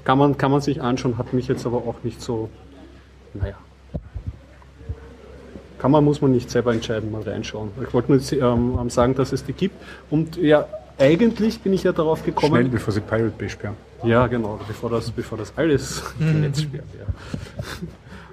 [0.04, 2.50] kann man, kann man sich anschauen, hat mich jetzt aber auch nicht so,
[3.34, 3.56] naja.
[5.78, 7.70] kann man, muss man nicht selber entscheiden, mal reinschauen.
[7.86, 9.76] Ich wollte nur ähm, sagen, dass es die gibt.
[10.10, 12.56] Und ja, eigentlich bin ich ja darauf gekommen.
[12.56, 13.76] Schnell, bevor sie Pirate Bay sperren.
[14.04, 16.42] Ja, genau, bevor das, bevor das alles mhm.
[16.42, 16.86] Netz sperrt.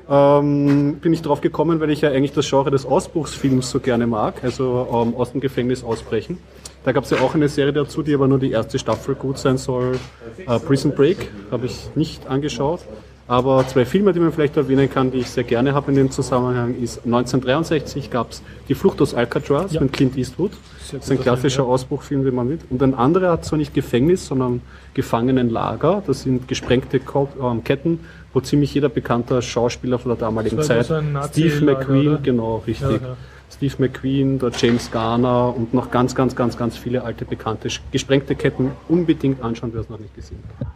[0.08, 0.38] Ja.
[0.38, 4.06] ähm, bin ich darauf gekommen, weil ich ja eigentlich das Genre des Ausbruchsfilms so gerne
[4.06, 6.38] mag, also ähm, aus dem Gefängnis ausbrechen.
[6.86, 9.38] Da gab es ja auch eine Serie dazu, die aber nur die erste Staffel gut
[9.38, 9.98] sein soll.
[10.46, 12.78] Äh, Prison Break habe ich nicht angeschaut.
[13.26, 16.12] Aber zwei Filme, die man vielleicht erwähnen kann, die ich sehr gerne habe in dem
[16.12, 19.80] Zusammenhang, ist 1963 gab es Die Flucht aus Alcatraz ja.
[19.80, 20.52] mit Clint Eastwood.
[20.92, 21.74] Das ist ein klassischer Film, ja.
[21.74, 22.60] Ausbruchfilm, den man mit.
[22.70, 24.62] Und ein anderer hat zwar nicht Gefängnis, sondern
[24.94, 26.04] Gefangenenlager.
[26.06, 27.00] Das sind gesprengte
[27.42, 27.98] ähm, Ketten,
[28.32, 32.18] wo ziemlich jeder bekannter Schauspieler von der damaligen Zeit, Steve McQueen, oder?
[32.18, 33.02] genau, richtig.
[33.02, 33.16] Ja,
[33.50, 38.34] Steve McQueen, der James Garner und noch ganz, ganz, ganz, ganz viele alte bekannte gesprengte
[38.34, 40.66] Ketten unbedingt anschauen, wer es noch nicht gesehen hat.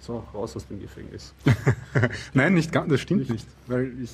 [0.00, 1.32] So, raus aus dem Gefängnis.
[2.34, 3.30] Nein, nicht ganz, das stimmt nicht.
[3.30, 4.10] nicht, weil ich.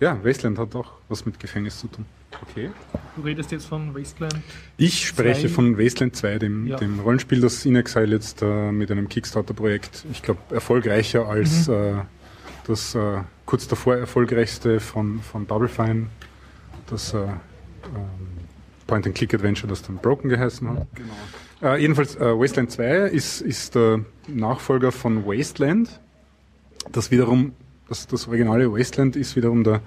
[0.00, 2.04] Ja, Wasteland hat auch was mit Gefängnis zu tun.
[2.40, 2.70] Okay.
[3.14, 4.34] Du redest jetzt von Wasteland?
[4.78, 5.48] Ich spreche 2.
[5.48, 6.76] von Wasteland 2, dem, ja.
[6.76, 11.74] dem Rollenspiel, das In Exile jetzt äh, mit einem Kickstarter-Projekt, ich glaube, erfolgreicher als mhm.
[11.74, 11.94] äh,
[12.66, 16.06] das äh, kurz davor erfolgreichste von, von Double Fine,
[16.86, 17.32] das äh, ähm,
[18.86, 20.86] Point-and-Click-Adventure, das dann Broken geheißen hat.
[20.94, 21.74] Genau.
[21.74, 26.00] Äh, jedenfalls, äh, Wasteland 2 ist, ist der Nachfolger von Wasteland.
[26.90, 27.52] Das wiederum,
[27.88, 29.80] das, das originale Wasteland ist wiederum der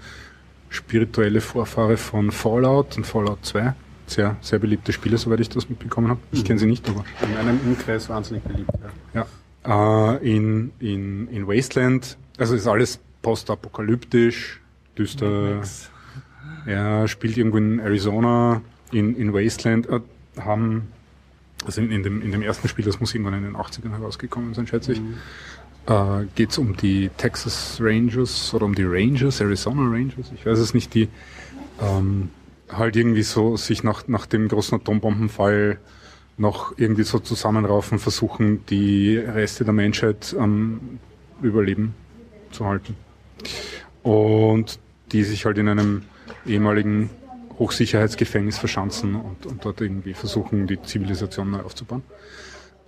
[0.69, 3.73] spirituelle Vorfahre von Fallout und Fallout 2.
[4.07, 6.19] Sehr, sehr beliebte Spiele, soweit ich das mitbekommen habe.
[6.31, 6.43] Ich mhm.
[6.45, 7.03] kenne sie nicht, aber.
[7.21, 8.69] In meinem Umkreis wahnsinnig beliebt,
[9.13, 9.25] ja.
[9.65, 10.13] ja.
[10.13, 14.61] Äh, in, in, in Wasteland, also ist alles postapokalyptisch,
[14.97, 15.61] düster.
[16.67, 18.61] Ja, spielt irgendwo in Arizona,
[18.91, 19.99] in, in Wasteland, äh,
[20.39, 20.87] haben
[21.65, 24.53] also in, in, dem, in dem ersten Spiel, das muss irgendwann in den 80ern herausgekommen
[24.53, 25.15] sein, schätze ich, mhm.
[25.87, 30.59] äh, geht es um die Texas Rangers oder um die Rangers, Arizona Rangers, ich weiß
[30.59, 31.07] es nicht, die
[31.81, 32.29] ähm,
[32.69, 35.79] halt irgendwie so sich nach, nach dem großen Atombombenfall
[36.37, 40.99] noch irgendwie so zusammenraufen, versuchen, die Reste der Menschheit am ähm,
[41.41, 41.93] Überleben
[42.51, 42.95] zu halten.
[44.03, 44.79] Und
[45.11, 46.03] die sich halt in einem
[46.45, 47.09] ehemaligen
[47.57, 52.03] Hochsicherheitsgefängnis verschanzen und, und dort irgendwie versuchen, die Zivilisation neu aufzubauen.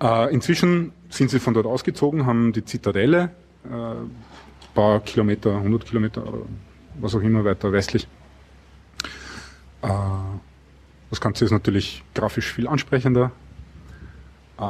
[0.01, 3.31] Äh, inzwischen sind sie von dort ausgezogen, haben die Zitadelle,
[3.65, 6.45] äh, paar Kilometer, 100 Kilometer oder
[6.99, 8.07] was auch immer weiter westlich.
[9.81, 9.89] Äh,
[11.09, 13.31] das Ganze ist natürlich grafisch viel ansprechender.
[14.59, 14.63] Äh,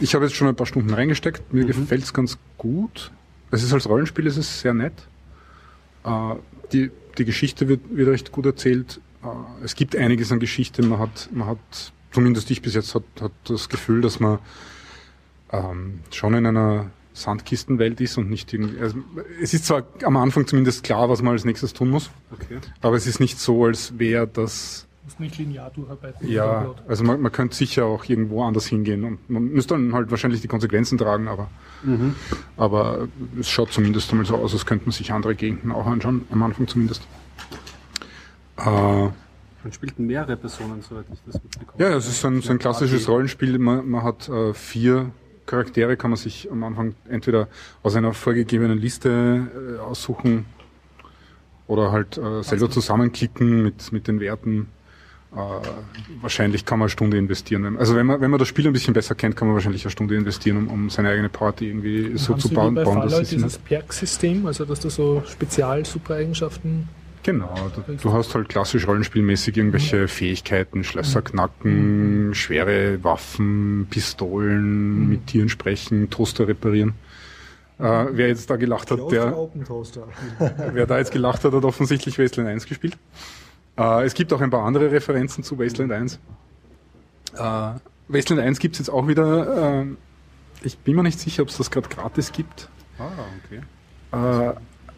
[0.00, 1.68] ich habe jetzt schon ein paar Stunden reingesteckt, mir mhm.
[1.68, 3.12] gefällt es ganz gut.
[3.54, 4.94] Es ist als Rollenspiel ist es sehr nett.
[6.04, 6.34] Äh,
[6.72, 9.00] die die Geschichte wird, wird recht gut erzählt.
[9.22, 10.82] Äh, es gibt einiges an Geschichte.
[10.82, 14.38] Man hat, man hat, zumindest ich bis jetzt, hat, hat das Gefühl, dass man
[15.52, 18.80] ähm, schon in einer Sandkistenwelt ist und nicht irgendwie.
[18.80, 18.98] Also
[19.40, 22.58] es ist zwar am Anfang zumindest klar, was man als nächstes tun muss, okay.
[22.80, 24.86] aber es ist nicht so, als wäre das.
[25.04, 26.26] Muss nicht linear durcharbeiten.
[26.28, 30.10] Ja, also man, man könnte sicher auch irgendwo anders hingehen und man müsste dann halt
[30.10, 31.48] wahrscheinlich die Konsequenzen tragen, aber,
[31.82, 32.14] mhm.
[32.56, 36.24] aber es schaut zumindest einmal so aus, als könnte man sich andere Gegenden auch anschauen,
[36.30, 37.06] am Anfang zumindest.
[38.56, 41.82] Äh, man spielt mehrere Personen, soweit ich das mitbekomme.
[41.82, 43.58] Ja, es ist so ein, so ein klassisches Rollenspiel.
[43.58, 45.10] Man, man hat äh, vier
[45.46, 47.48] Charaktere, kann man sich am Anfang entweder
[47.82, 49.48] aus einer vorgegebenen Liste
[49.78, 50.46] äh, aussuchen
[51.66, 54.68] oder halt äh, selber zusammenklicken mit, mit den Werten.
[55.34, 55.38] Äh,
[56.20, 57.76] wahrscheinlich kann man eine Stunde investieren.
[57.76, 59.90] Also wenn man, wenn man das Spiel ein bisschen besser kennt, kann man wahrscheinlich eine
[59.90, 62.74] Stunde investieren, um, um seine eigene Party irgendwie so zu bauen.
[62.74, 66.88] Bei bauen Fallout dieses Perk-System, also dass du so Spezial-Super-Eigenschaften
[67.24, 70.08] Genau, du, du, hast halt klassisch rollenspielmäßig irgendwelche mhm.
[70.08, 71.24] Fähigkeiten, Schlösser mhm.
[71.24, 72.34] knacken, mhm.
[72.34, 75.08] schwere Waffen, Pistolen, mhm.
[75.08, 76.92] mit Tieren sprechen, Toaster reparieren.
[77.78, 79.34] Äh, wer jetzt da gelacht hat, der,
[80.74, 82.98] wer da jetzt gelacht hat, hat offensichtlich Wasteland 1 gespielt.
[83.76, 86.18] Äh, es gibt auch ein paar andere Referenzen zu Wasteland 1.
[87.34, 87.38] Äh,
[88.08, 89.86] Wasteland 1 gibt es jetzt auch wieder, äh,
[90.62, 92.68] ich bin mir nicht sicher, ob es das gerade gratis gibt.
[92.98, 93.08] Ah,
[93.44, 93.62] okay.
[94.12, 94.54] Äh,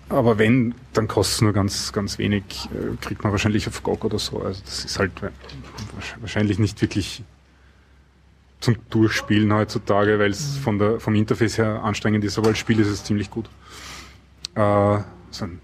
[0.09, 4.05] aber wenn, dann kostet es nur ganz, ganz wenig, äh, kriegt man wahrscheinlich auf GOG
[4.05, 4.41] oder so.
[4.41, 5.13] Also das ist halt
[6.21, 7.25] wahrscheinlich nicht wirklich
[8.61, 12.79] zum Durchspielen heutzutage, weil es von der, vom Interface her anstrengend ist, aber als Spiel
[12.79, 13.47] ist es ziemlich gut.
[14.55, 14.99] Äh,
[15.31, 15.61] so ein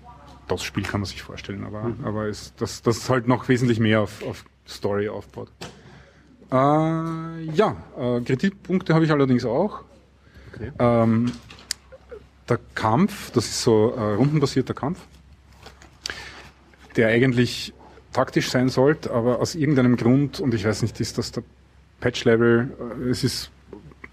[0.48, 2.04] DOS-Spiel kann man sich vorstellen, aber, mhm.
[2.04, 5.50] aber ist, das, das halt noch wesentlich mehr auf, auf Story aufbaut.
[6.50, 9.82] Äh, ja, äh, Kritikpunkte habe ich allerdings auch.
[10.54, 10.70] Okay.
[10.78, 11.32] Ähm,
[12.48, 14.98] der Kampf, das ist so ein rundenbasierter Kampf,
[16.96, 17.72] der eigentlich
[18.12, 21.42] taktisch sein sollte, aber aus irgendeinem Grund, und ich weiß nicht, ist das der
[22.00, 23.50] Patch-Level, äh, es ist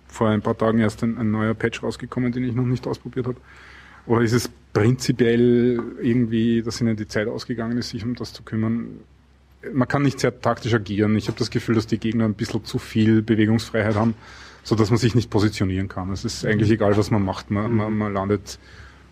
[0.07, 3.27] vor ein paar Tagen erst ein, ein, neuer Patch rausgekommen, den ich noch nicht ausprobiert
[3.27, 3.37] habe,
[4.05, 8.43] oder ist es prinzipiell irgendwie, dass ihnen die Zeit ausgegangen ist, sich um das zu
[8.43, 8.99] kümmern.
[9.73, 11.15] Man kann nicht sehr taktisch agieren.
[11.17, 14.15] Ich habe das Gefühl, dass die Gegner ein bisschen zu viel Bewegungsfreiheit haben,
[14.63, 16.11] so dass man sich nicht positionieren kann.
[16.11, 17.51] Es ist eigentlich egal, was man macht.
[17.51, 18.59] Man, man, man landet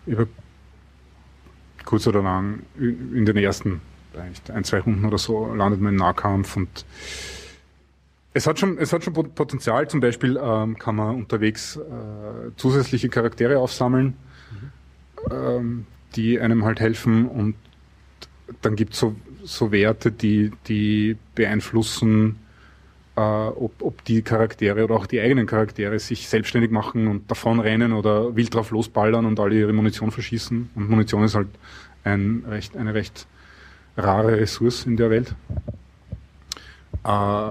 [0.06, 0.26] über
[1.84, 3.80] kurz oder lang in den ersten
[4.12, 6.84] vielleicht ein, zwei Runden oder so landet man im Nahkampf und
[8.34, 9.88] es hat schon, es hat schon Potenzial.
[9.88, 14.16] Zum Beispiel ähm, kann man unterwegs äh, zusätzliche Charaktere aufsammeln.
[15.30, 15.86] Ähm,
[16.16, 17.54] die einem halt helfen und
[18.62, 19.14] dann gibt es so,
[19.44, 22.36] so Werte, die, die beeinflussen,
[23.16, 27.92] äh, ob, ob die Charaktere oder auch die eigenen Charaktere sich selbstständig machen und davonrennen
[27.92, 30.70] oder wild drauf losballern und alle ihre Munition verschießen.
[30.74, 31.48] Und Munition ist halt
[32.04, 33.26] ein recht, eine recht
[33.96, 35.34] rare Ressource in der Welt.
[37.04, 37.50] Äh,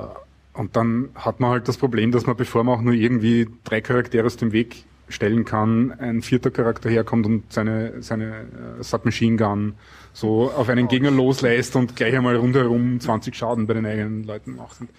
[0.54, 3.82] und dann hat man halt das Problem, dass man, bevor man auch nur irgendwie drei
[3.82, 8.46] Charaktere aus dem Weg stellen kann, ein vierter Charakter herkommt und seine, seine
[8.80, 9.76] uh, Submachine Gun
[10.14, 14.56] so auf einen Gegner loslässt und gleich einmal rundherum 20 Schaden bei den eigenen Leuten
[14.56, 14.82] macht.
[14.82, 14.90] Und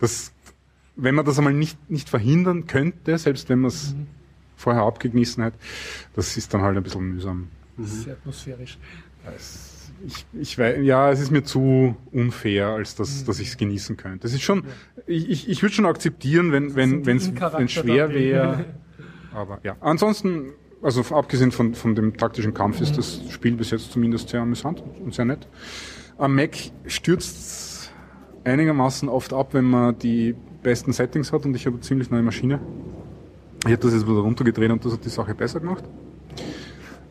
[0.00, 0.32] das,
[0.96, 4.06] wenn man das einmal nicht, nicht verhindern könnte, selbst wenn man es mhm.
[4.56, 5.54] vorher abgegnissen hat,
[6.14, 7.48] das ist dann halt ein bisschen mühsam.
[7.78, 8.78] Sehr atmosphärisch.
[9.24, 13.26] Das ich, ich weiß, ja, es ist mir zu unfair, als dass, mhm.
[13.26, 14.20] dass ich es genießen könnte.
[14.20, 14.64] Das ist schon,
[15.06, 18.64] ich, ich, ich würde schon akzeptieren, wenn wenn wenn es schwer wäre.
[19.38, 20.52] Aber ja, ansonsten,
[20.82, 24.82] also abgesehen von von dem taktischen Kampf, ist das Spiel bis jetzt zumindest sehr amüsant
[25.04, 25.46] und sehr nett.
[26.18, 26.56] Am Mac
[26.86, 27.92] stürzt
[28.42, 32.22] einigermaßen oft ab, wenn man die besten Settings hat und ich habe eine ziemlich neue
[32.22, 32.58] Maschine.
[33.64, 35.84] Ich habe das jetzt wieder runtergedreht und das hat die Sache besser gemacht.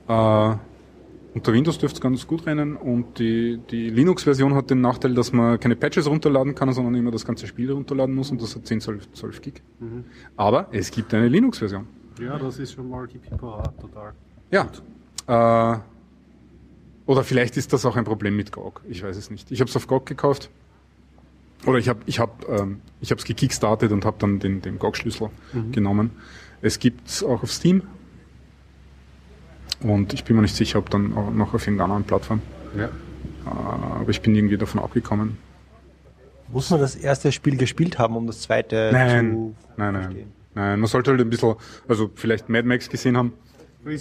[0.08, 0.56] Äh,
[1.34, 5.32] unter Windows dürfte es ganz gut rennen und die, die Linux-Version hat den Nachteil, dass
[5.32, 8.66] man keine Patches runterladen kann, sondern immer das ganze Spiel runterladen muss und das hat
[8.66, 9.62] 10, 12, 12 Gig.
[9.80, 10.06] Mhm.
[10.36, 11.86] Aber es gibt eine Linux-Version.
[12.20, 14.14] Ja, das ist schon mal die Pipo total.
[14.52, 14.68] Ja.
[15.28, 15.80] Äh,
[17.06, 18.82] oder vielleicht ist das auch ein Problem mit GOG.
[18.90, 19.52] Ich weiß es nicht.
[19.52, 20.50] Ich habe es auf GOG gekauft.
[21.66, 25.30] Oder ich habe ich hab, ähm, ich es gekickstartet und habe dann den, den GOG-Schlüssel
[25.54, 25.72] mhm.
[25.72, 26.12] genommen.
[26.62, 27.84] Es gibt es auch auf Steam
[29.82, 32.42] und ich bin mir nicht sicher, ob dann auch noch auf irgendeiner anderen Plattform.
[32.78, 32.86] Ja.
[32.86, 32.90] Äh,
[33.46, 35.38] aber ich bin irgendwie davon abgekommen.
[36.50, 40.37] Muss man das erste Spiel gespielt haben, um das zweite nein, zu Nein, nein, nein.
[40.58, 41.54] Nein, man sollte halt ein bisschen,
[41.88, 43.34] also vielleicht Mad Max gesehen haben.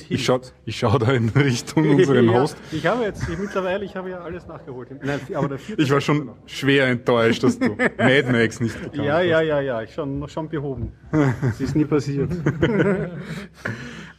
[0.08, 2.56] Ich schaue ich schau da in Richtung unseren ja, Host.
[2.72, 4.88] Ich habe jetzt, ich, mittlerweile, ich habe ja alles nachgeholt.
[5.04, 9.20] Nein, aber der ich war schon schwer enttäuscht, dass du Mad Max nicht bekannt Ja,
[9.20, 10.92] ja, ja, ja, ich schon, schon behoben.
[11.42, 12.32] Das ist nie passiert.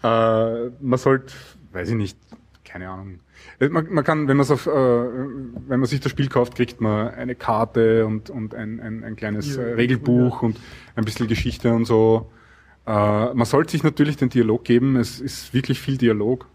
[0.03, 1.33] Äh, man sollte,
[1.71, 2.19] weiß ich nicht,
[2.63, 3.19] keine Ahnung.
[3.59, 7.09] Äh, man, man kann, wenn, auf, äh, wenn man sich das Spiel kauft, kriegt man
[7.09, 10.47] eine Karte und, und ein, ein, ein kleines ja, Regelbuch ja.
[10.47, 10.59] und
[10.95, 12.31] ein bisschen Geschichte und so.
[12.85, 12.91] Äh,
[13.33, 14.95] man sollte sich natürlich den Dialog geben.
[14.95, 16.47] Es ist wirklich viel Dialog.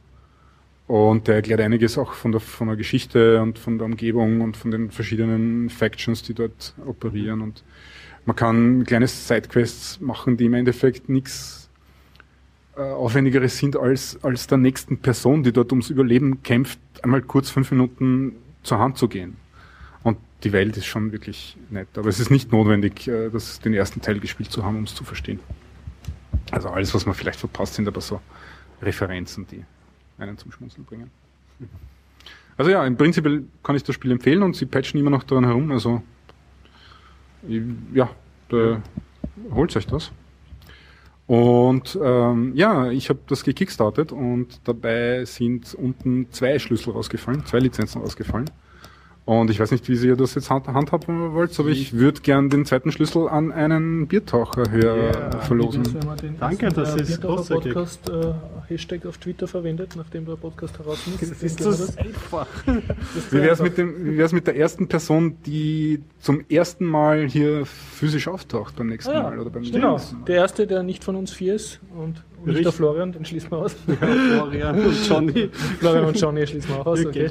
[0.88, 4.56] Und der erklärt einiges auch von der, von der Geschichte und von der Umgebung und
[4.56, 7.40] von den verschiedenen Factions, die dort operieren.
[7.40, 7.64] Und
[8.26, 11.61] man kann kleine Sidequests machen, die im Endeffekt nichts
[12.76, 17.50] äh, aufwendigeres sind als, als der nächsten Person, die dort ums Überleben kämpft, einmal kurz
[17.50, 18.32] fünf Minuten
[18.62, 19.36] zur Hand zu gehen.
[20.02, 21.88] Und die Welt ist schon wirklich nett.
[21.96, 24.94] Aber es ist nicht notwendig, äh, das, den ersten Teil gespielt zu haben, um es
[24.94, 25.40] zu verstehen.
[26.50, 28.20] Also alles, was man vielleicht verpasst, sind aber so
[28.80, 29.64] Referenzen, die
[30.18, 31.10] einen zum Schmunzeln bringen.
[32.56, 33.24] Also ja, im Prinzip
[33.62, 35.70] kann ich das Spiel empfehlen und sie patchen immer noch daran herum.
[35.72, 36.02] Also
[37.92, 38.10] ja,
[38.48, 38.82] da
[39.50, 40.12] holt euch das.
[41.26, 47.60] Und ähm, ja, ich habe das gekickstartet und dabei sind unten zwei Schlüssel rausgefallen, zwei
[47.60, 48.50] Lizenzen rausgefallen.
[49.24, 52.64] Und ich weiß nicht, wie ihr das jetzt handhaben wollt, aber ich würde gern den
[52.66, 55.40] zweiten Schlüssel an einen Biertaucher hier yeah.
[55.42, 55.84] verlosen.
[56.40, 57.72] Danke, das ist großartig.
[57.72, 58.32] Podcast äh,
[58.66, 61.30] Hashtag auf Twitter verwendet, nachdem der Podcast heraus ist.
[61.30, 62.48] Das ist das einfach.
[63.30, 68.26] wie wäre es mit, dem, mit der ersten Person, die zum ersten Mal hier physisch
[68.26, 69.22] auftaucht beim nächsten ah, ja.
[69.22, 70.02] Mal oder beim Genau, Mal.
[70.26, 73.50] der erste, der nicht von uns vier ist und und nicht der Florian, den schließen
[73.50, 73.76] wir aus.
[73.86, 75.48] Ja, Florian und Johnny.
[75.78, 77.30] Florian und Johnny schließen wir auch aus, okay.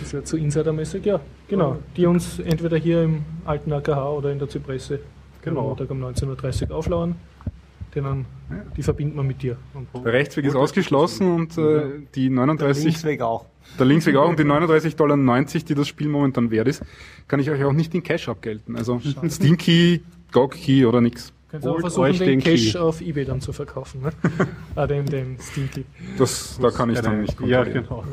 [0.00, 1.20] Das wäre zu insidermäßig, ja.
[1.48, 1.76] Genau.
[1.96, 5.00] Die uns entweder hier im alten AKH oder in der Zypresse
[5.42, 5.60] genau.
[5.60, 7.16] am Montag um 19.30 Uhr auflauern.
[7.94, 8.26] Denen,
[8.76, 9.56] die verbinden wir mit dir.
[10.04, 12.82] der Rechtsweg ist ausgeschlossen und äh, die 39.
[12.82, 13.46] Der Linksweg auch.
[13.78, 16.82] Der Linksweg auch und die 39,90 Dollar, die das Spiel momentan wert ist,
[17.28, 18.76] kann ich euch auch nicht in Cash abgelten.
[18.76, 20.00] Also Steam Key,
[20.32, 21.32] GOG Key oder nix.
[21.50, 24.02] Könnt ihr auch versuchen, den, den Cache auf Ebay dann zu verkaufen.
[24.02, 24.10] Ne?
[24.76, 25.84] ah, den, den Steam Key.
[26.18, 27.66] Das, da kann ich dann nicht kontrollieren.
[27.66, 28.04] Ja, genau.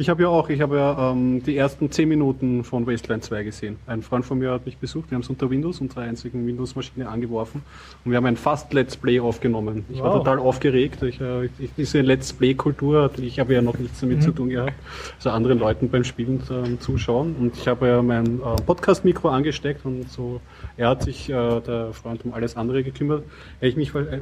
[0.00, 3.42] Ich habe ja auch, ich habe ja ähm, die ersten 10 Minuten von Wasteland 2
[3.44, 3.76] gesehen.
[3.86, 7.06] Ein Freund von mir hat mich besucht, wir haben es unter Windows, unserer einzigen Windows-Maschine
[7.06, 7.60] angeworfen
[8.02, 9.84] und wir haben ein fast Let's Play aufgenommen.
[9.90, 10.18] Ich war Wow.
[10.20, 11.02] total aufgeregt.
[11.02, 14.72] Ich, äh, ich, diese Let's Play-Kultur, ich habe ja noch nichts damit zu tun gehabt,
[15.16, 19.84] also anderen Leuten beim Spielen ähm, zuschauen und ich habe ja mein äh, Podcast-Mikro angesteckt
[19.84, 20.40] und so,
[20.78, 23.22] er hat sich, äh, der Freund, um alles andere gekümmert.
[23.58, 24.20] Hätte ich mich äh,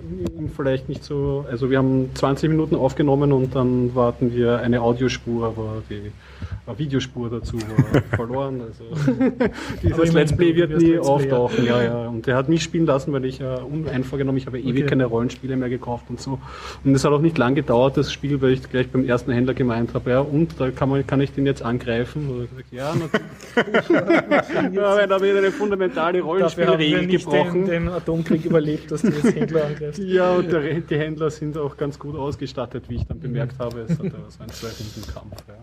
[0.56, 5.46] vielleicht nicht so, also wir haben 20 Minuten aufgenommen und dann warten wir eine Audiospur,
[5.46, 8.62] aber die äh, Videospur dazu war verloren.
[8.62, 8.84] Also
[9.82, 11.64] dieses ich Let's Play wird nie Let's auftauchen.
[11.64, 12.08] Ja, ja.
[12.08, 14.90] Und er hat mich spielen lassen, weil ich äh, uneinvergenommen, ich habe ewig Okay.
[14.90, 16.38] keine Rollenspiele mehr gekauft und so.
[16.84, 19.54] Und es hat auch nicht lang gedauert, das Spiel, weil ich gleich beim ersten Händler
[19.54, 22.30] gemeint habe, ja, und da kann man, kann ich den jetzt angreifen?
[22.30, 24.74] Oder ich gesagt, ja, natürlich.
[24.76, 27.66] ja, weil da wird eine fundamentale Rollenspielregel gebrochen.
[27.66, 30.00] den, den Atomkrieg überlebt, dass du jetzt Händler angreifst.
[30.00, 33.80] Ja, und der, die Händler sind auch ganz gut ausgestattet, wie ich dann bemerkt habe.
[33.80, 35.44] Es hat ja so einen Zwei-Runden-Kampf.
[35.48, 35.57] Ja.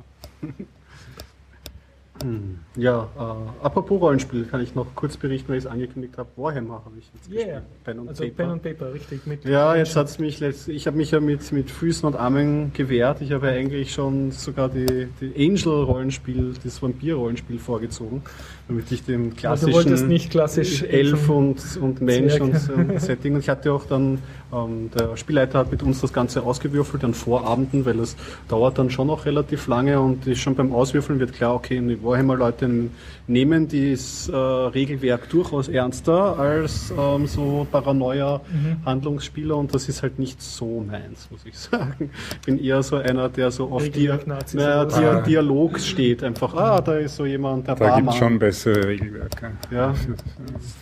[2.23, 6.29] Hm, Ja, äh, apropos Rollenspiel, kann ich noch kurz berichten, weil ich es angekündigt habe.
[6.37, 7.59] Warhammer habe ich jetzt Yeah.
[7.59, 7.83] gespielt.
[7.83, 8.35] Pen und Also Paper.
[8.37, 9.27] Pen und Paper, richtig.
[9.27, 12.71] Mit Ja, jetzt hat's mich letzt, ich habe mich ja mit, mit Füßen und Armen
[12.73, 13.19] gewehrt.
[13.21, 18.21] Ich habe ja eigentlich schon sogar die, die Angel-Rollenspiel, das Vampir-Rollenspiel vorgezogen,
[18.67, 22.99] damit ich dem Also klassischen du wolltest nicht klassisch Elf und, und Mensch und, und
[22.99, 23.35] Setting.
[23.35, 24.19] Und ich hatte auch dann,
[24.51, 28.15] ähm, der Spielleiter hat mit uns das Ganze ausgewürfelt an Vorabenden, weil es
[28.47, 32.03] dauert dann schon noch relativ lange und ist schon beim Auswürfeln wird klar, okay, die
[32.03, 32.89] Warhammer-Leute
[33.27, 38.41] nehmen das äh, Regelwerk durchaus ernster als ähm, so paranoia
[38.85, 42.09] Handlungsspieler und das ist halt nicht so meins, muss ich sagen.
[42.31, 44.85] Ich bin eher so einer, der so auf Dia Regelwerk-Nazis naja.
[44.85, 46.23] Dia Dialog steht.
[46.23, 48.13] Einfach, ah, da ist so jemand, der Da gibt Barmann.
[48.13, 49.51] es schon bessere Regelwerke.
[49.71, 49.93] Ja.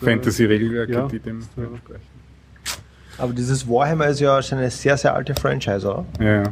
[0.03, 1.07] Fantasy-Regelwerke, Ja.
[1.07, 2.01] die dem entsprechen.
[3.17, 6.05] Aber dieses Warhammer ist ja schon eine sehr, sehr alte Franchise, oder?
[6.19, 6.51] Ja, ja.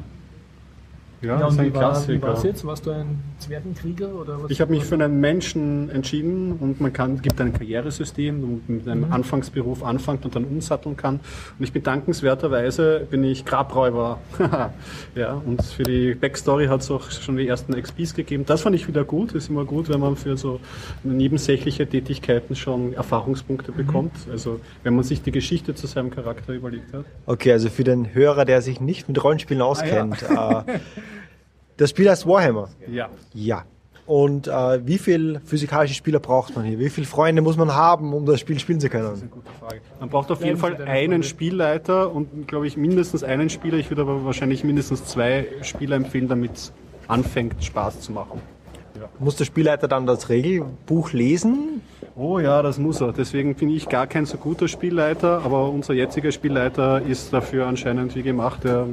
[1.22, 2.28] Ja, Ja, das ist ein wie war wie Klassiker.
[2.28, 2.66] war's jetzt?
[2.66, 4.50] Warst du ein Zwergenkrieger oder was?
[4.52, 8.62] Ich habe mich für einen Menschen entschieden und man kann, gibt ein Karrieresystem, wo man
[8.68, 9.14] mit einem Mhm.
[9.14, 11.16] Anfangsberuf anfängt und dann umsatteln kann.
[11.60, 14.20] Und ich bin dankenswerterweise bin ich Grabräuber.
[15.16, 18.46] ja, und für die Backstory hat es auch schon die ersten XPs gegeben.
[18.48, 19.34] Das fand ich wieder gut.
[19.34, 20.60] Ist immer gut, wenn man für so
[21.04, 22.94] nebensächliche Tätigkeiten schon Mhm.
[22.94, 24.12] Erfahrungspunkte bekommt.
[24.32, 27.06] Also wenn man sich die Geschichte zu seinem Charakter überlegt hat.
[27.28, 30.24] Okay, also für den Hörer, der sich nicht mit Rollenspielen auskennt.
[30.30, 30.80] äh,
[31.82, 32.70] das Spiel heißt Warhammer.
[32.88, 33.10] Ja.
[33.34, 33.66] Ja.
[34.06, 36.78] Und äh, wie viel physikalische Spieler braucht man hier?
[36.78, 39.30] Wie viele Freunde muss man haben, um das Spiel spielen zu können?
[39.32, 39.82] Gute Frage.
[40.00, 41.24] Man braucht auf jeden Fall einen.
[41.24, 43.78] Spielleiter und, glaube ich, mindestens einen Spieler.
[43.78, 46.74] Ich würde aber wahrscheinlich mindestens zwei Spieler empfehlen, damit es
[47.08, 48.42] anfängt, Spaß zu machen.
[49.18, 51.82] Muss der Spielleiter dann das Regelbuch lesen?
[52.24, 53.14] Oh ja, das muss er.
[53.14, 58.16] Deswegen bin ich gar kein so guter Spielleiter, aber unser jetziger Spielleiter ist dafür anscheinend
[58.16, 58.64] wie gemacht.
[58.64, 58.86] Er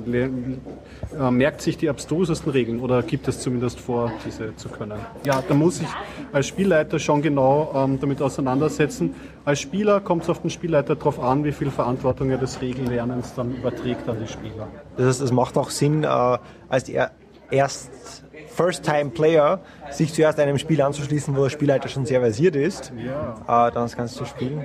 [1.31, 4.99] merkt sich die abstrusesten Regeln oder gibt es zumindest vor, diese zu können.
[5.27, 5.89] Ja, da muss ich
[6.33, 9.15] als Spielleiter schon genau ähm, damit auseinandersetzen.
[9.45, 13.35] Als Spieler kommt es auf den Spielleiter darauf an, wie viel Verantwortung er des Regellernens
[13.35, 14.69] dann überträgt an die Spieler.
[14.97, 17.11] Das heißt, es macht auch Sinn, äh, als er
[17.51, 19.61] erst First-Time-Player
[19.91, 23.69] sich zuerst einem Spiel anzuschließen, wo der Spielleiter schon sehr versiert ist, Ja.
[23.69, 24.65] äh, dann das Ganze zu spielen.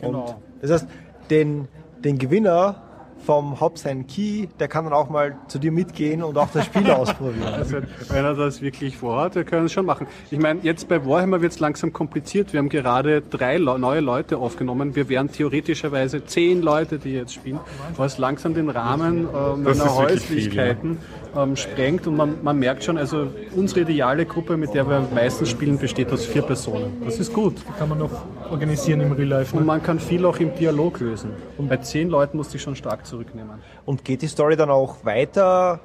[0.00, 0.20] Genau.
[0.20, 0.86] Und das heißt,
[1.30, 1.68] den,
[2.04, 2.80] den Gewinner
[3.24, 6.66] vom Hop sein Key, der kann dann auch mal zu dir mitgehen und auch das
[6.66, 7.54] Spiel ausprobieren.
[7.54, 7.78] Also,
[8.10, 10.06] wenn er das wirklich vorhat, wir können es schon machen.
[10.30, 12.52] Ich meine, jetzt bei Warhammer wird es langsam kompliziert.
[12.52, 14.94] Wir haben gerade drei Le neue Leute aufgenommen.
[14.94, 17.60] Wir wären theoretischerweise zehn Leute, die jetzt spielen,
[17.96, 20.98] was langsam den Rahmen äh, meiner wirklich viel, Häuslichkeiten
[21.36, 22.06] ähm, sprengt.
[22.06, 26.12] Und man, man merkt schon, also unsere ideale Gruppe, mit der wir meistens spielen, besteht
[26.12, 27.02] aus vier Personen.
[27.04, 27.54] Das ist gut.
[27.78, 28.10] Kann man noch
[28.50, 29.54] organisieren im Real Life.
[29.56, 29.66] Und Ne?
[29.66, 31.30] man kann viel auch im Dialog lösen.
[31.58, 33.52] Und bei zehn Leuten musste ich schon stark zurücknehmen.
[33.84, 35.80] Und geht die Story dann auch weiter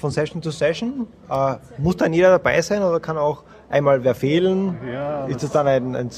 [0.00, 1.06] von Session zu Session?
[1.30, 4.76] Äh, muss dann jeder dabei sein oder kann auch einmal wer fehlen?
[4.92, 6.10] Ja, Ist das dann ein, ein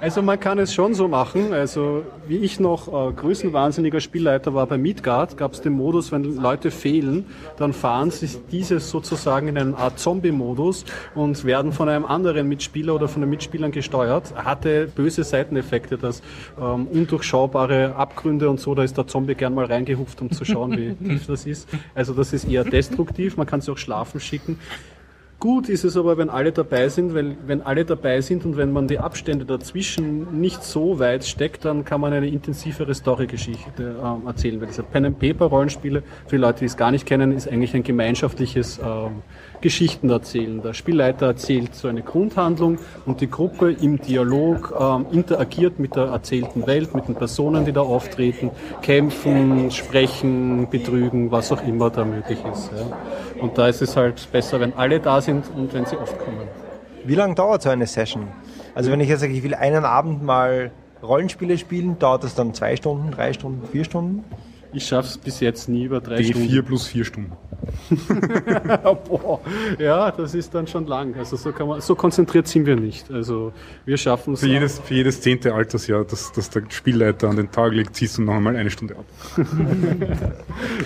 [0.00, 1.52] Also man kann es schon so machen.
[1.52, 6.24] Also wie ich noch äh, größenwahnsinniger Spielleiter war bei Midgard, gab es den Modus, wenn
[6.36, 12.04] Leute fehlen, dann fahren sich diese sozusagen in eine Art Zombie-Modus und werden von einem
[12.04, 14.34] anderen Mitspieler oder von den Mitspielern gesteuert.
[14.34, 16.22] Hatte böse Seiteneffekte, dass
[16.60, 20.76] ähm, undurchschaubare Abgründe und so, da ist der Zombie gern mal reingehupft, um zu schauen,
[20.76, 21.68] wie tief das ist.
[21.94, 24.58] Also das ist eher destruktiv, man kann sie auch schlafen schicken.
[25.38, 28.72] Gut ist es aber, wenn alle dabei sind, weil wenn alle dabei sind und wenn
[28.72, 34.26] man die Abstände dazwischen nicht so weit steckt, dann kann man eine intensivere Storygeschichte ähm,
[34.26, 34.58] erzählen.
[34.62, 37.74] Weil diese Pen and Paper Rollenspiele, für Leute, die es gar nicht kennen, ist eigentlich
[37.74, 39.22] ein gemeinschaftliches ähm,
[39.60, 40.62] Geschichten erzählen.
[40.62, 46.04] Der Spielleiter erzählt so eine Grundhandlung und die Gruppe im Dialog ähm, interagiert mit der
[46.04, 48.50] erzählten Welt, mit den Personen, die da auftreten,
[48.80, 52.70] kämpfen, sprechen, betrügen, was auch immer da möglich ist.
[52.74, 53.42] Ja.
[53.42, 56.48] Und da ist es halt besser, wenn alle da sind und wenn sie oft kommen.
[57.04, 58.28] Wie lange dauert so eine Session?
[58.74, 60.70] Also wenn ich jetzt sage, ich will einen Abend mal
[61.02, 64.24] Rollenspiele spielen, dauert das dann zwei Stunden, drei Stunden, vier Stunden?
[64.72, 66.48] Ich schaffe es bis jetzt nie über drei Die Stunden.
[66.48, 67.32] vier plus vier Stunden.
[69.08, 69.40] Boah,
[69.78, 71.14] ja, das ist dann schon lang.
[71.16, 73.10] Also so, kann man, so konzentriert sind wir nicht.
[73.10, 73.52] Also
[73.86, 74.40] wir schaffen es.
[74.40, 78.18] Für jedes, für jedes zehnte Altersjahr, das, das der Spielleiter an den Tag legt, ziehst
[78.18, 79.04] du noch einmal eine Stunde ab.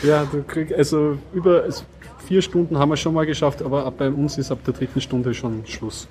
[0.03, 1.85] Ja, du kriegst, also über also
[2.31, 5.01] vier Stunden haben wir schon mal geschafft, aber ab bei uns ist ab der dritten
[5.01, 6.07] Stunde schon Schluss.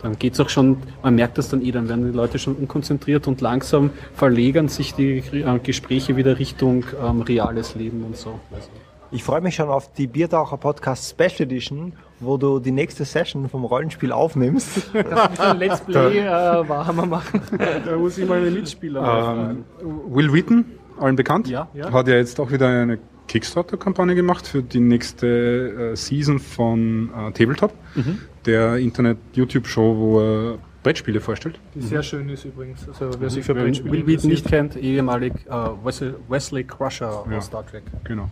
[0.00, 3.26] Dann geht's auch schon, man merkt das dann eh, dann werden die Leute schon unkonzentriert
[3.26, 8.38] und langsam verlegern sich die äh, Gespräche wieder Richtung ähm, reales Leben und so.
[8.54, 8.68] Also,
[9.10, 13.48] Ich freue mich schon auf die Biertaucher Podcast Special Edition, wo du die nächste Session
[13.48, 14.92] vom Rollenspiel aufnimmst.
[15.40, 17.40] Ein Let's Play äh, Warhammer machen.
[17.84, 19.64] da muss ich mal einen Mitspieler Ähm.
[20.14, 20.64] Will Wheaton,
[21.00, 21.90] allen bekannt, Ja, ja.
[21.90, 27.30] hat ja jetzt auch wieder eine Kickstarter-Kampagne gemacht für die nächste äh, Season von äh,
[27.32, 28.18] Tabletop, Mhm.
[28.46, 31.58] der Internet-YouTube-Show, wo er Brettspiele vorstellt.
[31.74, 32.88] Die sehr schön ist übrigens.
[32.88, 35.50] Also wer sich für Wer Brettspiele Will Wheaton nicht kennt, ehemalig äh,
[35.84, 37.36] Wesley, Wesley Crusher Ja.
[37.38, 37.82] aus Star Trek.
[38.04, 38.28] Genau.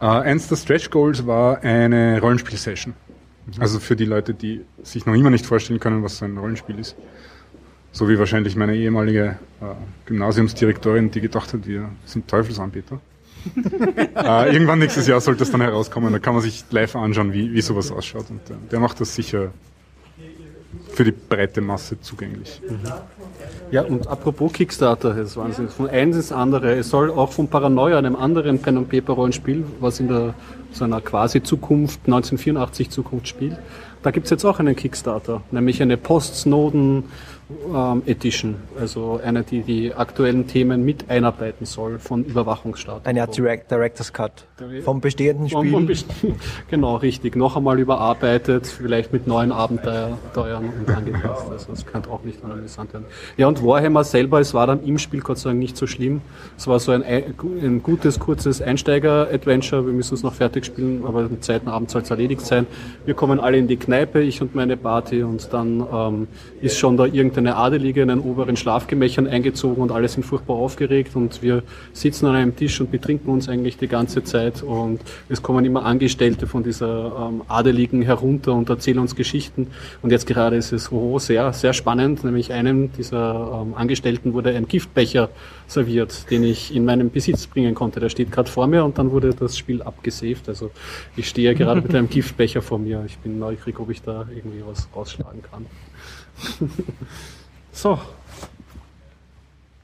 [0.00, 2.94] Äh, eins der Stretch Goals war eine Rollenspiel-Session.
[3.60, 6.78] Also für die Leute, die sich noch immer nicht vorstellen können, was so ein Rollenspiel
[6.78, 6.96] ist.
[7.92, 9.64] So wie wahrscheinlich meine ehemalige äh,
[10.06, 13.00] Gymnasiumsdirektorin, die gedacht hat, wir sind Teufelsanbeter.
[14.14, 17.52] Äh, irgendwann nächstes Jahr sollte das dann herauskommen, da kann man sich live anschauen, wie,
[17.52, 18.26] wie sowas ausschaut.
[18.30, 19.52] Und äh, der macht das sicher
[20.92, 22.60] für die breite Masse zugänglich.
[23.70, 25.68] Ja, und apropos Kickstarter, das ist Wahnsinn.
[25.68, 26.74] Von eins ins andere.
[26.74, 30.34] Es soll auch von Paranoia, einem anderen Pen and Paper Rollenspiel, was in der
[30.72, 33.56] so einer quasi Zukunft, 1984 Zukunft spielt,
[34.02, 37.04] da gibt's jetzt auch einen Kickstarter, nämlich eine Post-Snowden
[37.74, 38.56] ähm, Edition.
[38.78, 43.06] Also eine, die die aktuellen Themen mit einarbeiten soll von Überwachungsstaaten.
[43.06, 44.46] Eine Art Direct, Director's Cut
[44.84, 45.80] vom bestehenden Spiel.
[45.86, 46.06] best-
[46.70, 47.36] Genau, richtig.
[47.36, 51.46] Noch einmal überarbeitet, vielleicht mit neuen Abenteuern und angepasst.
[51.50, 53.06] Also das könnte auch nicht amüsant werden.
[53.36, 56.20] Ja, und Warhammer selber, es war dann im Spiel Gott sei Dank nicht so schlimm.
[56.56, 59.86] Es war so ein, ein gutes, kurzes Einsteiger-Adventure.
[59.86, 62.66] Wir müssen es noch fertig spielen, aber im zweiten Abend soll es erledigt sein.
[63.06, 66.28] Wir kommen alle in die Kneipe, ich und meine Party, und dann ähm,
[66.60, 67.06] ist schon da
[67.38, 71.62] irgendeine Adelige in den oberen Schlafgemächern eingezogen und alle sind furchtbar aufgeregt und wir
[71.92, 75.84] sitzen an einem Tisch und betrinken uns eigentlich die ganze Zeit und es kommen immer
[75.84, 79.68] Angestellte von dieser ähm, Adeligen herunter und erzählen uns Geschichten
[80.02, 84.50] und jetzt gerade ist es oh, sehr, sehr spannend, nämlich einem dieser ähm, Angestellten wurde
[84.50, 85.28] ein Giftbecher
[85.68, 88.00] serviert, den ich in meinen Besitz bringen konnte.
[88.00, 90.48] Der steht gerade vor mir und dann wurde das Spiel abgesaved.
[90.48, 90.70] Also
[91.14, 93.04] ich stehe gerade mit einem Giftbecher vor mir.
[93.06, 95.66] Ich bin neugierig, ob ich da irgendwie was rausschlagen kann.
[97.72, 97.98] So.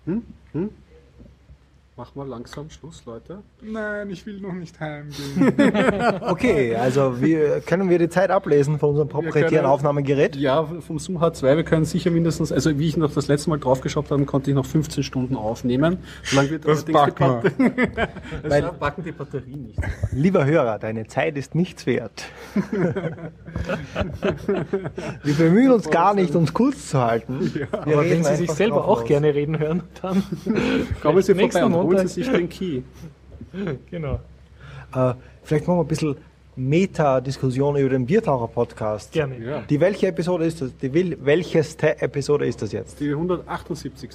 [0.06, 0.22] Hm?
[0.52, 0.70] Hm?
[1.96, 3.38] Machen wir langsam Schluss, Leute.
[3.62, 5.52] Nein, ich will noch nicht heimgehen.
[6.22, 10.34] Okay, also wir, können wir die Zeit ablesen von unserem proprietären Aufnahmegerät?
[10.34, 13.60] Ja, vom Zoom H2, wir können sicher mindestens, also wie ich noch das letzte Mal
[13.60, 15.98] draufgeschaut habe, konnte ich noch 15 Stunden aufnehmen.
[16.24, 17.52] Solange wird Das allerdings die packen
[18.42, 19.78] Weil- Das backen die Batterie nicht.
[20.10, 22.24] Lieber Hörer, deine Zeit ist nichts wert.
[25.22, 27.54] wir bemühen uns gar nicht, uns kurz zu halten.
[27.54, 30.24] Wir Aber wenn Sie sich selber auch gerne reden hören, dann
[31.00, 32.08] Kommen Sie nächsten vorbei Montag.
[32.08, 32.82] Sie sich den Key.
[33.90, 34.20] genau.
[34.94, 36.16] Äh, vielleicht machen wir ein bisschen
[36.56, 39.12] Meta-Diskussion über den Biertaucher-Podcast.
[39.12, 39.38] Gerne.
[39.38, 39.62] Ja.
[39.62, 40.76] Die welche Episode ist das?
[40.76, 43.00] Die will, welcheste Episode ist das jetzt?
[43.00, 44.10] Die 178.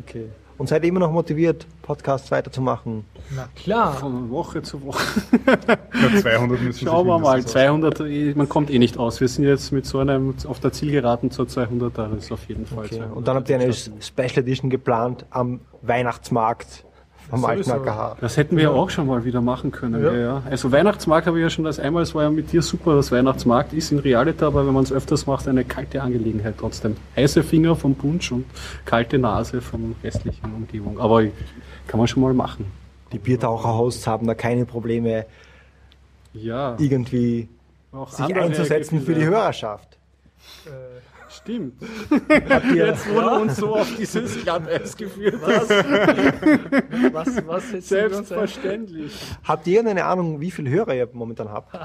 [0.00, 0.26] Okay.
[0.56, 3.04] Und seid ihr immer noch motiviert, Podcasts weiterzumachen?
[3.34, 3.94] Na klar.
[3.94, 5.02] Von Woche zu Woche.
[5.46, 9.20] Ja, 200 müssen sich Schauen wir mal, mindestens 200, eh, man kommt eh nicht aus.
[9.20, 12.66] Wir sind jetzt mit so einem auf der Zielgeraden zur 200er, das ist auf jeden
[12.66, 12.86] Fall.
[12.86, 12.96] Okay.
[12.96, 13.16] 200.
[13.16, 16.84] Und dann habt ihr eine Special Edition geplant am Weihnachtsmarkt
[17.30, 17.82] vom alten Sowieso.
[17.82, 18.16] AKH.
[18.20, 20.02] Das hätten wir ja auch schon mal wieder machen können.
[20.02, 20.12] Ja.
[20.14, 22.94] Ja, Also Weihnachtsmarkt habe ich ja schon das einmal, es war ja mit dir super,
[22.96, 26.96] das Weihnachtsmarkt ist in Realita, aber wenn man es öfters macht, eine kalte Angelegenheit trotzdem.
[27.16, 28.44] Heiße Finger vom Punsch und
[28.84, 30.98] kalte Nase von restlichen Umgebung.
[31.00, 31.22] Aber
[31.86, 32.66] kann man schon mal machen.
[33.12, 35.26] Die Biertaucher-Hosts haben da keine Probleme,
[36.32, 36.76] Ja.
[36.78, 37.48] irgendwie
[37.92, 39.24] Auch sich einzusetzen für die.
[39.24, 39.96] Hörerschaft.
[41.44, 41.74] Stimmt.
[42.74, 45.36] Jetzt, du uns so auf dieses Glatteis geführt.
[47.12, 48.10] Was, was jetzt ein?
[48.10, 49.12] Selbstverständlich.
[49.44, 51.78] habt ihr eine Ahnung, wie viele Hörer ihr momentan habt?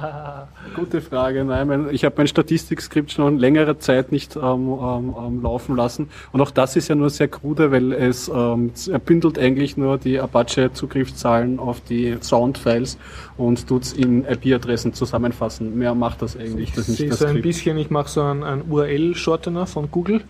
[0.76, 1.44] Gute Frage.
[1.44, 6.10] Nein, mein, ich habe mein Statistikskript schon längere Zeit nicht ähm, ähm, ähm, laufen lassen.
[6.32, 9.98] Und auch das ist ja nur sehr krude, weil es ähm, er bündelt eigentlich nur
[9.98, 12.98] die Apache-Zugriffszahlen auf die Soundfiles
[13.40, 15.78] und tut's in IP-Adressen zusammenfassen.
[15.78, 16.74] Mehr macht das eigentlich.
[16.74, 20.22] Das Ich nicht das so ein bisschen, ich mache so einen, einen URL-Shortener von Google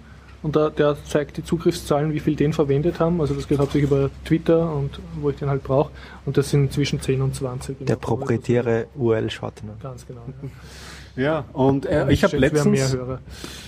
[0.43, 3.19] und da, der zeigt die Zugriffszahlen, wie viel den verwendet haben.
[3.19, 5.91] Also das geht hauptsächlich über Twitter und wo ich den halt brauche.
[6.25, 7.85] Und das sind zwischen 10 und 20.
[7.87, 9.73] Der proprietäre URL-Shortener.
[9.81, 10.21] Ganz genau.
[11.15, 13.19] Ja, und äh, ich habe letztens mehr Hörer.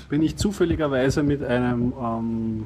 [0.07, 2.65] bin ich zufälligerweise mit einem ähm,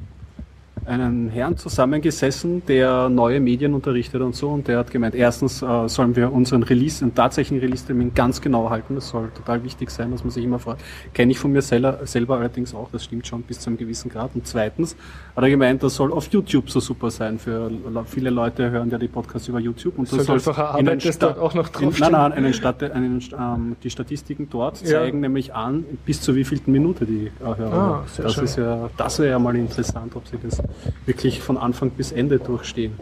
[0.86, 5.88] einen Herrn zusammengesessen, der neue Medien unterrichtet und so, und der hat gemeint, erstens äh,
[5.88, 8.96] sollen wir unseren Release, einen tatsächlichen Release-Termin ganz genau halten.
[8.96, 10.82] Das soll total wichtig sein, dass man sich immer fragt.
[11.14, 14.12] Kenne ich von mir selber, selber allerdings auch, das stimmt schon bis zu einem gewissen
[14.12, 14.32] Grad.
[14.36, 14.96] Und zweitens
[15.36, 17.40] hat er gemeint, das soll auf YouTube so super sein.
[17.40, 20.88] Für le- viele Leute hören ja die Podcasts über YouTube und das soll einfach in
[20.88, 22.12] Arbeit, das dort auch noch in, draufstehen?
[22.12, 25.00] Nein, nein, einen Stat einen, ähm, die Statistiken dort Ja.
[25.00, 27.32] zeigen nämlich an, bis zu wievielten Minute die äh.
[27.44, 28.08] Ah, haben.
[28.08, 28.44] sehr das schön.
[28.44, 30.62] ist ja, das wäre ja mal interessant, ob sie das
[31.06, 32.94] wirklich von Anfang bis Ende durchstehen.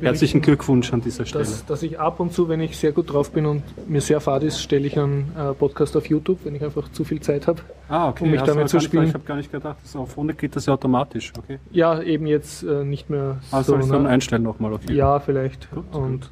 [0.00, 1.44] Herzlichen Glückwunsch an dieser Stelle.
[1.44, 4.18] dass, dass ich ab und zu, wenn ich sehr gut drauf bin und mir sehr
[4.22, 7.46] fad ist, stelle ich einen äh, Podcast auf YouTube, wenn ich einfach zu viel Zeit
[7.46, 7.60] habe.
[7.90, 8.24] ah, okay.
[8.24, 9.04] um mich hast damit zu gar nicht- spielen.
[9.08, 11.32] Ich habe gar nicht gedacht, dass auf ohne geht das ja automatisch.
[11.36, 11.58] Okay.
[11.72, 13.72] Ja, eben jetzt äh, nicht mehr Ah, so.
[13.72, 14.72] soll ich dann einstellen nochmal?
[14.72, 14.94] Okay.
[14.94, 15.70] Ja, vielleicht.
[15.72, 16.30] Gut, und,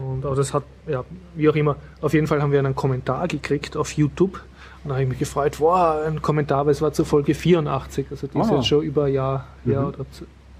[0.00, 1.04] und aber das hat, ja,
[1.34, 1.74] wie auch immer.
[2.00, 4.40] Auf jeden Fall haben wir einen Kommentar gekriegt auf YouTube.
[4.84, 8.06] Und da habe ich mich gefreut, wow, ein Kommentar, weil es war zur Folge 84,
[8.10, 8.56] also die ist Ah.
[8.56, 9.80] jetzt schon über ein Jahr her.
[9.82, 9.86] Mhm.
[9.88, 10.06] Oder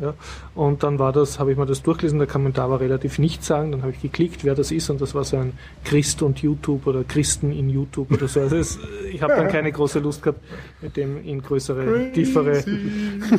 [0.00, 0.14] ja.
[0.56, 3.82] Und dann war das, habe ich mir das durchgelesen, der Kommentar war relativ nichtssagend, dann
[3.82, 5.52] habe ich geklickt, wer das ist, und das war so ein
[5.84, 8.40] Christ und YouTube oder Christen in YouTube oder so.
[8.40, 8.78] Also es,
[9.12, 10.40] ich habe dann keine große Lust gehabt,
[10.80, 12.58] mit dem in größere, tiefere,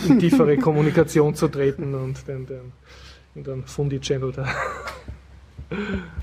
[0.07, 2.71] in tiefere Kommunikation zu treten und den, den,
[3.35, 4.45] in den Fundi-Channel da.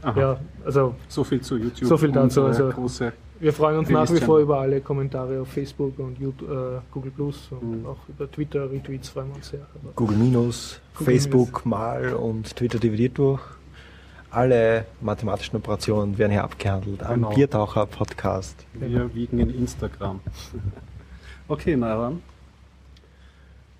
[0.02, 0.20] Aha.
[0.20, 1.88] Ja, also So viel zu YouTube.
[1.88, 3.12] So viel dazu, Unsere also- große
[3.42, 7.10] wir freuen uns nach wie vor über alle Kommentare auf Facebook und YouTube, äh, Google
[7.10, 7.86] Plus und Mhm.
[7.86, 9.60] auch über Twitter, Retweets freuen wir uns sehr.
[9.82, 13.40] Aber Google Minus, Google Facebook mal und Twitter dividiert durch.
[14.30, 17.30] Alle mathematischen Operationen werden hier abgehandelt am Genau.
[17.34, 18.66] Biertaucher Podcast.
[18.74, 20.20] Wir wiegen in Instagram.
[21.48, 22.22] Okay, na dann.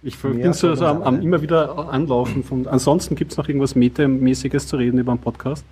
[0.02, 2.42] Ich bin so, am, am immer wieder anlaufen.
[2.42, 5.64] Von, ansonsten gibt es noch irgendwas Metamäßiges zu reden über den Podcast.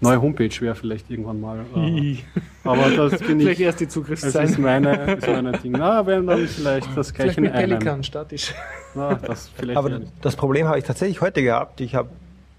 [0.00, 1.64] Neue Homepage wäre vielleicht irgendwann mal.
[1.74, 2.18] Äh,
[2.62, 3.66] aber das bin Vielleicht ich.
[3.66, 4.48] erst die Das Zugriffszeit.
[4.48, 5.72] ist meine, ist meine Ding.
[5.72, 7.70] Na, wenn dann vielleicht das gleich Vielleicht mit einem.
[7.80, 8.54] Pelikan statisch.
[8.94, 10.12] Na, das vielleicht Aber nicht.
[10.22, 11.80] das Problem habe ich tatsächlich heute gehabt.
[11.80, 12.10] Ich habe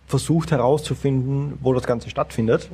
[0.06, 2.70] versucht herauszufinden, wo das Ganze stattfindet.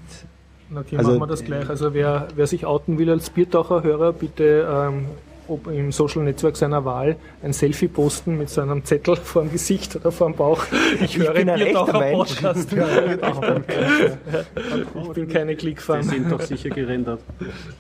[0.75, 1.69] Okay, Also- machen wir das gleich.
[1.69, 5.05] Also wer, wer sich outen will als Biertaucher-Hörer, bitte ähm,
[5.47, 9.51] ob im Social Netzwerk seiner Wahl ein Selfie posten mit so einem Zettel vor dem
[9.51, 10.63] Gesicht oder vor dem Bauch.
[11.01, 12.35] Ich höre bin ein echter Mensch.
[12.35, 12.71] Podcast.
[15.01, 16.03] ich bin keine Die Klickfarm.
[16.03, 17.21] sind doch sicher gerendert.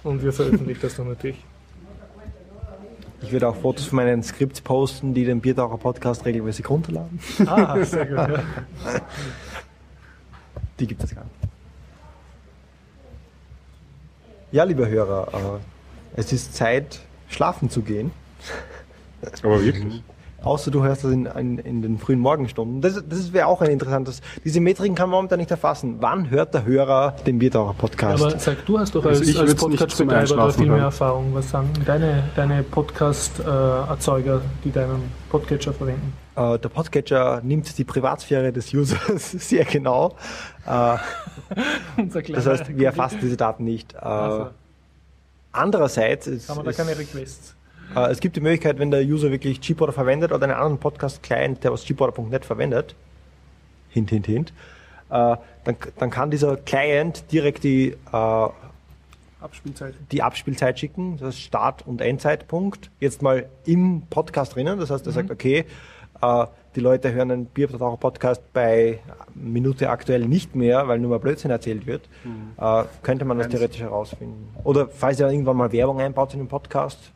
[0.03, 1.37] Und wir veröffentlichen das dann natürlich.
[3.21, 7.19] Ich werde auch Fotos von meinen Skripts posten, die den Biertaucher-Podcast regelmäßig runterladen.
[7.45, 8.17] Ah, sehr gut.
[8.17, 8.43] Ja.
[10.79, 11.35] Die gibt es gar nicht.
[14.51, 18.11] Ja, liebe Hörer, äh, es ist Zeit schlafen zu gehen.
[19.43, 20.03] Aber wirklich.
[20.41, 22.79] Außer du hörst das in, in, in den frühen Morgenstunden.
[22.81, 24.21] Das, das wäre auch ein interessantes.
[24.45, 25.97] Diese Metriken kann man momentan nicht erfassen.
[25.99, 28.23] Wann hört der Hörer den Biertaucher-Podcast?
[28.23, 30.83] Aber sag, du hast doch Also als, ich als Podcast-Betreiber da viel mehr.
[30.83, 31.33] Erfahrung.
[31.33, 36.13] Was sagen deine, deine Podcast-Erzeuger, die deinen Podcatcher verwenden?
[36.35, 40.15] Äh, der Podcatcher nimmt die Privatsphäre des Users sehr genau.
[40.65, 40.97] Äh,
[42.33, 43.93] das heißt, wir erfassen diese Daten nicht.
[43.93, 44.49] Äh, Also,
[45.51, 47.55] andererseits ist, haben wir da keine Requests.
[47.95, 51.63] äh, es gibt die Möglichkeit, wenn der User wirklich Gporter verwendet oder einen anderen Podcast-Client,
[51.63, 52.95] der aus gporter.net verwendet,
[53.89, 54.53] hint, hint, hint,
[55.09, 58.49] äh, dann, dann kann dieser Client direkt die äh,
[59.41, 59.95] Abspielzeit.
[60.11, 64.79] die Abspielzeit schicken, das heißt Start- und Endzeitpunkt, jetzt mal im Podcast drinnen.
[64.79, 65.65] Das heißt, er sagt, okay,
[66.21, 66.45] äh,
[66.75, 68.99] die Leute hören einen Biertaucher-Podcast bei
[69.33, 72.07] Minute aktuell nicht mehr, weil nur mal Blödsinn erzählt wird.
[72.57, 74.49] Äh, könnte man das theoretisch herausfinden.
[74.63, 77.11] Oder falls er irgendwann mal Werbung einbaut in den Podcast,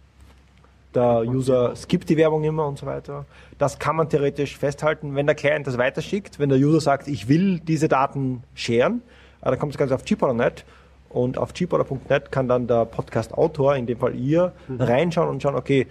[0.96, 3.26] der User skippt die Werbung immer und so weiter.
[3.58, 7.28] Das kann man theoretisch festhalten, wenn der Client das weiterschickt, wenn der User sagt, ich
[7.28, 9.02] will diese Daten sharen,
[9.42, 10.66] äh, dann kommt das Ganze auf gporter.net
[11.14, 15.88] und auf gporter.net kann dann der Podcast-Autor, in dem Fall ihr, reinschauen und schauen, okay,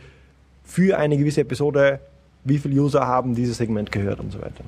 [0.65, 2.01] für eine gewisse Episode,
[2.45, 4.65] wie viele User haben dieses Segment gehört und so weiter.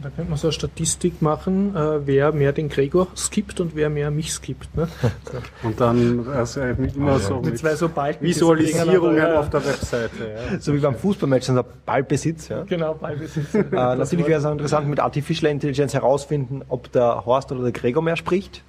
[0.00, 3.90] Da könnte man so eine Statistik machen, äh, wer mehr den Gregor skippt und wer
[3.90, 4.76] mehr mich skippt.
[4.76, 4.86] Ne?
[5.64, 8.24] Und dann also immer so Mit mit zwei so Balken.
[8.24, 10.10] Visualisierungen Ja, auf der Webseite.
[10.52, 10.58] Ja.
[10.60, 12.48] So wie beim Fußballmatch, so ein Ballbesitz.
[12.48, 12.62] Ja.
[12.62, 13.54] Genau, Ballbesitz.
[13.54, 17.72] Äh, natürlich wäre es auch interessant, mit Artificial Intelligence herausfinden, ob der Horst oder der
[17.72, 18.62] Gregor mehr spricht.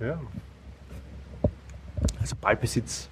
[0.00, 0.18] Ja.
[2.20, 3.08] Also Ballbesitz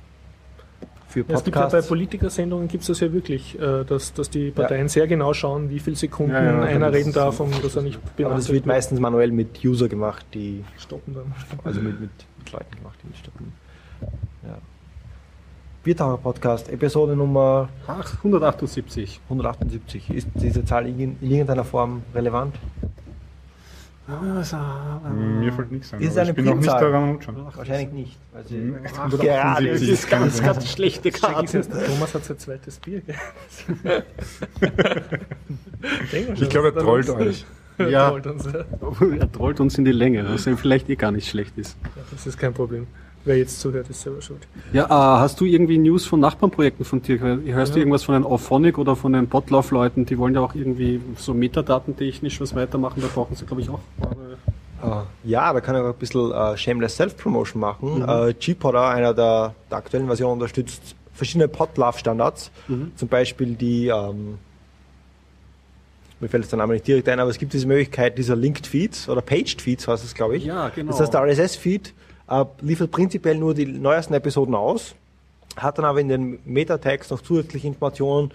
[1.10, 1.88] für Ja, es gibt ja bei Podcasts.
[1.88, 5.80] Politikersendungen gibt es das ja wirklich, äh, dass, dass die Parteien sehr genau schauen, wie
[5.80, 8.48] viele Sekunden Ja, ja, einer das reden darf und dass er nicht Aber das benannt
[8.48, 11.34] wird meistens manuell mit User gemacht, die, stoppen dann.
[11.64, 13.52] also mit, mit, mit Leuten gemacht, die mitstoppen.
[14.46, 14.58] Ja.
[15.82, 19.20] Biertaucher Podcast, Episode Nummer Ach, 178.
[19.24, 20.10] 178.
[20.10, 22.54] Ist diese Zahl in irgendeiner Form relevant?
[24.12, 24.56] Also,
[25.14, 26.00] Mir fällt nichts ein.
[26.00, 26.90] Ist es eine ich bin noch nicht Primzahl?
[26.92, 27.36] daran anschauen.
[27.54, 28.18] Wahrscheinlich nicht.
[28.48, 31.58] Sie Hm, gerade 178 ist ganz, ganz schlechte Karte.
[31.58, 33.02] jetzt, der Thomas hat sein zweites Bier.
[36.10, 37.44] schon, Ich glaube, er trollt euch.
[37.78, 38.08] Er Ja.
[38.10, 38.64] trollt uns, ja.
[39.18, 41.76] Er trollt uns in die Länge, was ihm vielleicht eh gar nicht schlecht ist.
[41.96, 42.86] Ja, Das ist kein Problem.
[43.24, 44.47] Wer jetzt zuhört, ist selber schuld.
[44.72, 44.88] Ja, äh,
[45.20, 47.20] hast du irgendwie News von Nachbarnprojekten von dir?
[47.20, 47.82] Hörst du Ja.
[47.82, 50.06] irgendwas von den Auphonic oder von den Botlauf-Leuten?
[50.06, 53.02] Die wollen ja auch irgendwie so metadatentechnisch was weitermachen.
[53.02, 53.80] Da brauchen sie, glaube ich, auch.
[55.24, 58.02] Ja, da kann ich auch ein bisschen äh, Shameless Self-Promotion machen.
[58.09, 62.51] Äh, G-Podder, einer der, der aktuellen Versionen, unterstützt verschiedene Podlove-Standards.
[62.97, 64.38] Zum Beispiel die, ähm,
[66.20, 68.66] mir fällt jetzt der Name nicht direkt ein, aber es gibt diese Möglichkeit dieser Linked
[68.66, 70.44] Feeds oder Paged Feeds, heißt es, glaube ich.
[70.47, 70.92] Ja, genau.
[70.92, 71.92] Das heißt, der RSS-Feed
[72.31, 74.94] äh, liefert prinzipiell nur die neuesten Episoden aus,
[75.57, 78.31] hat dann aber in den Meta-Tags noch zusätzliche Informationen,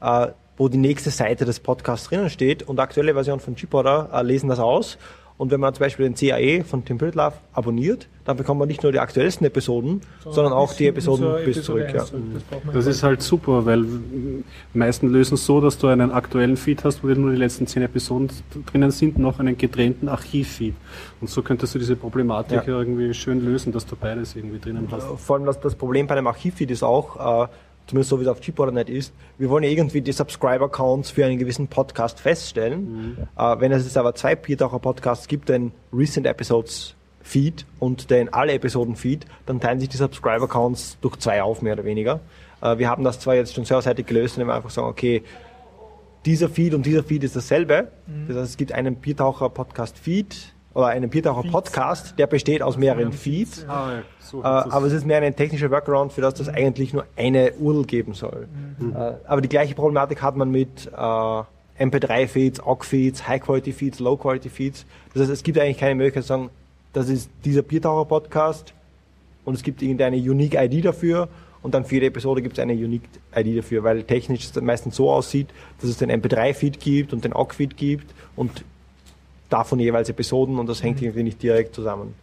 [0.00, 4.22] äh, wo die nächste Seite des Podcasts drinnen steht und aktuelle Versionen von Gpodder äh,
[4.22, 4.98] lesen das aus.
[5.38, 8.82] Und wenn man zum Beispiel den CAE von Tim Pritlove abonniert, dann bekommt man nicht
[8.82, 11.94] nur die aktuellsten Episoden, sondern auch die Episoden Zur bis Episode zurück.
[11.94, 11.98] Ja.
[12.00, 13.86] Das, Das ist halt super, weil
[14.74, 17.82] meisten lösen es so, dass du einen aktuellen Feed hast, wo nur die letzten zehn
[17.84, 18.28] Episoden
[18.66, 20.74] drinnen sind, noch einen getrennten Archivfeed.
[21.20, 22.78] Und so könntest du diese Problematik Ja.
[22.80, 25.06] irgendwie schön lösen, dass du beides irgendwie drinnen hast.
[25.20, 27.48] Vor allem das, das Problem bei einem Archivfeed ist auch, äh,
[27.88, 31.38] zumindest so wie es auf Gpodder.net ist, wir wollen ja irgendwie die Subscriber-Counts für einen
[31.38, 33.16] gewissen Podcast feststellen.
[33.36, 38.52] Äh, wenn es jetzt aber zwei Biertaucher-Podcasts gibt, den Recent Episodes Feed und den alle
[38.52, 42.20] Episoden Feed, dann teilen sich die Subscriber-Counts durch zwei auf, mehr oder weniger.
[42.60, 45.22] Äh, wir haben das zwar jetzt schon serverseitig gelöst, indem wir einfach sagen, okay,
[46.26, 47.88] dieser Feed und dieser Feed ist dasselbe.
[48.26, 53.66] Das heißt, es gibt einen Biertaucher-Podcast-Feed oder einen Biertaucher-Podcast, der besteht aus mehreren Feeds.
[53.68, 57.04] Ah, so Äh, aber es ist mehr ein technischer Workaround, für das das eigentlich nur
[57.16, 58.46] eine URL geben soll.
[58.80, 60.96] Äh, aber die gleiche Problematik hat man mit äh,
[61.84, 64.86] MP3-Feeds, OGG-Feeds, High-Quality-Feeds, Low-Quality-Feeds.
[65.14, 66.50] Das heißt, es gibt eigentlich keine Möglichkeit zu sagen,
[66.92, 68.72] das ist dieser Biertaucher-Podcast
[69.44, 71.28] und es gibt irgendeine Unique ID dafür
[71.60, 73.02] und dann für jede Episode gibt es eine Unique
[73.34, 75.48] ID dafür, weil technisch es meistens so aussieht,
[75.80, 78.62] dass es den MP3-Feed gibt und den OGG-Feed gibt und
[79.48, 82.14] davon jeweils Episoden und das hängt irgendwie nicht direkt zusammen.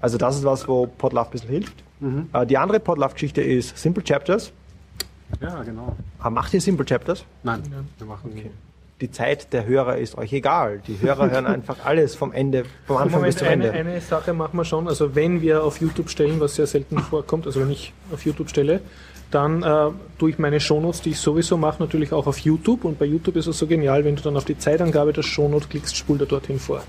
[0.00, 1.74] Also das ist was, wo Podlove ein bisschen hilft.
[2.32, 4.52] Äh, die andere Podlove-Geschichte ist Simple Chapters.
[5.40, 5.96] Ja, genau.
[6.20, 7.24] Ah, macht ihr Simple Chapters?
[7.42, 7.62] Nein,
[7.98, 8.32] wir machen
[9.00, 10.80] Die Zeit der Hörer ist euch egal.
[10.86, 13.90] Die Hörer hören einfach alles vom Ende, vom Anfang bis Moment, zum eine, Ende.
[13.90, 14.88] eine Sache machen wir schon.
[14.88, 18.48] Also wenn wir auf YouTube stellen, was sehr selten vorkommt, also wenn ich auf YouTube
[18.48, 18.80] stelle,
[19.30, 22.84] dann äh, tue ich meine Shownotes, die ich sowieso mache, natürlich auch auf YouTube.
[22.84, 25.68] Und bei YouTube ist es so genial, wenn du dann auf die Zeitangabe der Shownote
[25.68, 26.82] klickst, spult er dorthin vor.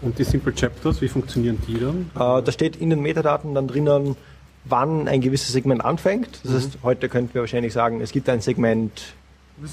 [0.00, 2.10] Und die Simple Chapters, wie funktionieren die dann?
[2.14, 4.16] Äh, da steht in den Metadaten dann drinnen
[4.64, 6.40] wann ein gewisses Segment anfängt.
[6.44, 9.14] Das heißt, heute könnten wir wahrscheinlich sagen, es gibt ein Segment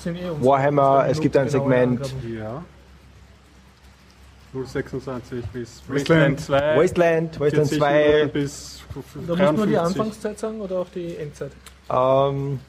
[0.06, 2.14] eh Warhammer, es gibt ein Segment-.
[4.54, 6.40] 026 bis Wasteland.
[6.40, 6.78] 2.
[6.78, 8.14] Wasteland, Wasteland 40 2.
[8.18, 8.80] Minuten bis
[9.28, 9.80] Da muss nur die 53.
[9.80, 11.52] Anfangszeit sagen oder auch die Endzeit?
[11.90, 12.60] Ähm,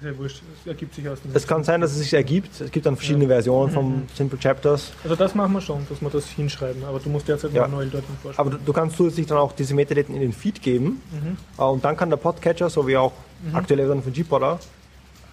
[0.00, 1.30] Ist ja wurscht, das ergibt sich aus dem.
[1.34, 2.60] es kann sein, dass es sich ergibt.
[2.60, 4.92] Es gibt dann verschiedene Versionen vom Simple Chapters.
[5.04, 7.62] Also das machen wir schon, dass wir das hinschreiben, aber du musst derzeit Ja.
[7.68, 8.48] manuell dorthin vorschlagen.
[8.48, 11.02] Aber du, du kannst zusätzlich dann auch diese Metadaten in den Feed geben.
[11.12, 11.36] Mhm.
[11.58, 13.12] Äh, und dann kann der Podcatcher, so wie auch
[13.52, 14.58] aktuelle Version von Gpodder,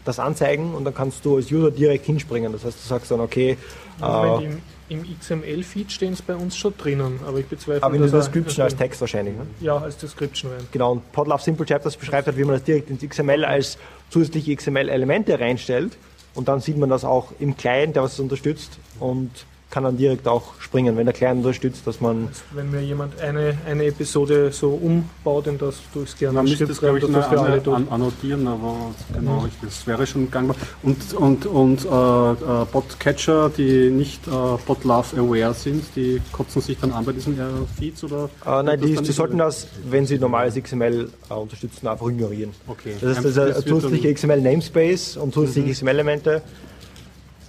[0.06, 2.52] das anzeigen und dann kannst du als User direkt hinspringen.
[2.52, 3.58] Das heißt, du sagst dann, okay,
[4.02, 4.58] Moment, äh,
[4.90, 8.28] im, XML-Feed stehen es bei uns schon drinnen, aber ich bezweifle, aber in der dass
[8.28, 9.36] er- Description als Text wahrscheinlich.
[9.36, 9.46] Ne?
[9.62, 10.68] Ja, als Description rein.
[10.72, 13.78] Genau, und Podlove Simple Chapters beschreibt halt, wie man das direkt ins XML als
[14.10, 15.98] zusätzliche XML-Elemente reinstellt.
[16.36, 19.30] Und dann sieht man das auch im Client, der was unterstützt und
[19.74, 23.58] kann dann direkt auch springen, wenn der Client unterstützt, dass man Wenn mir jemand eine,
[23.68, 27.26] eine Episode so umbaut, in das du es gerne Man müsste das, glaube ich, das
[27.26, 30.56] an, an, annotieren, aber genau, richtig, das wäre schon gangbar.
[30.84, 34.32] Und, und, und äh, äh, Podcatcher, die nicht äh,
[34.64, 37.44] Podlove-aware sind, die kotzen sich dann an bei diesen äh,
[37.80, 38.30] Feeds oder?
[38.46, 42.52] Äh, nein, die, die sollten das, wenn sie normales XML äh, unterstützen, einfach ignorieren.
[42.68, 42.94] Okay.
[43.02, 46.44] Das ist ist zusätzliche XML-Namespace und zusätzliche XML-Elemente.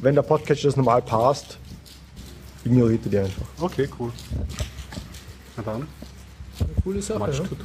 [0.01, 1.59] Wenn der Podcatcher das normal passt,
[2.65, 3.47] ignoriert er die einfach.
[3.61, 4.11] Okay, cool.
[5.57, 5.87] Na dann.
[6.61, 7.19] Eine coole Sache.
[7.19, 7.45] Much Ja.
[7.45, 7.65] to do.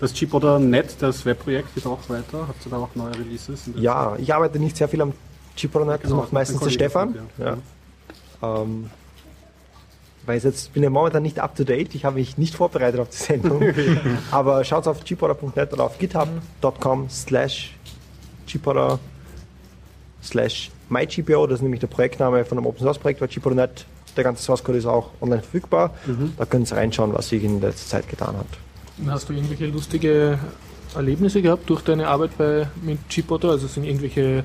[0.00, 2.46] Das Chip oder Net, das Webprojekt, geht auch weiter.
[2.46, 3.68] Habt ihr da auch neue Releases?
[3.74, 5.12] Ja, ich arbeite nicht sehr viel am
[5.60, 7.14] das Genau, macht meistens der Stefan.
[7.14, 7.56] dir.
[8.40, 8.62] Ja.
[8.62, 8.90] Ähm,
[10.24, 13.00] weil ich jetzt bin ja momentan nicht up to date, ich habe mich nicht vorbereitet
[13.00, 13.60] auf die Sendung.
[14.30, 17.74] Aber schaut auf chipodder.net oder auf github.com slash
[18.46, 19.00] chipodder
[20.22, 23.86] slash mygpo, das ist nämlich der Projektname von einem Open Source Projekt bei chipodder.net.
[24.16, 25.94] Der ganze Source Code ist auch online verfügbar.
[26.36, 28.46] Da könnt ihr reinschauen, was sich in letzter Zeit getan hat.
[29.06, 30.38] Hast du irgendwelche lustige
[30.94, 33.50] Erlebnisse gehabt durch deine Arbeit bei, mit Chipbotter?
[33.50, 34.44] Also sind irgendwelche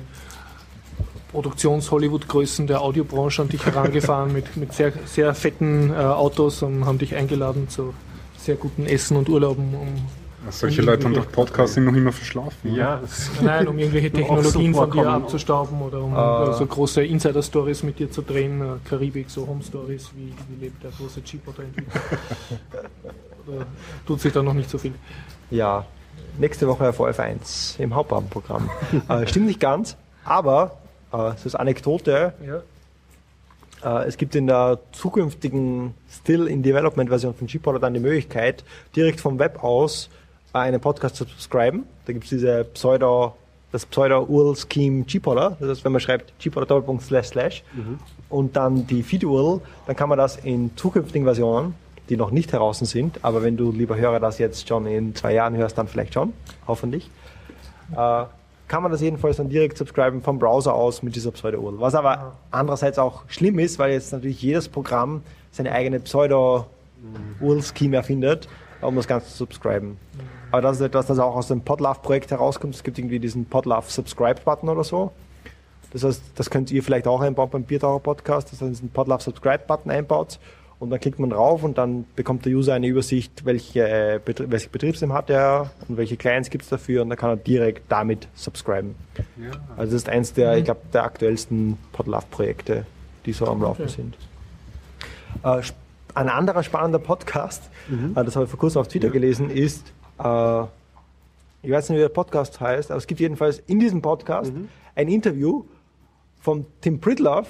[1.32, 6.98] Produktions-Hollywood-Größen der Audiobranche an dich herangefahren mit, mit sehr, sehr fetten äh, Autos und haben
[6.98, 7.92] dich eingeladen zu
[8.38, 9.88] sehr guten Essen und Urlauben, um,
[10.50, 12.74] Solche Leute haben doch Podcasting noch immer verschlafen.
[12.74, 16.50] Ja, das nein, um irgendwelche so Technologien von dir abzustauben oder um Ah.
[16.50, 20.82] äh, so große Insider-Stories mit dir zu drehen, äh, Karibik, so Home-Stories, wie, wie lebt
[20.82, 22.00] der große Chipbotter-Entwickler?
[23.46, 23.66] oder
[24.06, 24.94] tut sich da noch nicht so viel?
[25.50, 25.86] Ja,
[26.38, 28.70] nächste Woche auf OF1 im Hauptabendprogramm.
[29.08, 30.78] äh, stimmt nicht ganz, aber
[31.12, 32.34] äh, es ist Anekdote.
[32.46, 34.00] Ja.
[34.02, 38.64] Äh, es gibt in der zukünftigen Still-in-Development-Version von Gpodder dann die Möglichkeit,
[38.94, 40.23] direkt vom Web aus äh,
[40.54, 41.84] einen Podcast zu subscriben.
[42.06, 43.34] Da gibt es diese Pseudo,
[43.72, 45.56] das Pseudo-URL-Scheme Gpodder.
[45.60, 47.64] Das heißt, wenn man schreibt gpodder slash slash
[48.28, 51.74] und dann die Feed-URL, dann kann man das in zukünftigen Versionen,
[52.08, 55.32] die noch nicht heraus sind, aber wenn du, lieber Hörer, das jetzt schon in zwei
[55.32, 56.32] Jahren hörst, dann vielleicht schon,
[56.66, 57.10] hoffentlich,
[57.96, 58.24] äh,
[58.66, 61.80] kann man das jedenfalls dann direkt subscriben vom Browser aus mit dieser Pseudo-URL.
[61.80, 68.48] Was aber andererseits auch schlimm ist, weil jetzt natürlich jedes Programm seine eigene Pseudo-URL-Scheme erfindet,
[68.80, 69.96] um das Ganze zu subscriben.
[70.54, 72.76] Aber das ist etwas, das auch aus dem Podlove-Projekt herauskommt.
[72.76, 75.10] Es gibt irgendwie diesen Podlove Subscribe-Button oder so.
[75.92, 79.20] Das heißt, das könnt ihr vielleicht auch einbauen beim Biertaucher Podcast, dass ihr diesen Podlove
[79.20, 80.38] Subscribe-Button einbaut
[80.78, 84.46] und dann klickt man drauf und dann bekommt der User eine Übersicht, welche, äh, Betrie
[84.48, 87.90] welches Betriebssystem hat er und welche Clients gibt es dafür und dann kann er direkt
[87.90, 88.94] damit subscriben.
[89.36, 89.50] Ja.
[89.76, 92.86] Also das ist eins der, ich glaube, der aktuellsten Podlove-Projekte,
[93.26, 93.90] die so am Laufen Okay.
[93.90, 94.16] sind.
[95.42, 95.62] Äh,
[96.14, 100.62] ein anderer spannender Podcast, äh, das habe ich vor kurzem auf Twitter gelesen, ist, äh,
[101.62, 104.52] ich weiß nicht, wie der Podcast heißt, aber es gibt jedenfalls in diesem Podcast
[104.94, 105.64] ein Interview
[106.40, 107.46] von Tim Pridlove,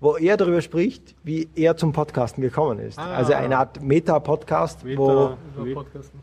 [0.00, 2.98] wo er darüber spricht, wie er zum Podcasten gekommen ist.
[2.98, 3.16] Ah.
[3.16, 6.20] Also eine Art Meta-Podcast, wo, Meta, Podcasten.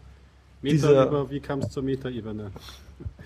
[0.61, 2.51] Meta dieser- über, wie kam es zur Meta-Ebene?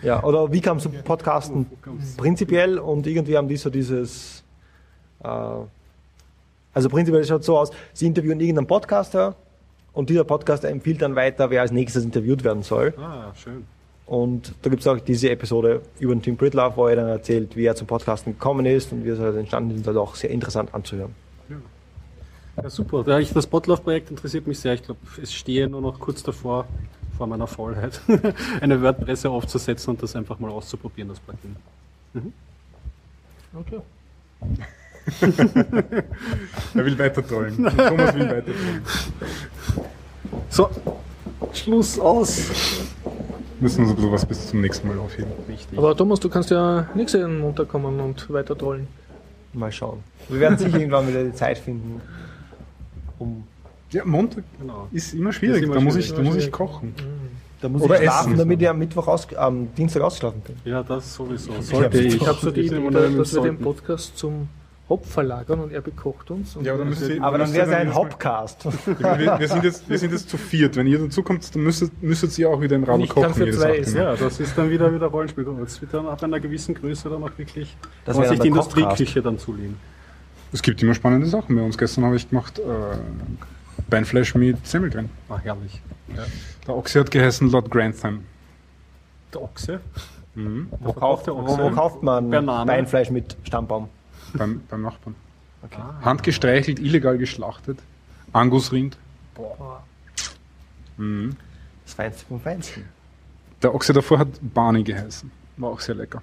[0.02, 4.44] ja, oder wie kam es zum Podcasten Wo prinzipiell und irgendwie haben die so dieses,
[5.24, 5.28] äh,
[6.74, 9.36] also prinzipiell schaut es so aus, sie interviewen irgendeinen Podcaster
[9.99, 12.93] und dieser Podcaster empfiehlt dann weiter, wer als nächstes interviewt werden soll.
[12.97, 13.65] Ah, schön.
[14.05, 17.57] Und da gibt es auch diese Episode über den Tim Britlove, wo er dann erzählt,
[17.57, 19.85] wie er zum Podcasten gekommen ist und wie es halt entstanden ist.
[19.85, 21.13] Also auch sehr interessant anzuhören.
[22.55, 23.03] Ja, super.
[23.07, 24.73] Ja, ich, das Botlove-Projekt interessiert mich sehr.
[24.73, 26.65] Ich glaube, es stehe nur noch kurz davor,
[27.17, 27.99] vor meiner Faulheit,
[28.61, 31.57] eine WordPress aufzusetzen und das einfach mal auszuprobieren, das Plugin.
[33.53, 33.81] Okay.
[36.76, 37.55] Er will weiter trollen.
[37.57, 38.81] Thomas will weiter trollen.
[40.49, 40.69] So,
[41.53, 42.51] Schluss aus.
[43.59, 45.31] Müssen uns ein bisschen was bis zum nächsten Mal aufheben.
[45.47, 45.77] Richtig.
[45.77, 48.88] Aber Thomas, du kannst ja nächsten Montag kommen und weiter trollen.
[49.53, 49.99] Mal schauen.
[50.30, 52.01] Wir werden sicher irgendwann wieder die Zeit finden,
[53.17, 53.43] um
[53.91, 54.88] Ja, Montag genau.
[54.91, 55.57] ist immer schwierig.
[55.57, 56.09] Ist immer da muss schwierig.
[56.11, 56.93] ich, da muss ich kochen.
[57.61, 58.38] Da muss Oder ich schlafen, essen.
[58.38, 60.55] damit ich am Mittwoch aus, am Dienstag ausgeschlafen bin.
[60.63, 61.51] Ja, das sowieso.
[61.61, 62.15] Sollte ich.
[62.15, 63.57] Ich habe so die Idee, dass wir den.
[63.57, 64.47] Podcast zum
[64.90, 66.56] Hop verlagern und er bekocht uns.
[66.56, 68.66] Und Ja, aber dann müsst ihr- Aber dann wäre es ein Hopcast.
[68.88, 70.76] Wir, wir, sind jetzt, wir sind jetzt zu viert.
[70.76, 73.34] Wenn ihr dazu kommt, dann müsstet, müsstet ihr auch wieder im Raum Ich kann kochen.
[73.36, 73.98] für jedes zwei essen.
[73.99, 74.03] Mal.
[74.03, 75.45] Ja, das ist dann wieder wieder Rollenspiel.
[75.60, 78.40] Das wird dann ab einer gewissen Größe dann auch wirklich, Das kann man wäre sich
[78.41, 78.48] die.
[78.48, 79.78] Industrieküche dann zulegen.
[80.52, 81.78] Es gibt immer spannende Sachen bei uns.
[81.78, 82.64] Gestern habe ich gemacht äh,
[83.90, 85.10] Beinfleisch mit Semmel drin.
[85.30, 85.82] Ah, herrlich.
[86.68, 88.22] Der Ochse hat geheißen Lord Grantham.
[89.34, 89.80] Der Ochse.
[90.34, 90.68] Mhm.
[90.80, 91.57] Wo kauft, der Ochse?
[91.61, 92.66] wo kauft man Bername?
[92.72, 93.88] Beinfleisch mit Stammbaum?
[94.34, 95.15] Beim, beim Nachbarn.
[95.61, 95.81] Okay.
[96.03, 97.80] Handgestreichelt, illegal geschlachtet.
[98.31, 98.97] Angusrind.
[99.35, 99.84] Boah.
[100.97, 101.35] Mhm.
[101.85, 102.85] Das Feinste vom Feinsten.
[103.61, 105.30] Der Ochse davor hat Barney geheißen.
[105.57, 106.22] War auch sehr lecker.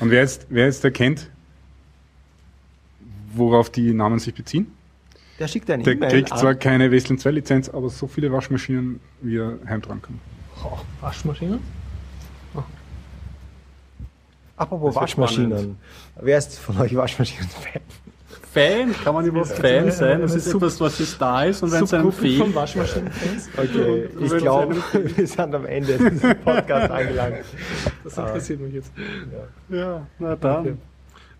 [0.00, 1.30] Und wer jetzt, wer jetzt erkennt,
[3.32, 4.66] worauf die Namen sich beziehen,
[5.38, 6.38] Der schickt eine der E-Mail kriegt an.
[6.38, 10.20] zwar keine Westlin 2 Lizenz, aber so viele Waschmaschinen, wie er heimtragen kann.
[10.64, 11.58] Oh, Waschmaschine?
[14.56, 15.76] Apropos Waschmaschinen.
[16.20, 17.82] Wer ist von euch Waschmaschinen-Fan?
[18.52, 18.94] Fan?
[19.02, 20.20] Kann man überhaupt Fan sein?
[20.20, 22.54] Das ist etwas, was jetzt da ist und wenn es einem Subgruppe von fehlt.
[22.54, 23.48] Waschmaschinenfans?
[23.56, 27.44] Okay, Und ich glaube, es wir sind am Ende dieses Podcasts angelangt.
[28.04, 28.92] Das interessiert mich jetzt.
[29.68, 30.60] Ja, na dann.
[30.60, 30.74] Okay.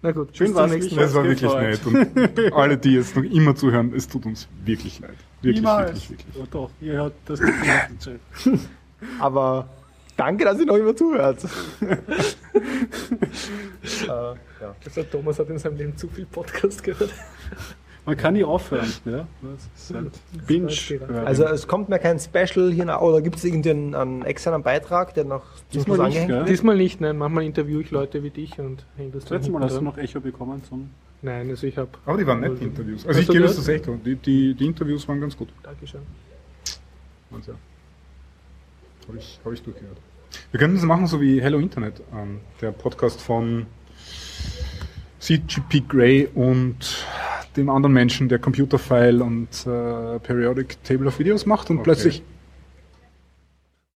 [0.02, 0.98] Na gut, Schön nächsten Michael.
[0.98, 1.86] Das war wirklich nett.
[1.86, 5.14] Und alle, die jetzt noch immer zuhören, es tut uns wirklich leid.
[5.40, 5.88] Wirklich, Niemals.
[5.92, 6.36] wirklich, wirklich.
[6.42, 8.10] Oh, doch, ihr hört das nicht.
[9.18, 9.68] Aber
[10.16, 11.44] danke, dass ihr noch immer zuhört.
[13.82, 14.36] äh, ja.
[14.84, 17.10] Also Thomas hat in seinem Leben zu viel Podcast gehört.
[18.06, 18.92] Man kann nie aufhören.
[19.06, 19.26] Ja?
[19.94, 20.12] Halt
[20.46, 20.68] Binge.
[20.88, 21.26] Binge.
[21.26, 25.14] Also es kommt mir kein Special hier nach, oder gibt es irgendeinen einen externen Beitrag,
[25.14, 26.38] der noch zum Diesmal nicht, angehängt gell?
[26.40, 26.48] wird?
[26.50, 27.16] Diesmal nicht, nein.
[27.16, 29.80] Manchmal interviewe ich Leute wie dich und hänge das das dann letzte Mal hast du
[29.82, 30.60] noch Echo bekommen.
[30.70, 30.90] Ein
[31.22, 31.88] Nein, also ich habe.
[32.04, 33.06] Aber die waren nette Interviews.
[33.06, 33.86] Also Hast ich du gebe es das echt.
[33.86, 33.98] zu.
[34.04, 35.48] Die, die, die Interviews waren ganz gut.
[35.62, 36.02] Dankeschön.
[37.30, 37.54] Und ja.
[39.09, 39.98] Habe ich, hab ich durchgehört.
[40.51, 43.66] Wir könnten es machen, so wie Hello Internet, ähm, der Podcast von
[45.20, 47.05] CGP Grey und
[47.56, 51.85] dem anderen Menschen, der Computerfile und äh, Periodic Table of Videos macht und Okay.
[51.85, 52.22] plötzlich